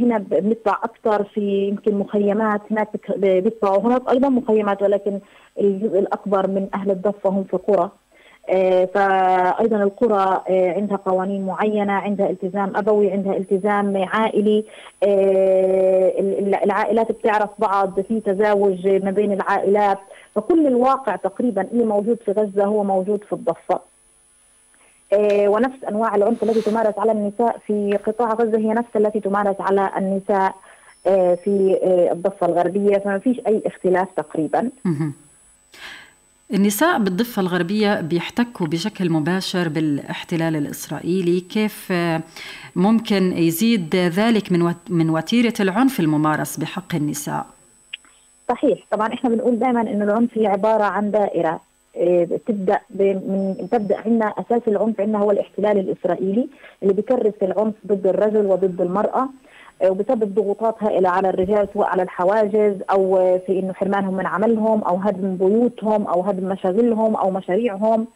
هنا 0.00 0.18
بنتبع 0.18 0.78
أكثر 0.84 1.24
في 1.24 1.68
يمكن 1.68 1.94
مخيمات 1.94 2.60
هناك 2.70 2.88
بيتبعوا 3.16 3.78
هناك 3.78 4.08
أيضا 4.10 4.28
مخيمات 4.28 4.82
ولكن 4.82 5.20
الجزء 5.60 5.98
الأكبر 5.98 6.46
من 6.46 6.68
أهل 6.74 6.90
الضفة 6.90 7.30
هم 7.30 7.44
في 7.44 7.56
قرى 7.56 7.90
آه، 8.50 8.84
فايضا 8.84 9.82
القرى 9.82 10.42
آه، 10.48 10.72
عندها 10.72 10.96
قوانين 10.96 11.46
معينة 11.46 11.92
عندها 11.92 12.30
التزام 12.30 12.76
أبوي 12.76 13.10
عندها 13.12 13.36
التزام 13.36 13.96
عائلي. 13.96 14.64
آه، 15.02 16.12
العائلات 16.64 17.12
بتعرف 17.12 17.50
بعض 17.58 18.00
في 18.00 18.20
تزاوج 18.20 18.88
ما 18.88 19.10
بين 19.10 19.32
العائلات. 19.32 19.98
فكل 20.34 20.66
الواقع 20.66 21.16
تقريبا 21.16 21.62
اللي 21.62 21.84
موجود 21.84 22.18
في 22.24 22.32
غزة 22.32 22.64
هو 22.64 22.84
موجود 22.84 23.24
في 23.24 23.32
الضفة. 23.32 23.91
ونفس 25.46 25.84
أنواع 25.88 26.14
العنف 26.14 26.42
التي 26.42 26.60
تمارس 26.60 26.98
على 26.98 27.12
النساء 27.12 27.58
في 27.66 27.98
قطاع 28.06 28.32
غزة. 28.32 28.58
هي 28.58 28.72
نفس 28.72 28.96
التي 28.96 29.20
تمارس 29.20 29.56
على 29.60 29.90
النساء 29.96 30.54
في 31.44 31.78
الضفة 32.12 32.46
الغربية. 32.46 32.98
فما 32.98 33.18
فيش 33.18 33.40
أي 33.46 33.62
اختلاف 33.66 34.08
تقريبا. 34.16 34.70
النساء 36.54 36.98
بالضفة 36.98 37.42
الغربية 37.42 38.00
بيحتكوا 38.00 38.66
بشكل 38.66 39.10
مباشر 39.10 39.68
بالاحتلال 39.68 40.56
الإسرائيلي. 40.56 41.40
كيف 41.40 41.92
ممكن 42.76 43.32
يزيد 43.32 43.96
ذلك 43.96 44.52
من 44.52 44.74
من 44.88 45.10
وتيرة 45.10 45.54
العنف 45.60 46.00
الممارس 46.00 46.56
بحق 46.56 46.94
النساء؟ 46.94 47.46
صحيح. 48.48 48.78
طبعا 48.90 49.14
إحنا 49.14 49.30
بنقول 49.30 49.58
دائما 49.58 49.80
انه 49.80 50.04
العنف 50.04 50.38
هي 50.38 50.46
عبارة 50.46 50.84
عن 50.84 51.10
دائرة. 51.10 51.60
تبدأ 52.46 52.80
من 52.90 53.68
تبدأ 53.72 53.96
عندنا 54.06 54.26
أساس 54.26 54.62
العنف 54.68 55.00
عندنا 55.00 55.18
هو 55.18 55.30
الاحتلال 55.30 55.78
الإسرائيلي 55.78 56.48
اللي 56.82 56.94
بيكرس 56.94 57.34
العنف 57.42 57.74
ضد 57.86 58.06
الرجل 58.06 58.46
وضد 58.46 58.80
المرأة 58.80 59.28
وبسبب 59.88 60.34
ضغوطات 60.34 60.74
هائله 60.80 61.08
على 61.08 61.28
الرجال 61.30 61.68
سواء 61.74 61.88
على 61.88 62.02
الحواجز 62.02 62.74
أو 62.90 63.38
في 63.46 63.58
إنه 63.58 63.72
حرمانهم 63.72 64.14
من 64.14 64.26
عملهم 64.26 64.82
أو 64.82 64.96
هدم 64.96 65.36
بيوتهم 65.36 66.06
أو 66.06 66.20
هدم 66.20 66.48
مشاغلهم 66.48 67.16
أو 67.16 67.30
مشاريعهم 67.30 68.06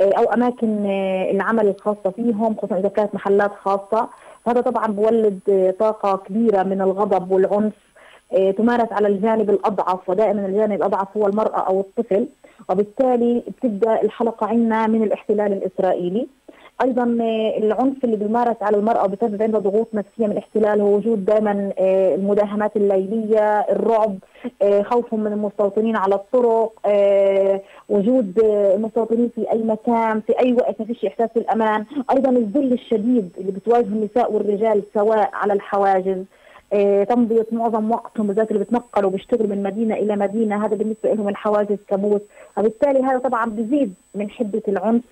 أو 0.00 0.24
أماكن 0.24 0.86
العمل 1.30 1.68
الخاصة 1.68 2.10
فيهم 2.10 2.56
خصوصا 2.56 2.78
إذا 2.78 2.88
كانت 2.88 3.14
محلات 3.14 3.50
خاصة. 3.52 4.08
هذا 4.46 4.60
طبعا 4.60 4.86
بولد 4.86 5.74
طاقة 5.78 6.16
كبيرة 6.16 6.62
من 6.62 6.80
الغضب 6.80 7.30
والعنف 7.30 7.72
تمارس 8.56 8.92
على 8.92 9.08
الجانب 9.08 9.50
الأضعف 9.50 10.08
ودائما 10.10 10.46
الجانب 10.46 10.72
الأضعف 10.72 11.16
هو 11.16 11.26
المرأة 11.26 11.60
أو 11.60 11.80
الطفل. 11.80 12.26
وبالتالي 12.68 13.42
بتبدأ 13.48 14.02
الحلقة 14.02 14.46
عندنا 14.46 14.86
من 14.86 15.02
الاحتلال 15.02 15.52
الإسرائيلي. 15.52 16.26
أيضا 16.82 17.04
العنف 17.58 18.04
اللي 18.04 18.16
بيمارس 18.16 18.56
على 18.62 18.76
المرأة 18.76 19.06
بسبب 19.06 19.42
عندها 19.42 19.60
ضغوط 19.60 19.88
نفسية 19.94 20.26
من 20.26 20.32
الاحتلال 20.32 20.80
هو 20.80 20.96
وجود 20.96 21.24
دائما 21.24 21.72
آه، 21.78 22.14
المداهمات 22.14 22.76
الليلية، 22.76 23.60
الرعب، 23.60 24.18
آه، 24.62 24.82
خوفهم 24.82 25.20
من 25.20 25.32
المستوطنين 25.32 25.96
على 25.96 26.14
الطرق، 26.14 26.72
آه، 26.86 27.60
وجود 27.88 28.38
المستوطنين 28.44 29.30
في 29.34 29.52
أي 29.52 29.62
مكان 29.62 30.20
في 30.20 30.38
أي 30.38 30.52
وقت 30.52 30.80
ما 30.80 30.86
فيش 30.86 31.04
إحساس 31.04 31.28
بالأمان، 31.34 31.84
أيضا 32.10 32.30
الذل 32.30 32.72
الشديد 32.72 33.30
اللي 33.38 33.52
بتواجه 33.52 33.86
النساء 33.86 34.32
والرجال 34.32 34.82
سواء 34.94 35.30
على 35.32 35.52
الحواجز. 35.52 36.24
تمضية 37.08 37.46
معظم 37.52 37.90
وقتهم 37.90 38.26
بالذات 38.26 38.50
اللي 38.50 38.64
بتنقلوا 38.64 39.10
بيشتغلوا 39.10 39.46
من 39.46 39.62
مدينة 39.62 39.94
إلى 39.94 40.16
مدينة 40.16 40.66
هذا 40.66 40.76
بالنسبة 40.76 41.14
لهم 41.14 41.28
الحواجز 41.28 41.78
كابوس 41.88 42.20
وبالتالي 42.58 43.02
هذا 43.02 43.18
طبعا 43.18 43.50
بزيد 43.50 43.94
من 44.14 44.30
حدة 44.30 44.62
العنف 44.68 45.02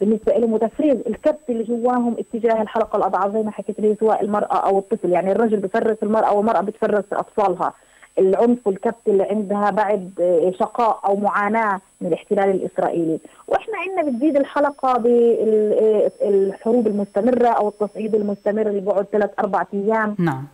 بالنسبة 0.00 0.32
لهم 0.32 0.52
وتفريغ 0.52 0.96
الكبت 1.06 1.50
اللي 1.50 1.64
جواهم 1.64 2.16
اتجاه 2.18 2.62
الحلقة 2.62 2.96
الأضعف 2.96 3.32
زي 3.32 3.42
ما 3.42 3.50
حكيت 3.50 3.80
لي 3.80 3.96
سواء 4.00 4.24
المرأة 4.24 4.56
أو 4.56 4.78
الطفل. 4.78 5.10
يعني 5.12 5.32
الرجل 5.32 5.56
بفرس 5.56 5.96
المرأة 6.02 6.32
والمرأة 6.34 6.60
بتفرس 6.60 7.04
أطفالها. 7.12 7.72
العنف 8.18 8.66
والكبت 8.66 9.08
اللي 9.08 9.22
عندها 9.22 9.70
بعد 9.70 10.10
شقاء 10.58 11.00
أو 11.04 11.16
معاناة 11.16 11.80
من 12.00 12.08
الاحتلال 12.08 12.50
الإسرائيلي، 12.50 13.18
وإحنا 13.48 13.74
عندنا 13.78 14.10
بتزيد 14.12 14.36
الحلقة 14.36 14.98
بالحروب 14.98 16.86
المستمرة 16.86 17.48
أو 17.48 17.68
التصعيد 17.68 18.14
المستمر 18.14 18.66
اللي 18.66 19.04
ثلاث 19.12 19.30
أربع 19.38 19.64
أيام. 19.74 20.16
نعم. 20.18 20.44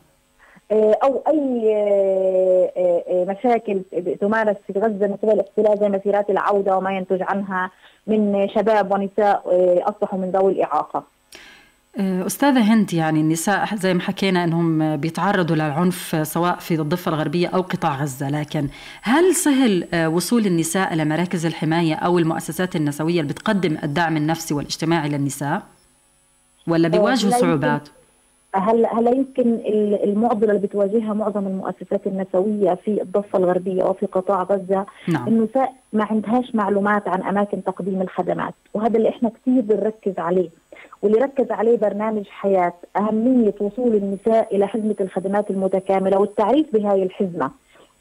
أو 1.03 1.23
أي 1.29 1.62
مشاكل 3.29 3.83
تمارس 4.20 4.57
في 4.66 4.79
غزة 4.79 5.07
من 5.07 5.16
قبل 5.23 5.33
الاحتلال 5.33 5.79
زي 5.79 5.89
مسيرات 5.89 6.31
العودة 6.31 6.77
وما 6.77 6.97
ينتج 6.97 7.23
عنها 7.23 7.70
من 8.07 8.49
شباب 8.49 8.93
ونساء 8.93 9.43
آه، 9.53 9.91
أصبحوا 9.91 10.18
من 10.18 10.31
ذوي 10.31 10.53
الإعاقة. 10.53 11.05
آه، 11.99 12.27
أستاذة 12.27 12.75
هند 12.75 12.95
يعني 12.95 13.20
النساء 13.20 13.75
زي 13.75 13.95
ما 13.95 14.01
حكينا 14.01 14.45
أنهم 14.45 14.97
بيتعرضوا 14.97 15.57
للعنف 15.57 16.27
سواء 16.27 16.57
في 16.57 16.75
الضفة 16.75 17.09
الغربية 17.09 17.49
أو 17.49 17.61
قطاع 17.61 18.03
غزة 18.03 18.31
لكن 18.31 18.68
هل 19.03 19.35
سهل 19.35 19.89
آه، 19.95 20.09
وصول 20.09 20.47
النساء 20.47 20.95
إلى 20.95 21.05
مراكز 21.05 21.47
الحماية 21.47 21.95
أو 21.95 22.18
المؤسسات 22.18 22.77
النسوية 22.77 23.20
اللي 23.20 23.33
بتقدم 23.33 23.79
الدعم 23.83 24.16
النفسي 24.16 24.55
والإجتماعي 24.55 25.09
للنساء؟ 25.09 25.62
ولا 26.66 26.89
بيواجهوا 26.89 27.33
صعوبات؟ 27.33 27.89
هلا 28.55 28.98
هلا 28.98 29.11
يمكن 29.11 29.59
المعضلة 30.05 30.50
اللي 30.53 30.66
بتواجهها 30.66 31.14
معظم 31.14 31.46
المؤسسات 31.46 32.07
النسوية 32.07 32.74
في 32.74 33.03
الضفة 33.03 33.38
الغربية 33.38 33.84
وفي 33.84 34.07
قطاع 34.07 34.42
غزة؟ 34.42 34.86
نعم. 35.09 35.28
النساء 35.28 35.72
ما 35.92 36.05
عندهاش 36.05 36.55
معلومات 36.55 37.09
عن 37.09 37.22
أماكن 37.22 37.64
تقديم 37.64 38.03
الخدمات 38.03 38.55
وهذا 38.74 38.96
اللي 38.96 39.09
إحنا 39.09 39.28
كثير 39.28 39.61
بنركز 39.62 40.18
عليه. 40.18 40.48
واللي 41.03 41.18
ركز 41.18 41.50
عليه 41.50 41.78
برنامج 41.78 42.24
حياة 42.26 42.72
أهمية 42.96 43.55
وصول 43.61 43.94
النساء 43.94 44.57
إلى 44.57 44.66
حزمه 44.66 44.96
الخدمات 45.00 45.50
المتكاملة 45.50 46.18
والتعريف 46.18 46.66
بهاي 46.72 47.03
الحزمة. 47.03 47.50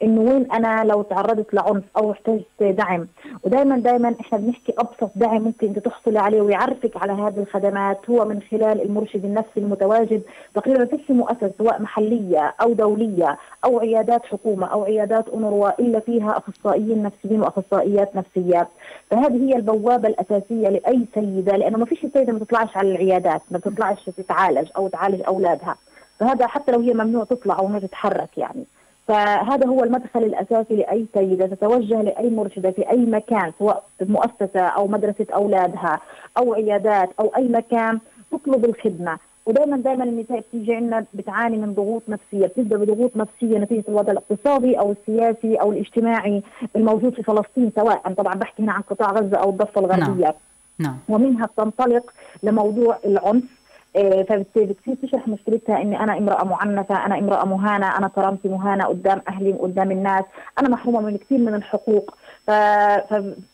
إنه 0.04 0.22
وين 0.22 0.52
أنا 0.52 0.84
لو 0.84 1.02
تعرضت 1.02 1.54
لعنف 1.54 1.84
أو 1.98 2.12
احتجت 2.12 2.46
دعم. 2.64 3.08
ودائما 3.44 3.78
دائما 3.78 4.16
إحنا 4.22 4.38
بنحكي 4.38 4.74
أبسط 4.78 5.12
دعم 5.16 5.42
ممكن 5.42 5.68
أنت 5.68 5.80
تحصلي 5.80 6.20
عليه 6.20 6.42
ويعرفك 6.42 6.98
على 6.98 7.12
هذه 7.14 7.40
الخدمات. 7.40 8.10
هو 8.10 8.26
من 8.26 8.42
خلال 8.52 8.82
المرشد 8.82 9.26
النفسي 9.26 9.60
المتواجد 9.60 10.22
تقريبا 10.56 10.86
في 10.86 11.14
مؤسسة 11.14 11.52
سواء 11.58 11.82
محلية 11.82 12.54
أو 12.62 12.74
دولية 12.74 13.38
أو 13.66 13.80
عيادات 13.80 14.26
حكومة 14.26 14.68
أو 14.68 14.84
عيادات 14.84 15.30
اونروا 15.30 15.80
الا 15.80 16.00
فيها 16.00 16.38
أخصائيين 16.38 17.04
نفسيين 17.04 17.42
وأخصائيات 17.42 18.16
نفسيات 18.16 18.68
فهذه 19.10 19.50
هي 19.50 19.56
البوابة 19.56 20.08
الأساسية 20.08 20.70
لأي 20.70 21.06
سيدة 21.14 21.58
لأنه 21.58 21.78
ما 21.78 21.86
فيش 21.86 22.06
سيدة 22.14 22.34
ما 22.34 22.40
تطلعش 22.40 22.78
على 22.78 22.92
العيادات 22.92 23.42
ما 23.52 23.60
تطلعش 23.60 24.10
تتعالج 24.18 24.70
أو 24.78 24.88
تعالج 24.88 25.22
أولادها. 25.28 25.76
فهذا 26.20 26.48
حتى 26.48 26.72
لو 26.72 26.80
هي 26.80 26.94
ممنوع 26.94 27.24
تطلع 27.24 27.60
أو 27.60 27.68
ما 27.68 27.80
تتحرك 27.80 28.38
يعني. 28.38 28.64
فهذا 29.08 29.68
هو 29.68 29.84
المدخل 29.84 30.24
الأساسي 30.24 30.76
لأي 30.76 31.06
سيدة 31.14 31.48
تتوجه 31.48 32.02
لأي 32.02 32.30
مرشدة 32.30 32.72
في 32.72 32.90
أي 32.90 33.06
مكان 33.06 33.52
سواء 33.60 33.84
مؤسسة 34.02 34.60
أو 34.62 34.88
مدرسة 34.88 35.26
أولادها 35.34 36.00
أو 36.38 36.54
عيادات 36.54 37.10
أو 37.20 37.32
أي 37.38 37.48
مكان 37.48 38.00
تطلب 38.32 38.66
الخدمة 38.66 39.18
ودائما 39.46 39.78
دائما 39.78 40.04
النساء 40.04 40.40
بتيجي 40.40 40.76
عندنا 40.76 41.06
بتعاني 41.14 41.58
من 41.58 41.74
ضغوط 41.74 42.04
نفسية 42.10 42.48
بتبدأ 42.48 42.78
بضغوط 42.78 43.18
نفسية 43.18 43.58
نتيجة 43.58 43.84
الوضع 43.90 44.12
الاقتصادي 44.12 44.80
أو 44.80 44.92
السياسي 44.92 45.56
أو 45.56 45.72
الاجتماعي 45.72 46.44
الموجود 46.76 47.14
في 47.14 47.24
فلسطين 47.24 47.72
سواء 47.76 48.14
طبعا 48.14 48.36
بحكي 48.36 48.64
هنا 48.64 48.72
عن 48.72 48.82
قطاع 48.82 49.12
غزة 49.12 49.38
أو 49.38 49.50
الضفة 49.50 49.82
الغربية 49.82 50.24
نعم. 50.24 50.34
نعم. 50.80 50.98
ومنها 51.10 51.46
بتنطلق 51.46 52.14
لموضوع 52.44 52.98
العنف 53.06 53.61
آه، 53.96 54.24
فبتصير 54.24 54.76
تشرح 55.04 55.28
مشكلتها 55.28 55.82
إني 55.82 56.00
أنا 56.00 56.18
امرأة 56.18 56.44
معنفة، 56.44 57.06
أنا 57.06 57.20
امرأة 57.20 57.46
مهانة، 57.46 57.98
أنا 57.98 58.08
كرامتي 58.08 58.48
مهانة 58.50 58.84
قدام 58.86 59.22
أهلي 59.28 59.54
وقدام 59.54 59.92
الناس، 59.92 60.24
أنا 60.60 60.70
محرومة 60.70 61.00
من 61.02 61.18
كثير 61.18 61.38
من 61.38 61.54
الحقوق، 61.56 62.16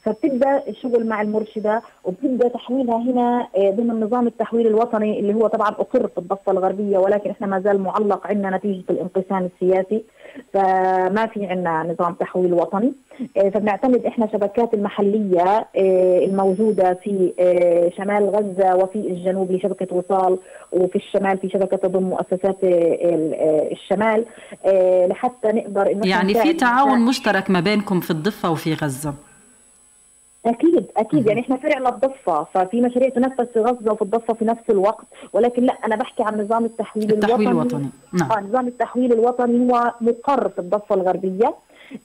فبتبدأ 0.05 0.67
الشغل 0.67 1.07
مع 1.07 1.21
المرشدة 1.21 1.81
وبتبدأ 2.03 2.47
تحويلها 2.47 2.97
هنا 2.97 3.47
آه، 3.57 3.71
ضمن 3.71 3.99
نظام 3.99 4.27
التحويل 4.27 4.67
الوطني 4.67 5.19
اللي 5.19 5.33
هو 5.33 5.47
طبعا 5.47 5.69
أقر 5.69 6.07
في 6.07 6.17
الضفة 6.17 6.51
الغربية 6.51 6.97
ولكن 6.97 7.29
إحنا 7.29 7.47
ما 7.47 7.59
زال 7.59 7.81
معلق 7.81 8.27
عندنا 8.27 8.57
نتيجة 8.57 8.83
الانقسام 8.89 9.49
السياسي. 9.55 10.03
فما 10.53 11.25
في 11.25 11.45
عندنا 11.45 11.83
نظام 11.83 12.13
تحويل 12.13 12.53
وطني. 12.53 12.93
آه، 13.37 13.49
فبنعتمد 13.49 14.05
إحنا 14.05 14.27
شبكات 14.33 14.73
المحلية 14.73 15.67
آه، 15.75 16.25
الموجودة 16.25 16.93
في 16.93 17.33
شمال 17.97 18.29
غزة 18.29 18.75
وفي 18.75 18.95
الجنوب 18.95 19.51
لشبكة 19.51 19.95
وصال 19.95 20.39
وفي 20.71 20.95
الشمال 20.95 21.37
في 21.37 21.49
شبكة 21.49 21.77
تضم 21.77 22.03
مؤسسات 22.03 22.57
الشمال 23.71 24.25
لحتى 25.09 25.47
نقدر 25.47 25.91
إنه 25.91 26.07
يعني 26.07 26.33
في 26.33 26.53
تعاون 26.53 26.99
مشترك 26.99 27.49
ما 27.49 27.59
بينكم 27.59 27.99
في 27.99 28.11
الضفة 28.11 28.51
وفي 28.51 28.73
غزة. 28.73 29.13
أكيد 30.47 30.85
أكيد. 30.97 31.27
يعني 31.27 31.39
إحنا 31.41 31.57
فرع 31.57 31.79
للضفه 31.79 32.43
ففي 32.43 32.81
مشاريع 32.81 33.09
تنفذ 33.09 33.45
في 33.45 33.59
غزة 33.59 33.91
وفي 33.91 34.01
الضفه 34.01 34.33
في 34.33 34.45
نفس 34.45 34.69
الوقت. 34.69 35.05
ولكن 35.33 35.63
لا 35.63 35.73
أنا 35.85 35.95
بحكي 35.95 36.23
عن 36.23 36.41
نظام 36.41 36.65
التحويل, 36.65 37.13
التحويل 37.13 37.47
الوطني. 37.47 37.79
الوطني. 37.79 37.89
نعم. 38.13 38.31
آه 38.31 38.39
نظام 38.39 38.67
التحويل 38.67 39.13
الوطني 39.13 39.71
هو 39.71 39.93
مقر 40.01 40.49
في 40.49 40.59
الضفة 40.59 40.95
الغربية. 40.95 41.53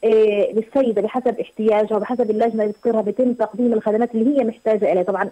إيه 0.04 0.54
للسيدة 0.54 1.02
بحسب 1.02 1.40
احتياجها 1.40 1.96
وبحسب 1.96 2.30
اللجنة 2.30 2.62
اللي 2.62 2.74
تقرها 2.82 3.00
بيتم 3.00 3.32
تقديم 3.32 3.72
الخدمات 3.72 4.14
اللي 4.14 4.38
هي 4.38 4.44
محتاجة 4.44 4.92
إليها. 4.92 5.02
طبعا 5.02 5.28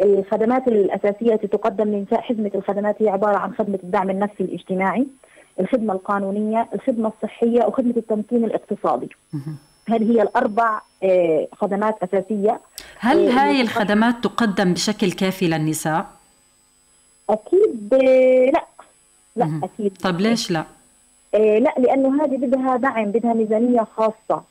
الخدمات 0.00 0.68
الأساسية 0.68 1.34
التي 1.34 1.46
تقدم 1.46 1.84
للنساء 1.84 2.20
حزمة 2.20 2.50
الخدمات 2.54 3.02
هي 3.02 3.08
عبارة 3.08 3.36
عن 3.36 3.52
خدمة 3.54 3.78
الدعم 3.84 4.10
النفسي 4.10 4.44
الاجتماعي 4.44 5.06
الخدمة 5.60 5.92
القانونية 5.92 6.68
الخدمة 6.74 7.12
الصحية 7.16 7.64
وخدمة 7.66 7.94
التمكين 7.96 8.44
الاقتصادي. 8.44 9.08
هذه 9.88 10.12
هي 10.12 10.22
الأربع 10.22 10.80
آه، 11.02 11.48
خدمات 11.52 11.96
أساسية؟ 12.02 12.60
هل 12.98 13.28
آه، 13.28 13.32
هاي 13.32 13.60
الخدمات 13.60 14.14
تقدم 14.24 14.72
بشكل 14.72 15.12
كافي 15.12 15.46
للنساء؟ 15.48 16.06
أكيد 17.30 17.94
آه، 17.94 18.50
لا. 18.50 18.64
لا 19.36 19.60
أكيد. 19.62 19.96
طب 20.02 20.20
ليش 20.20 20.50
لا؟ 20.50 20.64
لا 21.34 21.74
لأنه 21.78 22.24
هذه 22.24 22.36
بدها 22.36 22.76
دعم 22.76 23.04
بدها 23.12 23.34
ميزانية 23.34 23.86
خاصة. 23.96 24.42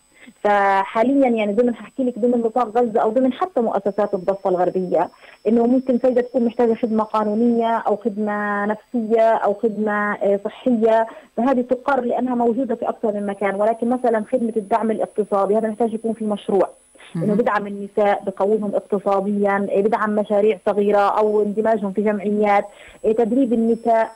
فحاليا 0.43 1.29
يعني 1.29 1.53
ضمن 1.53 1.75
حكي 1.75 2.03
لك 2.03 2.19
ضمن 2.19 2.41
نطاق 2.41 2.77
غزة 2.77 3.01
أو 3.01 3.09
ضمن 3.09 3.33
حتى 3.33 3.61
مؤسسات 3.61 4.13
الضفة 4.13 4.49
الغربية 4.49 5.09
إنه 5.47 5.67
ممكن 5.67 5.99
سيده 5.99 6.21
تكون 6.21 6.45
محتاجة 6.45 6.73
خدمة 6.73 7.03
قانونية 7.03 7.77
أو 7.77 7.95
خدمة 7.95 8.65
نفسية 8.65 9.21
أو 9.21 9.53
خدمة 9.53 10.13
آه، 10.13 10.39
صحية. 10.45 11.07
فهذه 11.37 11.61
تقر 11.61 12.01
لأنها 12.01 12.35
موجودة 12.35 12.75
في 12.75 12.89
أكثر 12.89 13.11
من 13.11 13.25
مكان 13.25 13.55
ولكن 13.55 13.89
مثلا 13.89 14.23
خدمة 14.31 14.53
الدعم 14.57 14.91
الاقتصادي 14.91 15.57
هذا 15.57 15.69
محتاج 15.69 15.93
يكون 15.93 16.13
في 16.13 16.25
مشروع 16.25 16.69
إنه 17.15 17.33
بدعم 17.33 17.67
النساء 17.67 18.23
بقومهم 18.25 18.75
اقتصاديا 18.75 19.67
آه، 19.71 19.81
بدعم 19.81 20.15
مشاريع 20.15 20.59
صغيرة 20.65 21.17
أو 21.17 21.41
اندماجهم 21.41 21.91
في 21.93 22.01
جمعيات 22.01 22.65
آه، 23.05 23.11
تدريب 23.11 23.53
النساء 23.53 24.11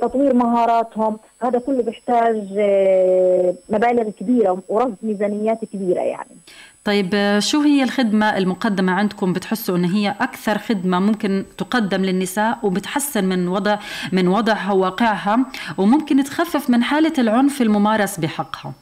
تطوير 0.00 0.34
مهاراتهم. 0.34 1.18
هذا 1.42 1.58
كله 1.58 1.82
بيحتاج 1.82 2.36
مبالغ 3.70 4.10
كبيرة 4.20 4.62
ورصد 4.68 4.96
ميزانيات 5.02 5.64
كبيرة 5.64 6.00
يعني. 6.00 6.36
طيب 6.84 7.38
شو 7.38 7.60
هي 7.60 7.82
الخدمة 7.82 8.36
المقدمة 8.38 8.92
عندكم؟ 8.92 9.32
بتحسوا 9.32 9.76
أن 9.76 9.84
هي 9.84 10.14
أكثر 10.20 10.58
خدمة 10.58 11.00
ممكن 11.00 11.44
تقدم 11.58 12.04
للنساء 12.04 12.58
وبتحسن 12.62 13.24
من 13.24 13.48
وضع 13.48 13.78
من 14.12 14.28
وضعها 14.28 14.72
وواقعها 14.72 15.38
وممكن 15.78 16.24
تخفف 16.24 16.70
من 16.70 16.82
حالة 16.82 17.12
العنف 17.18 17.62
الممارس 17.62 18.20
بحقها؟ 18.20 18.72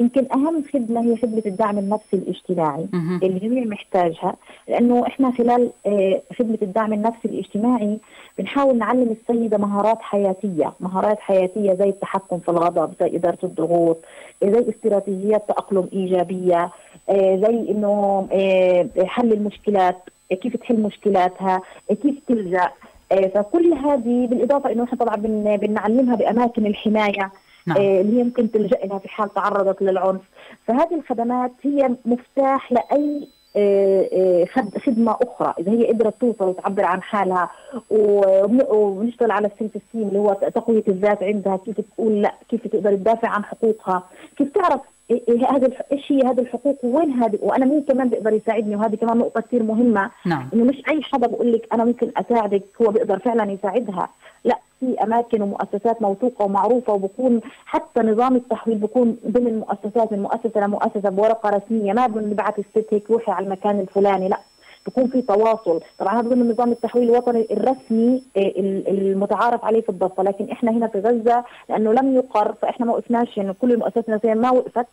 يمكن 0.00 0.26
أهم 0.34 0.64
خدمة 0.74 1.00
هي 1.00 1.16
خدمة 1.16 1.42
الدعم 1.46 1.78
النفسي 1.78 2.16
الاجتماعي. 2.16 2.86
اللي 3.22 3.26
الجميع 3.36 3.64
محتاجها 3.64 4.34
لأنه 4.68 5.06
إحنا 5.06 5.30
خلال 5.32 5.70
آه، 5.86 6.20
خدمة 6.38 6.58
الدعم 6.62 6.92
النفسي 6.92 7.28
الاجتماعي 7.28 7.98
بنحاول 8.38 8.78
نعلم 8.78 9.16
السيدة 9.20 9.58
مهارات 9.58 9.98
حياتية، 10.00 10.72
مهارات 10.80 11.20
حياتية 11.20 11.74
زي 11.74 11.88
التحكم 11.88 12.38
في 12.38 12.48
الغضب، 12.48 12.92
زي 13.00 13.16
إدارة 13.16 13.38
الضغوط، 13.44 13.98
زي 14.44 14.64
استراتيجيات 14.70 15.48
تأقلم 15.48 15.88
إيجابية، 15.92 16.70
آه، 17.08 17.36
زي 17.36 17.70
إنه 17.70 18.26
آه، 18.32 18.86
حل 19.04 19.32
المشكلات، 19.32 19.96
كيف 20.42 20.56
تحل 20.56 20.80
مشكلاتها، 20.82 21.62
كيف 22.02 22.14
تلجأ، 22.28 22.70
فكل 23.34 23.72
هذه 23.72 24.26
بالإضافة 24.26 24.72
إنه 24.72 24.84
إحنا 24.84 24.98
طبعا 24.98 25.16
بن- 25.16 25.56
بنعلمها 25.56 26.14
بأماكن 26.16 26.66
الحماية 26.66 27.30
نعم. 27.66 27.76
آه، 27.78 28.00
اللي 28.00 28.18
هي 28.18 28.24
ممكن 28.24 28.50
تلجأ 28.50 28.78
لها 28.84 28.98
في 28.98 29.08
حال 29.08 29.34
تعرضت 29.34 29.82
للعنف. 29.82 30.20
فهذه 30.66 30.94
الخدمات 30.94 31.52
هي 31.62 31.90
مفتاح 32.04 32.72
لأي 32.72 33.28
آه، 33.56 34.08
آه، 34.12 34.44
خد- 34.44 34.78
خدمة 34.78 35.16
أخرى. 35.22 35.54
إذا 35.58 35.72
هي 35.72 35.86
قدرت 35.86 36.14
توصل 36.20 36.44
وتعبر 36.48 36.84
عن 36.84 37.02
حالها 37.02 37.50
وبنشتغل 38.70 39.30
على 39.30 39.46
السيلف 39.46 39.70
ستيم 39.88 40.08
اللي 40.08 40.18
هو 40.18 40.32
تقوية 40.32 40.82
الذات 40.88 41.22
عندها 41.22 41.56
كيف 41.56 41.80
تقول 41.80 42.22
لا 42.22 42.34
كيف 42.48 42.66
تقدر 42.68 42.94
تدافع 42.94 43.28
عن 43.28 43.44
حقوقها. 43.44 44.02
كيف 44.36 44.48
تعرف 44.54 44.80
إيه- 45.12 45.52
هذا 45.52 45.70
إيش 45.92 46.12
هي 46.12 46.22
هذه 46.22 46.40
الحقوق 46.40 46.78
وين 46.84 47.10
هذه؟ 47.10 47.38
وأنا 47.42 47.66
مين 47.66 47.82
كمان 47.82 48.08
بيقدر 48.08 48.32
يساعدني. 48.32 48.76
وهذه 48.76 48.94
كمان 48.94 49.18
نقطة 49.18 49.40
كثير 49.40 49.62
مهمة. 49.62 50.10
نعم. 50.26 50.48
إنه 50.54 50.64
مش 50.64 50.82
أي 50.88 51.02
حدا 51.02 51.26
بقول 51.26 51.52
لك 51.52 51.68
أنا 51.72 51.84
ممكن 51.84 52.10
أساعدك 52.16 52.62
هو 52.82 52.90
بيقدر 52.90 53.18
فعلا 53.18 53.52
يساعدها. 53.52 54.08
لا 54.44 54.58
في 54.80 55.02
أماكن 55.02 55.42
ومؤسسات 55.42 56.02
موثوقة 56.02 56.44
ومعروفة 56.44 56.92
وبكون 56.92 57.40
حتى 57.66 58.00
نظام 58.00 58.36
التحويل 58.36 58.78
بكون 58.78 59.16
ضمن 59.26 59.58
مؤسسات 59.58 60.12
من 60.12 60.22
مؤسسة 60.22 60.60
لمؤسسه 60.60 61.08
بورقة 61.10 61.50
رسمية. 61.50 61.92
ما 61.92 62.06
بنبعث 62.06 62.58
الست 62.58 62.86
هيك 62.94 63.10
روحي 63.10 63.32
على 63.32 63.46
المكان 63.46 63.80
الفلاني 63.80 64.28
لا. 64.28 64.38
بكون 64.86 65.06
في 65.06 65.22
تواصل. 65.22 65.80
طبعا 65.98 66.20
هذا 66.20 66.28
ضمن 66.28 66.50
نظام 66.50 66.72
التحويل 66.72 67.10
الوطني 67.10 67.46
الرسمي 67.50 68.22
ال- 68.36 68.88
المتعارف 68.88 69.64
عليه 69.64 69.80
في 69.80 69.88
الضفة. 69.88 70.22
لكن 70.22 70.50
إحنا 70.50 70.70
هنا 70.70 70.86
في 70.86 71.00
غزة 71.00 71.44
لأنه 71.68 71.92
لم 71.92 72.14
يقر 72.14 72.52
فإحنا 72.52 72.86
ما 72.86 72.92
وقفناش 72.92 73.36
يعني 73.36 73.52
كل 73.60 73.72
المؤسسات 73.72 74.08
النفسية 74.08 74.34
ما 74.34 74.50
وقفت. 74.50 74.86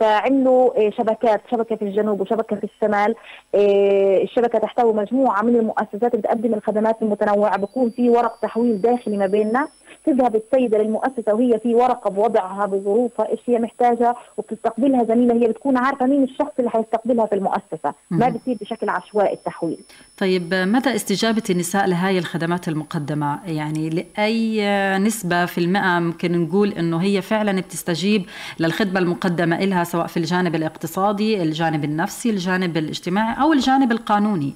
فعملوا 0.00 0.74
إيه، 0.74 0.90
شبكات 0.90 1.40
شبكة 1.50 1.76
في 1.76 1.82
الجنوب 1.82 2.20
وشبكة 2.20 2.56
في 2.56 2.64
الشمال. 2.64 3.14
إيه، 3.54 4.24
الشبكة 4.24 4.58
تحتوي 4.58 4.92
مجموعة 4.92 5.42
من 5.42 5.56
المؤسسات 5.56 6.16
بتقدم 6.16 6.54
الخدمات 6.54 7.02
المتنوعة. 7.02 7.58
بكون 7.58 7.90
في 7.90 8.10
ورق 8.10 8.38
تحويل 8.42 8.80
داخلي 8.80 9.16
ما 9.16 9.26
بيننا. 9.26 9.68
تذهب 10.04 10.36
السيدة 10.36 10.78
للمؤسسة 10.78 11.34
وهي 11.34 11.58
في 11.58 11.74
ورقة 11.74 12.10
بوضعها 12.10 12.66
بظروفها 12.66 13.28
إيش 13.28 13.40
هي 13.46 13.58
محتاجة 13.58 14.14
وبتستقبلها 14.36 15.04
زميلة 15.04 15.34
هي 15.34 15.48
بتكون 15.48 15.76
عارفة 15.76 16.06
مين 16.06 16.22
الشخص 16.22 16.52
اللي 16.58 16.70
حيستقبلها 16.70 17.26
في 17.26 17.34
المؤسسة. 17.34 17.94
ما. 18.10 18.28
بتصير 18.28 18.56
بشكل 18.60 18.88
عشوائي 18.88 19.34
التحويل. 19.34 19.78
طيب 20.18 20.54
مدى 20.54 20.94
استجابة 20.94 21.42
النساء 21.50 21.86
لهاي 21.86 22.18
الخدمات 22.18 22.68
المقدمة؟ 22.68 23.38
يعني 23.46 23.90
لأي 23.90 24.64
نسبة 24.98 25.46
في 25.46 25.58
المئة 25.58 25.98
ممكن 25.98 26.42
نقول 26.42 26.72
أنه 26.72 27.02
هي 27.02 27.22
فعلا 27.22 27.60
بتستجيب 27.60 28.22
للخدمة 28.60 29.00
المقدمة 29.00 29.58
إلها 29.58 29.84
سواء 29.84 30.06
في 30.06 30.16
الجانب 30.16 30.54
الاقتصادي 30.54 31.42
الجانب 31.42 31.84
النفسي 31.84 32.30
الجانب 32.30 32.76
الاجتماعي 32.76 33.42
أو 33.42 33.52
الجانب 33.52 33.92
القانوني؟ 33.92 34.54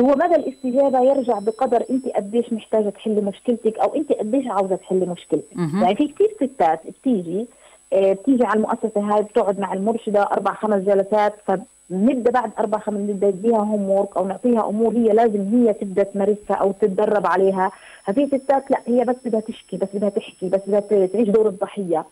هو 0.00 0.06
مدى 0.06 0.34
الاستجابة 0.34 1.00
يرجع 1.00 1.38
بقدر 1.38 1.84
أنت 1.90 2.08
قديش 2.08 2.52
محتاجة 2.52 2.88
تحلي 2.90 3.20
مشكلتك 3.20 3.78
أو 3.78 3.94
أنت 3.94 4.12
قديش 4.12 4.46
عاوزة 4.46 4.76
تحلي 4.76 5.06
مشكلتك. 5.06 5.56
يعني 5.82 5.96
في 5.96 6.08
كثير 6.08 6.36
ستات 6.36 6.80
بتيجي 6.86 7.46
آه، 7.92 8.12
بتيجي 8.12 8.44
على 8.44 8.56
المؤسسة 8.56 9.00
هاي 9.00 9.22
بتقعد 9.22 9.58
مع 9.60 9.72
المرشدة 9.72 10.22
أربع 10.22 10.54
خمس 10.54 10.82
جلسات 10.82 11.34
فبنبدا 11.46 12.30
بعد 12.30 12.50
أربع 12.58 12.78
خمس 12.78 12.96
نبدأ 12.96 13.28
نديها 13.30 13.58
هوم 13.58 13.88
وورك 13.90 14.16
أو 14.16 14.26
نعطيها 14.26 14.68
أمور 14.68 14.92
هي 14.92 15.12
لازم 15.12 15.40
هي 15.40 15.72
تبدأ 15.72 16.02
تمارسها 16.02 16.56
أو 16.56 16.72
تتدرب 16.72 17.26
عليها. 17.26 17.70
ففي 18.04 18.26
ستات 18.26 18.70
لا 18.70 18.78
هي 18.86 19.04
بس 19.04 19.16
بدها 19.24 19.40
تشكي 19.40 19.76
بس 19.76 19.88
بدها 19.94 20.08
تحكي 20.08 20.48
بس 20.48 20.60
بدها 20.66 20.80
تعيش 21.06 21.28
دور 21.28 21.48
الضحية. 21.48 22.04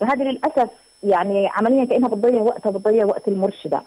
فهذه 0.00 0.22
للأسف 0.22 0.70
يعني 1.02 1.48
عمليا 1.48 1.84
كأنها 1.84 2.08
بتضيع 2.08 2.42
وقتها 2.42 2.70
بتضيع 2.70 3.04
وقت 3.04 3.28
المرشدة. 3.28 3.82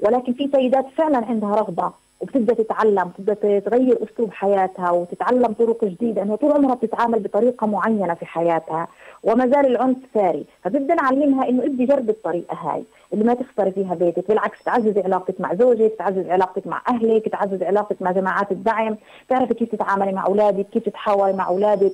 ولكن 0.00 0.32
في 0.32 0.48
سيدات 0.52 0.86
فعلا 0.96 1.26
عندها 1.26 1.54
رغبة. 1.54 1.92
وبتبدأ 2.20 2.54
تتعلم 2.54 3.10
بتبدا 3.18 3.58
تغير 3.58 3.98
أسلوب 4.02 4.32
حياتها 4.32 4.90
وتتعلم 4.90 5.52
طرق 5.52 5.84
جديدة 5.84 6.22
إنه 6.22 6.36
طول 6.36 6.52
عمرها 6.52 6.74
بتتعامل 6.74 7.18
بطريقة 7.18 7.66
معينة 7.66 8.14
في 8.14 8.26
حياتها 8.26 8.88
وما 9.24 9.46
زال 9.46 9.66
العنف 9.66 9.96
ساري. 10.14 10.44
فبدنا 10.62 10.94
نعلمها 10.94 11.48
إنه 11.48 11.64
ابدي 11.64 11.84
جربي 11.84 12.10
الطريقة 12.10 12.54
هاي 12.54 12.84
اللي 13.12 13.24
ما 13.24 13.34
تخسري 13.34 13.70
فيها 13.70 13.94
بيتك. 13.94 14.28
بالعكس 14.28 14.64
تعززي 14.64 15.00
علاقتك 15.00 15.40
مع 15.40 15.54
زوجك 15.54 15.92
تعززي 15.98 16.30
علاقتك 16.32 16.66
مع 16.66 16.82
أهلك 16.88 17.28
تعززي 17.28 17.64
علاقتك 17.64 18.02
مع 18.02 18.12
جماعات 18.12 18.52
الدعم. 18.52 18.96
تعرفي 19.28 19.54
كيف 19.54 19.72
تتعاملي 19.72 20.12
مع 20.12 20.26
أولادك 20.26 20.66
كيف 20.72 20.82
تتحاوري 20.82 21.32
مع 21.32 21.48
أولادك. 21.48 21.92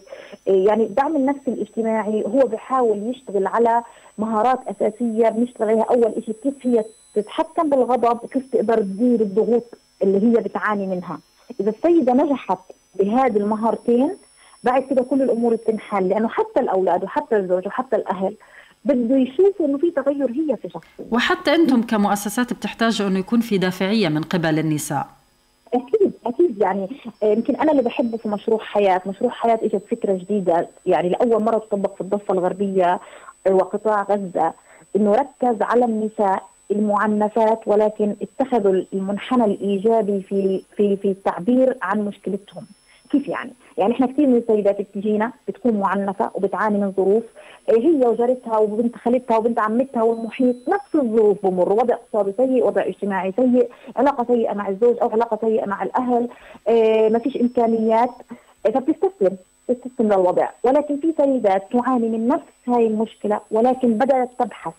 إيه 0.48 0.66
يعني 0.66 0.84
الدعم 0.84 1.16
النفسي 1.16 1.50
الاجتماعي 1.50 2.24
هو 2.26 2.46
بيحاول 2.46 3.10
يشتغل 3.10 3.46
على 3.46 3.82
مهارات 4.18 4.58
أساسية 4.68 5.28
بنشتغل 5.28 5.68
عليها. 5.68 5.84
أول 5.84 6.24
شيء 6.26 6.34
كيف 6.42 6.54
هي 6.66 6.84
تتحكم 7.14 7.70
بالغضب 7.70 8.24
وكيف 8.24 8.52
تقدر 8.52 8.78
تدير 8.78 9.20
الضغوط 9.20 9.64
اللي 10.02 10.26
هي 10.26 10.42
بتعاني 10.42 10.86
منها. 10.86 11.18
إذا 11.60 11.70
السيدة 11.70 12.12
نجحت 12.12 12.58
بهذه 12.94 13.36
المهارتين 13.36 14.10
بعد 14.64 14.82
كده 14.82 15.02
كل 15.02 15.22
الأمور 15.22 15.54
بتنحل 15.54 16.08
لأنه 16.08 16.28
حتى 16.28 16.60
الأولاد 16.60 17.04
وحتى 17.04 17.36
الزوج 17.36 17.66
وحتى 17.66 17.96
الأهل 17.96 18.34
بده 18.84 19.16
يشوفوا 19.16 19.66
إنه 19.66 19.78
في 19.78 19.90
تغير 19.90 20.30
هي 20.30 20.56
في 20.56 20.68
شخصية. 20.68 21.04
وحتى 21.10 21.54
أنتم 21.54 21.82
كمؤسسات 21.82 22.52
بتحتاجوا 22.52 23.08
أنه 23.08 23.18
يكون 23.18 23.40
في 23.40 23.58
دافعية 23.58 24.08
من 24.08 24.22
قبل 24.22 24.58
النساء. 24.58 25.06
أكيد 25.74 26.12
أكيد. 26.26 26.58
يعني 26.58 26.88
يمكن 27.22 27.56
أنا 27.56 27.72
اللي 27.72 27.82
بحبه 27.82 28.16
في 28.16 28.28
مشروع 28.28 28.58
حياة، 28.58 29.02
مشروع 29.06 29.30
حياة 29.30 29.58
إجت 29.62 29.82
فكرة 29.90 30.12
جديدة. 30.12 30.68
يعني 30.86 31.08
لأول 31.08 31.44
مرة 31.44 31.58
تطبق 31.58 31.94
في 31.94 32.00
الضفة 32.00 32.34
الغربية 32.34 33.00
وقطاع 33.50 34.02
غزة 34.02 34.52
إنه 34.96 35.14
ركز 35.14 35.62
على 35.62 35.84
النساء 35.84 36.42
المعنفات 36.72 37.60
ولكن 37.66 38.16
اتخذوا 38.22 38.82
المنحنى 38.92 39.44
الإيجابي 39.44 40.20
في 40.20 40.62
في 40.76 40.96
في 40.96 41.08
التعبير 41.10 41.76
عن 41.82 42.00
مشكلتهم. 42.00 42.66
كيف 43.10 43.28
يعني؟ 43.28 43.52
يعني 43.78 43.92
إحنا 43.92 44.06
كثير 44.06 44.26
من 44.26 44.36
السيدات 44.36 44.80
بتجينا 44.80 45.32
بتكون 45.48 45.74
معنفة 45.74 46.30
وبتعاني 46.34 46.78
من 46.78 46.92
ظروف 46.96 47.22
آه، 47.68 47.72
هي 47.72 48.06
وجارتها 48.06 48.58
وبنت 48.58 48.96
خالتها 48.96 49.36
وبنت 49.36 49.58
عمتها 49.58 50.02
والمحيط 50.02 50.56
نفس 50.68 50.94
الظروف 50.94 51.46
بمر 51.46 51.72
وضع 51.72 51.94
اقتصادي 51.94 52.32
سيء، 52.36 52.66
وضع 52.66 52.82
اجتماعي 52.86 53.32
سيء، 53.36 53.68
علاقة 53.96 54.24
سيئة 54.24 54.54
مع 54.54 54.68
الزوج 54.68 54.96
أو 55.02 55.10
علاقة 55.10 55.38
سيئة 55.40 55.66
مع 55.66 55.82
الأهل، 55.82 56.28
آه، 56.68 57.08
ما 57.08 57.18
فيش 57.18 57.36
إمكانيات 57.36 58.10
آه، 58.66 58.70
فبتستسلم 58.70 59.36
تستسلم 59.68 60.06
للوضع 60.06 60.48
ولكن 60.64 60.96
في 60.96 61.14
سيدات 61.16 61.72
تعاني 61.72 62.08
من 62.08 62.28
نفس 62.28 62.44
هاي 62.68 62.86
المشكلة 62.86 63.40
ولكن 63.50 63.94
بدأت 63.94 64.30
تبحث 64.38 64.72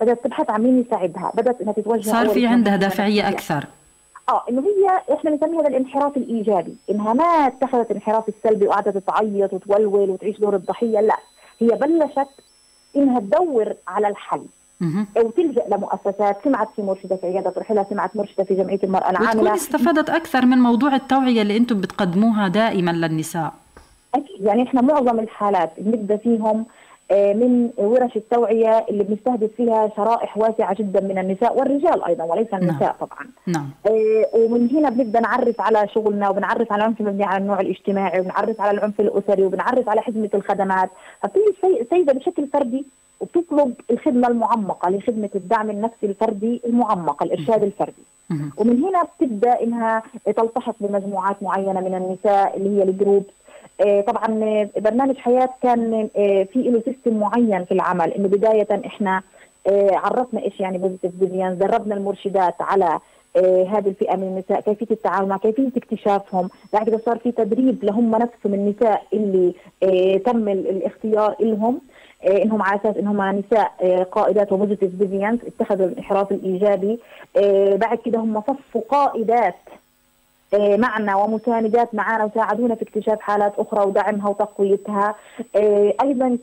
بدأت 0.00 0.24
تبحث 0.24 0.50
عن 0.50 0.62
مين 0.62 0.80
يساعدها 0.80 1.32
بدأت 1.34 1.60
إنها 1.60 1.72
تتوجه 1.72 2.10
صار 2.10 2.28
في 2.28 2.46
عندها 2.46 2.74
النفسية. 2.74 3.28
أكثر. 3.28 3.64
آه 4.28 4.42
إنه 4.50 4.60
هي 4.62 5.14
إحنا 5.14 5.30
بنسمي 5.30 5.58
هذا 5.58 5.68
الانحراف 5.68 6.16
الإيجابي 6.16 6.76
إنها 6.90 7.12
ما 7.12 7.24
اتخذت 7.24 7.90
الانحراف 7.90 8.28
السلبي 8.28 8.66
وقعدت 8.66 8.96
تعيط 9.06 9.52
وتولول 9.52 10.10
وتعيش 10.10 10.38
دور 10.40 10.56
الضحية 10.56 11.00
لا. 11.00 11.16
هي 11.60 11.68
بلشت 11.68 12.28
إنها 12.96 13.20
تدور 13.20 13.74
على 13.88 14.08
الحل. 14.08 14.42
مهم. 14.80 15.06
وتلجا 15.16 15.62
لمؤسسات 15.70 16.36
سمعت 16.44 16.68
في 16.76 16.82
مرشدة 16.82 17.16
في 17.16 17.26
عيادة 17.26 17.52
رحلها 17.56 17.86
سمعت 17.90 18.16
مرشدة 18.16 18.44
في 18.44 18.54
جمعية 18.54 18.78
المرأة 18.84 19.08
وتكون 19.10 19.22
العامله 19.26 19.54
استفادت 19.54 20.10
أكثر 20.10 20.46
من 20.46 20.58
موضوع 20.58 20.94
التوعية 20.94 21.42
اللي 21.42 21.56
أنتم 21.56 21.80
بتقدموها 21.80 22.48
دائما 22.48 22.90
للنساء. 22.90 23.52
أكيد 24.14 24.40
يعني 24.40 24.62
إحنا 24.62 24.80
معظم 24.80 25.18
الحالات 25.18 25.70
بنبدأ 25.78 26.16
فيهم 26.16 26.66
من 27.10 27.70
ورش 27.76 28.16
التوعية 28.16 28.86
اللي 28.90 29.04
بنستهدف 29.04 29.50
فيها 29.56 29.90
شرائح 29.96 30.38
واسعة 30.38 30.74
جدا 30.74 31.00
من 31.00 31.18
النساء 31.18 31.58
والرجال 31.58 32.04
أيضا 32.04 32.24
وليس 32.24 32.54
النساء 32.54 32.96
طبعا. 33.00 33.26
نعم. 33.46 33.70
آه، 33.86 34.24
ومن 34.34 34.68
هنا 34.70 34.90
بنبدأ 34.90 35.20
نعرف 35.20 35.60
على 35.60 35.88
شغلنا 35.94 36.28
وبنعرف 36.28 36.72
على 36.72 36.82
العنف 36.82 37.00
المبني 37.00 37.24
على 37.24 37.42
النوع 37.42 37.60
الاجتماعي 37.60 38.20
وبنعرف 38.20 38.60
على 38.60 38.78
العنف 38.78 39.00
الأسري 39.00 39.42
وبنعرف 39.42 39.88
على 39.88 40.02
خدمة 40.02 40.30
الخدمات. 40.34 40.90
فبتيجي 41.22 41.80
السيده 41.80 42.12
بشكل 42.12 42.46
فردي 42.46 42.84
وبتطلب 43.20 43.74
الخدمة 43.90 44.28
المعمقة 44.28 44.90
لخدمة 44.90 45.30
الدعم 45.34 45.70
النفسي 45.70 46.06
الفردي 46.06 46.60
المعمق 46.66 47.22
الإرشاد 47.22 47.62
الفردي. 47.62 48.02
ومن 48.56 48.82
هنا 48.84 49.02
بتبدأ 49.02 49.62
إنها 49.62 50.02
تلتحق 50.36 50.74
بمجموعات 50.80 51.42
معينة 51.42 51.80
من 51.80 51.94
النساء 51.94 52.56
اللي 52.56 52.78
هي 52.78 52.82
ال 52.82 52.89
group 52.89 53.24
آه، 53.24 53.45
طبعا 54.00 54.44
آه، 54.44 54.68
برنامج 54.80 55.16
حياة 55.16 55.48
كان 55.62 56.08
آه، 56.16 56.42
في 56.52 56.58
له 56.62 56.82
system 56.84 57.18
معين 57.20 57.64
في 57.64 57.72
العمل 57.72 58.12
إنه 58.12 58.28
بداية 58.28 58.66
إحنا 58.86 59.22
آه، 59.66 59.90
عرفنا 59.96 60.42
إيش 60.42 60.60
يعني 60.60 60.78
positive 60.78 61.12
deviance 61.20 61.58
دربنا 61.58 61.94
المرشدات 61.94 62.54
على 62.60 62.98
آه، 63.36 63.64
هذه 63.64 63.88
الفئة 63.88 64.16
من 64.16 64.22
النساء 64.22 64.60
كيفية 64.60 64.86
التعامل 64.94 65.28
مع 65.28 65.36
كيفية 65.36 65.68
اكتشافهم. 65.76 66.48
بعد 66.72 66.86
كده 66.86 67.00
صار 67.06 67.18
في 67.18 67.32
تدريب 67.32 67.84
لهم 67.84 68.10
نفسهم 68.10 68.54
النساء 68.54 69.02
اللي 69.12 69.52
آه، 69.82 70.16
تم 70.16 70.48
ال- 70.48 70.68
الاختيار 70.70 71.36
لهم 71.40 71.80
آه، 72.24 72.42
إنهم 72.42 72.62
على 72.62 72.80
أساس 72.80 72.96
إنهم 72.96 73.22
نساء 73.38 73.72
آه، 73.82 74.02
قائدات 74.02 74.52
و 74.52 74.57
positive 74.57 74.94
deviance 74.94 75.40
اتخذوا 75.46 75.86
الانحراف 75.86 76.32
الإيجابي. 76.32 76.98
آه، 77.36 77.76
بعد 77.76 77.98
كده 77.98 78.18
هم 78.18 78.40
صفوا 78.40 78.80
قائدات 78.88 79.54
معنا 80.54 81.16
ومساندات 81.16 81.94
معنا 81.94 82.24
وساعدونا 82.24 82.74
في 82.74 82.82
اكتشاف 82.82 83.20
حالات 83.20 83.52
أخرى 83.58 83.86
ودعمها 83.86 84.28
وتقويتها. 84.28 85.14
أيضا 86.02 86.38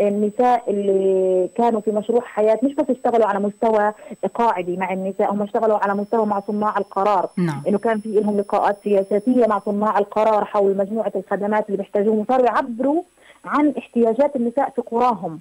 النساء 0.00 0.70
اللي 0.70 1.48
كانوا 1.56 1.80
في 1.80 1.90
مشروع 1.90 2.20
حياة 2.20 2.58
مش 2.62 2.74
بس 2.74 2.90
اشتغلوا 2.90 3.26
على 3.26 3.38
مستوى 3.38 3.92
قاعدي 4.34 4.76
مع 4.76 4.92
النساء 4.92 5.32
هم 5.32 5.42
اشتغلوا 5.42 5.78
على 5.78 5.94
مستوى 5.94 6.26
مع 6.26 6.40
صناع 6.40 6.78
القرار. 6.78 7.28
نعم. 7.36 7.62
إنه 7.68 7.78
كان 7.78 8.00
في 8.00 8.08
لهم 8.08 8.38
لقاءات 8.38 8.76
سياسية 8.84 9.46
مع 9.46 9.58
صناع 9.58 9.98
القرار 9.98 10.44
حول 10.44 10.76
مجموعة 10.76 11.12
الخدمات 11.16 11.66
اللي 11.66 11.76
بيحتاجوها 11.76 12.20
وصاروا 12.20 12.46
يعبروا 12.46 13.02
عن 13.44 13.74
احتياجات 13.78 14.36
النساء 14.36 14.70
في 14.70 14.82
قراهم. 14.82 15.40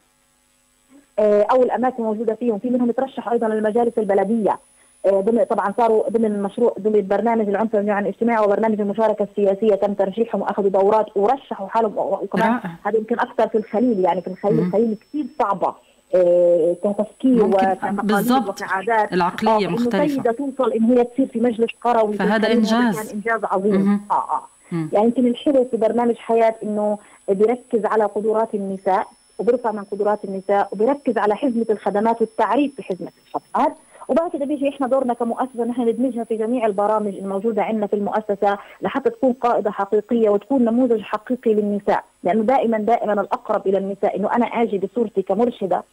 أو 1.20 1.64
الاماكن 1.64 2.04
الموجوده 2.04 2.34
فيهم 2.34 2.60
في 2.60 2.70
منهم 2.70 2.90
يترشح 2.90 3.30
أيضا 3.30 3.48
للمجالس 3.48 3.98
البلدية. 3.98 4.60
ضمن 5.08 5.44
طبعا 5.44 5.74
صاروا 5.78 6.10
ضمن 6.10 6.44
مشروع 6.44 6.76
ضمن 6.80 7.08
برنامج 7.08 7.48
العنف 7.50 7.76
عن 7.76 8.04
الاجتماعي 8.04 8.46
وبرنامج 8.46 8.82
المشاركة 8.82 9.28
السياسية 9.32 9.76
تم 9.76 9.94
ترشيحهم 9.94 10.42
واخذوا 10.42 10.70
دورات 10.70 11.06
ورشحوا 11.16 11.68
حالهم. 11.68 11.94
وكمان 11.98 12.60
هذا 12.86 12.98
يمكن 12.98 13.20
أكثر 13.20 13.48
في 13.48 13.58
الخليل 13.58 14.00
يعني 14.00 14.22
في 14.22 14.28
الخليل 14.28 14.60
الخليل 14.60 14.98
كثير 15.10 15.26
صعبة 15.40 15.74
آه، 16.16 16.76
كتفكير 16.84 17.46
وكتقاليد 17.46 18.32
وكعادات. 18.32 19.14
العقلية 19.14 19.68
مختلفة. 19.68 20.08
سيدة 20.08 20.32
توصل 20.32 20.72
إن 20.74 20.84
هي 20.84 21.04
تصير 21.04 21.28
في 21.28 21.40
مجلس 21.40 21.70
قروي 21.82 22.14
فهذا 22.14 22.52
إنجاز. 22.52 23.00
كان 23.00 23.16
إنجاز 23.16 23.44
عظيم. 23.44 24.02
آه 24.12 24.14
آه. 24.14 24.42
يعني 24.72 25.06
يمكن 25.06 25.28
الحلو 25.28 25.68
في 25.72 25.78
برنامج 25.78 26.16
حياة 26.16 26.56
إنه 26.64 26.98
بيركز 27.30 27.86
على 27.86 28.04
قدرات 28.04 28.54
النساء 28.54 29.08
وبيرفع 29.40 29.72
من 29.72 29.84
قدرات 29.84 30.20
النساء 30.26 30.70
وبيركز 30.72 31.18
على 31.18 31.36
حزمة 31.36 31.66
الخدمات 31.70 32.22
والتعريف 32.22 32.76
في 32.76 32.84
حزمه 32.84 33.12
الخدمات. 33.28 33.76
وبعد 34.08 34.32
كده 34.32 34.46
بيجي 34.46 34.70
إحنا 34.70 34.88
دورنا 34.88 35.14
كمؤسسة 35.14 35.64
نحن 35.66 35.82
ندمجها 35.82 36.24
في 36.24 36.36
جميع 36.36 36.66
البرامج 36.66 37.16
الموجودة 37.16 37.64
عندنا 37.64 37.88
في 37.88 37.94
المؤسسة 37.96 38.58
لحتى 38.82 39.10
تكون 39.10 39.34
قائده 39.34 39.72
حقيقية 39.72 40.30
وتكون 40.30 40.66
نموذج 40.66 41.02
حقيقي 41.02 41.54
للنساء. 41.54 42.04
لأنه 42.24 42.44
دائما 42.44 42.78
دائما 42.78 43.14
الأقرب 43.14 43.68
إلى 43.68 43.78
النساء 43.78 44.16
إنه 44.18 44.36
أنا 44.36 44.46
آجي 44.46 44.78
بصورتي 44.78 45.22
كمرشدة 45.22 45.84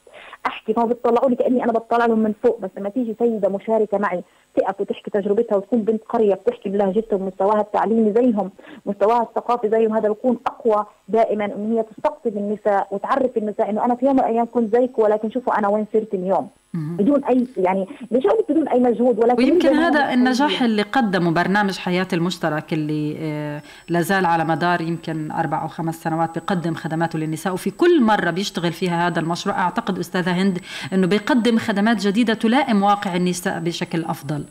أحكي 0.46 0.74
ما 0.76 0.84
بيطلعوا 0.84 1.28
لي 1.30 1.36
كأني 1.36 1.64
أنا 1.64 1.72
بطلع 1.72 2.06
لهم 2.06 2.18
من 2.18 2.34
فوق 2.42 2.60
بس 2.60 2.70
لما 2.78 2.88
تيجي 2.88 3.14
سيدة 3.18 3.48
مشاركة 3.48 3.98
معي 3.98 4.22
تقف 4.58 4.80
وتحكي 4.80 5.10
تجربتها 5.10 5.56
وتكون 5.56 5.82
بنت 5.82 6.02
قرية 6.08 6.34
بتحكي 6.34 6.68
بلهجتها 6.68 7.16
ومستواها 7.16 7.60
التعليمي 7.60 8.12
زيهم 8.12 8.50
مستواها 8.86 9.22
الثقافي 9.22 9.68
زيهم 9.68 9.94
هذا 9.94 10.08
بيكون 10.08 10.38
أقوى 10.46 10.86
دائما 11.08 11.44
إن 11.44 11.72
هي 11.72 11.82
تستقطب 11.82 12.36
النساء 12.36 12.88
وتعرف 12.90 13.36
النساء 13.36 13.70
إنه 13.70 13.84
أنا 13.84 13.94
في 13.94 14.06
يوم 14.06 14.16
من 14.16 14.20
الأيام 14.20 14.46
كنت 14.52 14.76
زيك 14.76 14.98
ولكن 14.98 15.30
شوفوا 15.30 15.58
أنا 15.58 15.68
وين 15.68 15.86
صرت 15.92 16.14
اليوم. 16.14 16.48
بدون 16.74 17.24
أي 17.24 17.46
يعني 17.56 17.86
مش 18.10 18.22
بدون 18.48 18.68
أي 18.68 18.80
مجهود 18.80 19.18
ولكن 19.18 19.44
ويمكن 19.44 19.68
هذا 19.68 20.12
النجاح 20.14 20.62
اللي 20.62 20.82
قدمه 20.82 21.30
برنامج 21.30 21.78
حياة 21.78 22.06
المشترك 22.12 22.72
اللي 22.72 23.16
آه، 23.18 23.62
لازال 23.88 24.26
على 24.26 24.44
مدار 24.44 24.80
يمكن 24.80 25.30
أربع 25.30 25.62
أو 25.62 25.68
خمس 25.68 26.02
سنوات 26.02 26.34
بيقدم 26.34 26.74
خدماته 26.74 27.18
للنساء 27.18 27.52
وفي 27.52 27.70
كل 27.70 28.02
مرة 28.02 28.30
بيشتغل 28.30 28.72
فيها 28.72 29.06
هذا 29.08 29.20
المشروع. 29.20 29.58
أعتقد 29.58 29.98
أستاذة 29.98 30.30
هند 30.30 30.58
إنه 30.92 31.06
بيقدم 31.06 31.58
خدمات 31.58 32.06
جديدة 32.06 32.34
تلائم 32.34 32.82
واقع 32.82 33.16
النساء 33.16 33.58
بشكل 33.60 34.04
أفضل. 34.04 34.44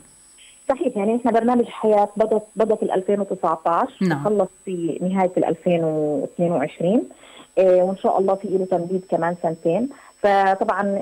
صحيح 0.68 0.96
يعني 0.96 1.16
إحنا 1.16 1.30
برنامج 1.30 1.64
حياة 1.64 2.08
بدا 2.16 2.40
بدأ 2.56 2.74
في 2.74 2.94
2019 2.94 3.92
نعم. 4.02 4.24
خلص 4.24 4.48
في 4.64 4.98
نهاية 5.02 5.32
2022 5.36 7.08
إيه 7.58 7.82
وإن 7.82 7.96
شاء 7.96 8.18
الله 8.18 8.34
في 8.34 8.48
له 8.48 8.64
تمديد 8.64 9.04
كمان 9.10 9.36
سنتين 9.42 9.88
فطبعا 10.22 11.00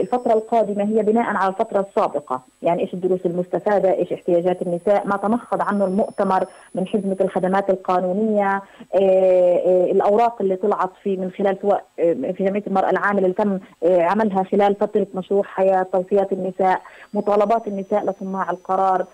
الفترة 0.00 0.32
القادمة 0.32 0.84
هي 0.84 1.02
بناء 1.02 1.36
على 1.36 1.48
الفترة 1.48 1.80
السابقة. 1.88 2.40
يعني 2.62 2.82
إيش 2.82 2.94
الدروس 2.94 3.26
المستفادة 3.26 3.94
إيش 3.94 4.12
احتياجات 4.12 4.62
النساء. 4.62 5.06
ما 5.06 5.16
تمخض 5.16 5.62
عنه 5.62 5.84
المؤتمر 5.84 6.44
من 6.74 6.86
حزمة 6.86 7.16
الخدمات 7.20 7.70
القانونية 7.70 8.62
إيه 8.94 9.58
إيه 9.58 9.92
الأوراق 9.92 10.42
اللي 10.42 10.56
طلعت 10.56 10.90
في 11.02 11.16
من 11.16 11.30
خلال 11.30 11.58
سواء 11.62 11.84
في 11.96 12.36
جمعية 12.40 12.62
المرأة 12.66 12.90
العاملة 12.90 13.22
اللي 13.22 13.34
تم 13.34 13.58
عملها 13.84 14.42
خلال 14.42 14.74
فترة 14.74 15.06
مشروع 15.14 15.42
حياة 15.42 15.82
توصيات 15.92 16.32
النساء 16.32 16.80
مطالبات 17.14 17.66
النساء 17.66 18.04
لصناع 18.04 18.50
القرار. 18.50 19.00
آه، 19.00 19.06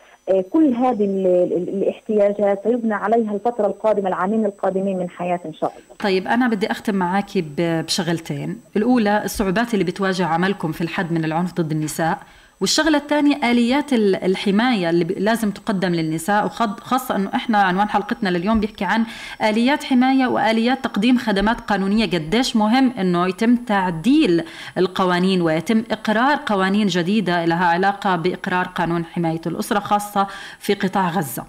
كل 0.51 0.75
هذه 0.75 1.05
الاحتياجات 1.05 2.63
سيبنى 2.65 2.95
عليها 2.95 3.35
الفترة 3.35 3.67
القادمة 3.67 4.09
العامين 4.09 4.45
القادمين 4.45 4.99
من 4.99 5.11
حياة 5.11 5.41
إن 5.47 5.55
شاء 5.55 5.71
الله. 5.71 5.97
طيب 5.99 6.27
أنا 6.27 6.49
بدي 6.49 6.71
أختم 6.71 6.95
معك 6.95 7.31
بشغلتين. 7.37 8.61
الأولى 8.77 9.25
الصعوبات 9.25 9.75
اللي 9.75 9.85
بتواجه 9.85 10.27
عملكم 10.27 10.73
في 10.73 10.81
الحد 10.81 11.13
من 11.13 11.25
العنف 11.25 11.55
ضد 11.55 11.73
النساء. 11.73 12.19
والشغلة 12.61 12.99
الثانية 12.99 13.51
آليات 13.51 13.93
الحماية 13.93 14.91
اللي 14.91 15.05
لازم 15.05 15.51
تقدم 15.51 15.95
للنساء 15.95 16.47
وخاصة 16.47 17.17
أنه 17.17 17.31
إحنا 17.35 17.59
عنوان 17.59 17.89
حلقتنا 17.89 18.29
لليوم 18.29 18.61
بيحكي 18.61 18.85
عن 18.85 19.05
آليات 19.43 19.85
حماية 19.85 20.27
وآليات 20.27 20.85
تقديم 20.85 21.19
خدمات 21.19 21.61
قانونية. 21.61 22.07
قديش 22.07 22.57
مهم 22.57 22.93
أنه 22.99 23.27
يتم 23.29 23.57
تعديل 23.57 24.45
القوانين 24.79 25.43
ويتم 25.43 25.85
إقرار 25.91 26.39
قوانين 26.47 26.87
جديدة 26.87 27.45
لها 27.45 27.65
علاقة 27.65 28.17
بإقرار 28.17 28.67
قانون 28.67 29.05
حماية 29.05 29.41
الأسرة 29.47 29.79
خاصة 29.81 30.27
في 30.59 30.75
قطاع 30.75 31.09
غزة. 31.09 31.45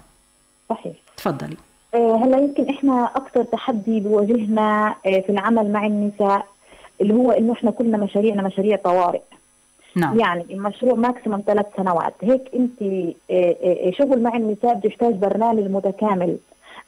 صحيح. 0.70 0.92
تفضلي. 1.16 1.56
آه، 1.94 2.24
هلا 2.24 2.38
يمكن 2.38 2.68
إحنا 2.70 3.10
أكثر 3.16 3.42
تحدي 3.44 4.00
بواجهنا 4.00 4.94
آه، 5.06 5.20
في 5.20 5.30
العمل 5.32 5.72
مع 5.72 5.86
النساء 5.86 6.46
اللي 7.00 7.14
هو 7.14 7.30
إنه 7.30 7.52
إحنا 7.52 7.70
كلنا 7.70 7.98
مشاريعنا 7.98 8.42
مشاريع 8.42 8.76
طوارئ. 8.76 9.20
نعم. 9.96 10.20
يعني 10.20 10.46
المشروع 10.50 10.94
ماكسيموم 10.94 11.42
ثلاث 11.46 11.66
سنوات. 11.76 12.14
هيك 12.22 12.50
انت 12.54 12.82
آه، 12.82 13.14
آه، 13.30 13.88
آه، 13.88 13.90
شغل 13.90 14.22
مع 14.22 14.36
النساء 14.36 14.74
بتحتاج 14.74 15.14
برنامج 15.14 15.62
متكامل. 15.62 16.36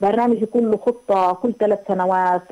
برنامج 0.01 0.43
يكون 0.43 0.71
له 0.71 0.77
خطة 0.77 1.33
كل 1.33 1.53
ثلاث 1.53 1.79
سنوات 1.89 2.43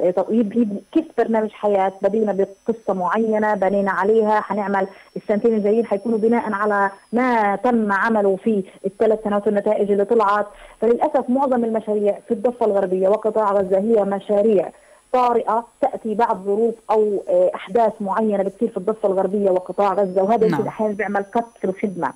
كيف 0.93 1.05
برنامج 1.19 1.51
حياة؟ 1.51 1.93
بدينا 2.03 2.33
بقصة 2.33 2.95
معينة 2.95 3.55
بنينا 3.55 3.91
عليها 3.91 4.41
حنعمل 4.41 4.87
السنتين 5.17 5.55
الجايين 5.55 5.87
حيكونوا 5.87 6.19
بناء 6.19 6.53
على 6.53 6.91
ما 7.13 7.57
تم 7.57 7.93
عمله 7.93 8.37
في 8.37 8.65
الثلاث 8.87 9.25
سنوات 9.25 9.47
والنتائج 9.47 9.91
اللي 9.91 10.05
طلعت. 10.05 10.47
فللأسف 10.81 11.31
معظم 11.31 11.65
المشاريع 11.65 12.19
في 12.29 12.35
الضفة 12.35 12.67
الغربية 12.67 13.09
وقطاع 13.09 13.53
غزة 13.53 13.79
هي 13.79 14.05
مشاريع 14.05 14.73
طارئة 15.13 15.67
تأتي 15.81 16.15
بعد 16.15 16.37
ظروف 16.37 16.75
أو 16.91 17.23
آه، 17.29 17.51
أحداث 17.55 17.93
معينة 18.01 18.43
بتصير 18.43 18.69
في 18.69 18.77
الضفة 18.77 19.09
الغربية 19.09 19.51
وقطاع 19.51 19.93
غزة 19.93 20.23
وهذا 20.23 20.49
نعم. 20.49 20.67
أحيانا 20.67 20.95
بيعمل 20.95 21.23
قط 21.35 21.49
في 21.61 21.65
الخدمة. 21.65 22.13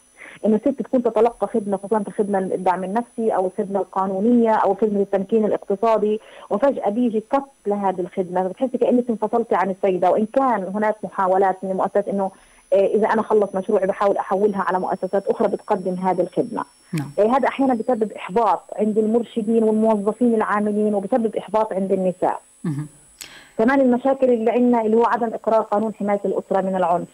إنه 0.47 0.57
الست 0.57 0.83
تكون 0.83 1.03
تتلقى 1.03 1.47
خدمة 1.47 1.77
خصوصا 1.77 2.05
الخدمه 2.09 2.39
الدعم 2.39 2.85
النفسي 2.85 3.35
أو 3.35 3.47
الخدمة 3.47 3.81
القانونية 3.81 4.51
أو 4.51 4.75
خدمة 4.75 5.01
التمكين 5.01 5.45
الاقتصادي 5.45 6.21
وفجأة 6.51 6.91
بيجي 6.91 7.23
قط 7.31 7.49
لهذه 7.67 8.01
الخدمة. 8.01 8.49
بتحسي 8.49 8.79
كأنك 8.79 9.05
انفصلتي 9.11 9.55
عن 9.55 9.71
السيدة. 9.71 10.11
وإن 10.11 10.27
كان 10.27 10.65
هناك 10.75 10.97
محاولات 11.05 11.57
من 11.65 11.71
المؤسسات 11.71 12.09
إنه 12.09 12.31
إذا 12.77 13.07
أنا 13.07 13.23
خلص 13.23 13.55
مشروعي 13.55 13.87
بحاول 13.87 14.17
أحولها 14.17 14.63
على 14.63 14.79
مؤسسات 14.79 15.27
أخرى 15.27 15.49
بتقدم 15.49 15.95
هذه 15.95 16.21
الخدمة. 16.21 16.65
نعم. 16.93 17.11
آه، 17.19 17.37
هذا 17.37 17.49
أحيانا 17.49 17.75
بسبب 17.75 18.13
إحباط 18.13 18.63
عند 18.77 18.99
المرشدين 18.99 19.65
والموظفين 19.65 20.35
العاملين 20.35 20.95
وبسبب 20.95 21.37
إحباط 21.37 21.73
عند 21.73 21.93
النساء. 21.93 22.41
كمان 23.59 23.81
المشاكل 23.81 24.31
اللي 24.31 24.51
عندنا 24.51 24.83
اللي 24.83 24.97
هو 24.97 25.05
عدم 25.05 25.35
إقرار 25.35 25.63
قانون 25.63 25.95
حماية 25.95 26.21
الأسرة 26.25 26.61
من 26.61 26.77
العنف. 26.77 27.09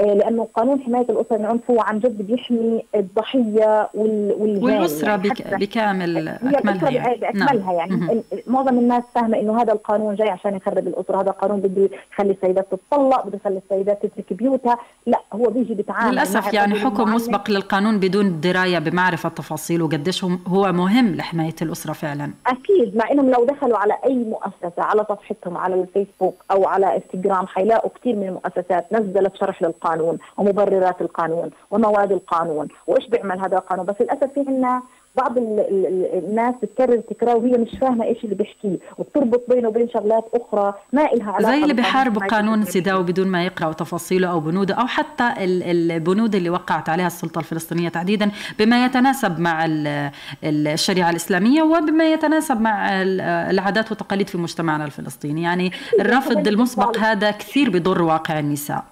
لأنه 0.00 0.48
قانون 0.54 0.80
حماية 0.80 1.06
الأسرة 1.10 1.36
من 1.36 1.44
العنف 1.44 1.70
هو 1.70 1.80
عن 1.80 1.98
جد 1.98 2.22
بيحمي 2.22 2.84
الضحية 2.94 3.88
والجاني 3.94 4.76
والاسره 4.76 5.08
يعني. 5.08 5.66
بكامل 5.66 6.28
أكملها 6.28 6.90
يعني. 6.90 7.16
بأكملها 7.16 7.72
يعني. 7.72 7.96
نعم. 7.96 8.20
معظم 8.46 8.78
الناس 8.78 9.04
فاهمة 9.14 9.38
إنه 9.38 9.62
هذا 9.62 9.72
القانون 9.72 10.14
جاي 10.14 10.28
عشان 10.28 10.56
يخرب 10.56 10.88
الأسرة. 10.88 11.22
هذا 11.22 11.30
القانون 11.30 11.60
بده 11.60 11.90
يخلي 12.12 12.30
السيدات 12.32 12.66
تتطلق 12.70 13.26
بده 13.26 13.36
يخلي 13.36 13.60
السيدات 13.70 14.06
تترك 14.06 14.32
بيوتها. 14.32 14.78
لا 15.06 15.20
هو 15.32 15.50
بيجي 15.50 15.74
بيتعامل 15.74 16.12
للأسف 16.12 16.54
يعني 16.54 16.74
حكم 16.74 17.14
مسبق 17.14 17.50
للقانون 17.50 17.98
بدون 17.98 18.40
دراية 18.40 18.78
بمعرفة 18.78 19.28
تفاصيل 19.28 19.82
وقديش 19.82 20.24
هو 20.24 20.72
مهم 20.72 21.14
لحماية 21.14 21.54
الأسرة 21.62 21.92
فعلا. 21.92 22.30
أكيد 22.46 22.96
مع 22.96 23.10
إنهم 23.10 23.30
لو 23.30 23.44
دخلوا 23.44 23.78
على 23.78 23.94
أي 24.04 24.14
مؤسسة 24.14 24.82
على 24.82 25.06
صفحتهم 25.08 25.56
على 25.56 25.74
الفيسبوك 25.74 26.44
أو 26.50 26.66
على 26.66 26.96
إنستغرام 26.96 27.46
حيلاقوا 27.46 27.90
كثير 28.00 28.16
من 28.16 28.28
المؤسسات. 28.28 28.92
نزلت 28.92 29.36
شرح 29.36 29.62
للقانون. 29.62 29.89
ومبررات 30.36 31.00
القانون 31.00 31.50
ومواد 31.70 32.12
القانون 32.12 32.68
وإيش 32.86 33.06
بيعمل 33.08 33.40
هذا 33.40 33.56
القانون. 33.56 33.86
بس 33.86 33.94
للأسف 34.00 34.32
في 34.34 34.44
عندنا 34.48 34.82
بعض 35.16 35.38
ال 35.38 35.60
ال 35.60 36.24
الناس 36.24 36.54
بتكرر 36.62 36.96
تكرار 36.96 37.36
وهي 37.36 37.58
مش 37.58 37.78
فاهمة 37.80 38.04
إيش 38.04 38.24
اللي 38.24 38.34
بيحكيه 38.34 38.78
وبتربط 38.98 39.44
بينه 39.48 39.68
وبين 39.68 39.88
شغلات 39.88 40.24
أخرى 40.34 40.74
ما 40.92 41.00
لها 41.00 41.32
علاقة 41.32 41.52
زي 41.52 41.62
اللي 41.62 41.74
بيحاربوا 41.74 42.26
قانون 42.26 42.64
سيداو 42.64 43.02
بدون 43.02 43.28
ما 43.28 43.44
يقرأوا 43.44 43.72
تفاصيله 43.72 44.28
أو 44.28 44.40
بنوده 44.40 44.74
أو 44.74 44.86
حتى 44.86 45.34
البنود 45.38 46.34
اللي 46.34 46.50
وقعت 46.50 46.88
عليها 46.88 47.06
السلطة 47.06 47.38
الفلسطينية 47.38 47.88
تحديدا 47.88 48.30
بما 48.58 48.84
يتناسب 48.84 49.40
مع 49.40 49.66
الشريعة 50.44 51.10
الإسلامية 51.10 51.62
وبما 51.62 52.12
يتناسب 52.12 52.60
مع 52.60 53.02
العادات 53.50 53.90
والتقاليد 53.90 54.28
في 54.28 54.38
مجتمعنا 54.38 54.84
الفلسطيني. 54.84 55.42
يعني 55.42 55.72
الرفض 56.00 56.48
المسبق 56.48 56.98
هذا 56.98 57.30
كثير 57.30 57.70
بضر 57.70 58.02
واقع 58.02 58.38
النساء. 58.38 58.84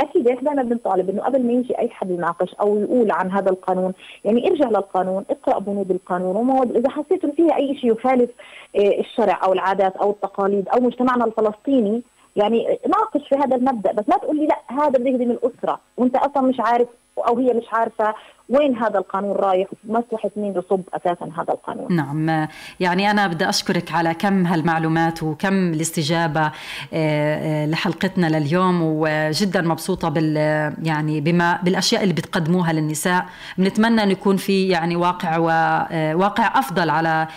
أكيد 0.00 0.24
دائما 0.24 0.62
بنطالب 0.62 1.10
إنه 1.10 1.22
قبل 1.22 1.46
ما 1.46 1.52
يجي 1.52 1.78
أي 1.78 1.88
حد 1.88 2.10
يناقش 2.10 2.54
أو 2.54 2.78
يقول 2.78 3.10
عن 3.10 3.30
هذا 3.30 3.50
القانون 3.50 3.92
يعني 4.24 4.48
ارجع 4.50 4.68
للقانون 4.68 5.24
اقرأ 5.30 5.58
بنود 5.58 5.90
القانون 5.90 6.36
ومواد 6.36 6.76
إذا 6.76 6.90
حسيت 6.90 7.24
إنه 7.24 7.32
فيها 7.32 7.56
أي 7.56 7.76
شيء 7.76 7.92
يخالف 7.92 8.30
آه، 8.76 9.00
الشرع 9.00 9.44
أو 9.44 9.52
العادات 9.52 9.96
أو 9.96 10.10
التقاليد 10.10 10.68
أو 10.68 10.80
مجتمعنا 10.80 11.24
الفلسطيني 11.24 12.02
يعني 12.36 12.78
ناقش 12.88 13.28
في 13.28 13.34
هذا 13.34 13.56
المبدأ 13.56 13.92
بس 13.92 14.04
لا 14.08 14.16
تقول 14.16 14.36
لي 14.36 14.46
لا 14.46 14.58
هذا 14.66 14.98
بيخدم 14.98 15.30
الأسرة 15.30 15.80
وأنت 15.96 16.16
أصلا 16.16 16.42
مش 16.42 16.60
عارف 16.60 16.88
أو 17.28 17.38
هي 17.38 17.52
مش 17.52 17.64
عارفة 17.72 18.14
وين 18.48 18.76
هذا 18.76 18.98
القانون 18.98 19.36
رايح؟ 19.36 19.68
مصلحة 19.84 20.30
مين 20.36 20.50
يصب 20.50 20.80
أساسا 20.94 21.30
هذا 21.38 21.52
القانون؟ 21.52 21.96
نعم. 21.96 22.48
يعني 22.80 23.10
أنا 23.10 23.26
بدي 23.26 23.48
أشكرك 23.48 23.92
على 23.92 24.14
كم 24.14 24.46
هالمعلومات 24.46 25.22
وكم 25.22 25.72
الاستجابة 25.72 26.40
آه، 26.40 26.52
آه، 26.92 27.66
لحلقتنا 27.66 28.26
لليوم 28.26 28.80
وجدا 28.82 29.60
مبسوطة 29.60 30.08
بال 30.08 30.36
يعني 30.82 31.20
بما 31.20 31.58
بالأشياء 31.62 32.02
اللي 32.02 32.14
بتقدموها 32.14 32.72
للنساء. 32.72 33.26
بنتمنى 33.58 34.02
أن 34.02 34.10
يكون 34.10 34.36
في 34.36 34.68
يعني 34.68 34.96
واقع 34.96 35.36
وواقع 35.38 36.46
آه، 36.46 36.58
أفضل 36.58 36.90
على 36.90 37.28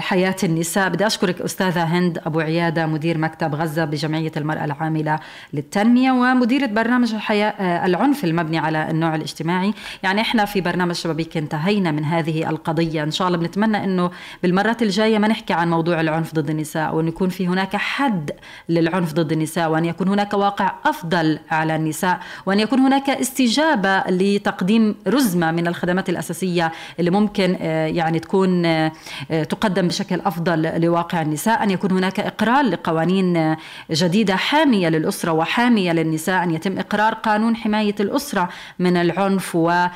حياة 0.00 0.36
النساء. 0.44 0.88
بدي 0.88 1.06
أشكرك 1.06 1.40
أستاذة 1.40 1.84
هند 1.84 2.18
أبو 2.26 2.40
عيادة 2.40 2.86
مدير 2.86 3.18
مكتب 3.18 3.54
غزة 3.54 3.84
بجمعية 3.84 4.32
المرأة 4.36 4.64
العاملة 4.64 5.18
للتنمية 5.52 6.12
ومديرة 6.12 6.66
برنامج 6.66 7.14
الحياة 7.14 7.86
العنف 7.86 8.24
المبني 8.24 8.58
على 8.58 8.90
النوع 8.90 9.14
الاجتماعي. 9.14 9.74
يعني 10.02 10.20
إحنا 10.20 10.35
إحنا 10.36 10.44
في 10.44 10.60
برنامج 10.60 10.94
شبابيك 10.94 11.36
انتهينا 11.36 11.90
من 11.90 12.04
هذه 12.04 12.50
القضية. 12.50 13.02
إن 13.02 13.10
شاء 13.10 13.28
الله 13.28 13.38
بنتمنى 13.38 13.84
إنه 13.84 14.10
بالمرات 14.42 14.82
الجاية 14.82 15.18
ما 15.18 15.28
نحكي 15.28 15.52
عن 15.52 15.70
موضوع 15.70 16.00
العنف 16.00 16.34
ضد 16.34 16.50
النساء 16.50 16.94
وأن 16.94 17.08
يكون 17.08 17.28
في 17.28 17.48
هناك 17.48 17.76
حد 17.76 18.30
للعنف 18.68 19.12
ضد 19.12 19.32
النساء 19.32 19.70
وأن 19.70 19.84
يكون 19.84 20.08
هناك 20.08 20.34
واقع 20.34 20.74
أفضل 20.84 21.38
على 21.50 21.76
النساء 21.76 22.20
وأن 22.46 22.60
يكون 22.60 22.78
هناك 22.78 23.10
استجابة 23.10 23.98
لتقديم 23.98 24.94
رزمة 25.08 25.50
من 25.50 25.66
الخدمات 25.66 26.08
الأساسية 26.08 26.72
اللي 27.00 27.10
ممكن 27.10 27.56
آه، 27.60 27.86
يعني 27.86 28.18
تكون 28.18 28.66
آه، 28.66 28.92
تقدم 29.30 29.88
بشكل 29.88 30.20
أفضل 30.20 30.80
لواقع 30.80 31.22
النساء. 31.22 31.62
أن 31.62 31.70
يكون 31.70 31.92
هناك 31.92 32.20
إقرار 32.20 32.64
لقوانين 32.64 33.36
آه، 33.36 33.56
جديدة 33.90 34.36
حامية 34.36 34.88
للأسرة 34.88 35.32
وحامية 35.32 35.92
للنساء. 35.92 36.42
أن 36.42 36.50
يتم 36.50 36.78
إقرار 36.78 37.14
قانون 37.14 37.56
حماية 37.56 37.94
الأسرة 38.00 38.48
من 38.78 38.96
العنف 38.96 39.56
و 39.56 39.86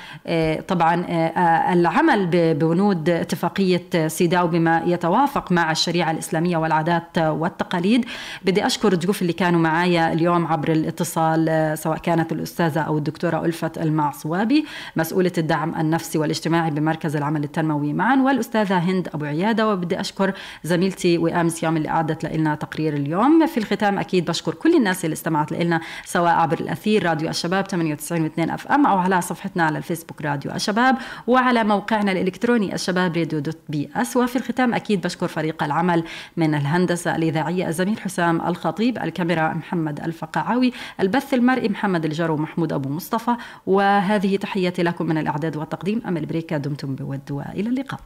طبعا 0.68 1.05
آه، 1.09 1.26
آه، 1.26 1.72
العمل 1.72 2.28
ببنود 2.33 3.09
اتفاقية 3.09 4.09
سيداو 4.09 4.47
بما 4.47 4.83
يتوافق 4.87 5.53
مع 5.53 5.70
الشريعة 5.70 6.11
الإسلامية 6.11 6.57
والعادات 6.57 7.18
والتقاليد. 7.18 8.05
بدي 8.45 8.66
أشكر 8.66 8.93
الضيوف 8.93 9.22
اللي 9.22 9.33
كانوا 9.33 9.61
معايا 9.61 10.12
اليوم 10.12 10.47
عبر 10.47 10.72
الاتصال 10.72 11.49
آه، 11.49 11.74
سواء 11.74 11.99
كانت 11.99 12.33
الأستاذة 12.33 12.81
أو 12.81 12.99
الدكتورة 12.99 13.45
ألفت 13.45 13.78
المعصوابي 13.78 14.66
مسؤولة 14.97 15.33
الدعم 15.39 15.74
النفسي 15.81 16.18
والاجتماعي 16.18 16.70
بمركز 16.70 17.16
العمل 17.16 17.45
التنموي 17.45 17.93
معا 17.93 18.16
والأستاذة 18.16 18.78
هند 18.78 19.09
أبو 19.14 19.24
عيادة. 19.24 19.68
وبدي 19.68 20.01
أشكر 20.01 20.33
زميلتي 20.64 21.18
وئام 21.18 21.49
سيام 21.49 21.76
اللي 21.76 21.89
أعدت 21.89 22.24
لنا 22.24 22.55
تقرير 22.55 22.95
اليوم. 22.95 23.47
في 23.47 23.59
الختام 23.59 23.99
أكيد 23.99 24.24
بشكر 24.24 24.55
كل 24.55 24.74
الناس 24.76 25.05
اللي 25.05 25.14
استمعت 25.14 25.53
لنا 25.53 25.81
سواء 26.05 26.33
عبر 26.33 26.61
الأثير 26.61 27.07
راديو 27.07 27.28
الشباب 27.28 27.66
98 27.68 28.31
و2 28.31 28.53
FM 28.53 28.86
أو 28.87 28.99
على 28.99 29.20
صفحتنا 29.20 29.62
على 29.62 29.78
الفيسبوك 29.78 30.19
راديو 30.20 30.52
الشباب 30.52 30.96
وعلى 31.26 31.64
موقعنا 31.64 32.12
الإلكتروني 32.12 32.74
الشباب 32.74 33.16
راديو 33.16 33.40
dot 33.40 33.59
ps 33.68 34.16
وفي 34.16 34.36
الختام 34.36 34.74
أكيد 34.74 35.00
بشكر 35.00 35.28
فريق 35.28 35.62
العمل 35.62 36.04
من 36.36 36.54
الهندسة 36.54 37.16
الإذاعية 37.16 37.68
الزميل 37.68 38.00
حسام 38.00 38.40
الخطيب 38.40 38.98
الكاميرا 38.98 39.54
محمد 39.54 40.00
الفقعاوي 40.00 40.72
البث 41.00 41.34
المرئي 41.34 41.68
محمد 41.68 42.04
الجار 42.04 42.30
ومحمود 42.30 42.72
أبو 42.72 42.88
مصطفى. 42.88 43.36
وهذه 43.66 44.36
تحياتي 44.36 44.82
لكم 44.82 45.06
من 45.06 45.18
الإعداد 45.18 45.56
والتقديم 45.56 46.02
أمل 46.08 46.26
بريكا 46.26 46.56
دمتم 46.56 46.94
بود 46.94 47.30
وإلى 47.30 47.68
اللقاء. 47.68 48.00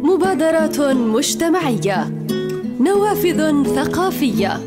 مبادرات 0.00 0.80
مجتمعية 0.80 2.26
نوافذ 2.80 3.64
ثقافية 3.64 4.60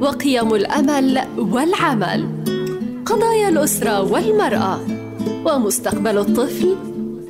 وقيم 0.00 0.54
الأمل 0.54 1.20
والعمل. 1.38 2.28
قضايا 3.06 3.48
الأسرة 3.48 4.12
والمرأة. 4.12 4.80
ومستقبل 5.46 6.18
الطفل 6.18 6.76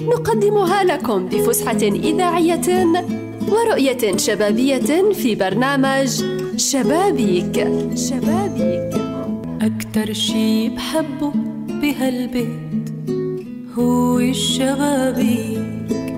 نقدمها 0.02 0.84
لكم 0.84 1.26
بفسحة 1.26 1.82
إذاعية 1.82 2.86
ورؤية 3.48 4.16
شبابية 4.16 5.12
في 5.12 5.34
برنامج 5.34 6.24
شبابيك. 6.56 7.68
شبابيك. 7.94 9.00
أكتر 9.62 10.12
شي 10.12 10.68
بحبه 10.68 11.32
بهالبيت 11.68 12.90
هو 13.78 14.18
الشبابيك. 14.18 16.15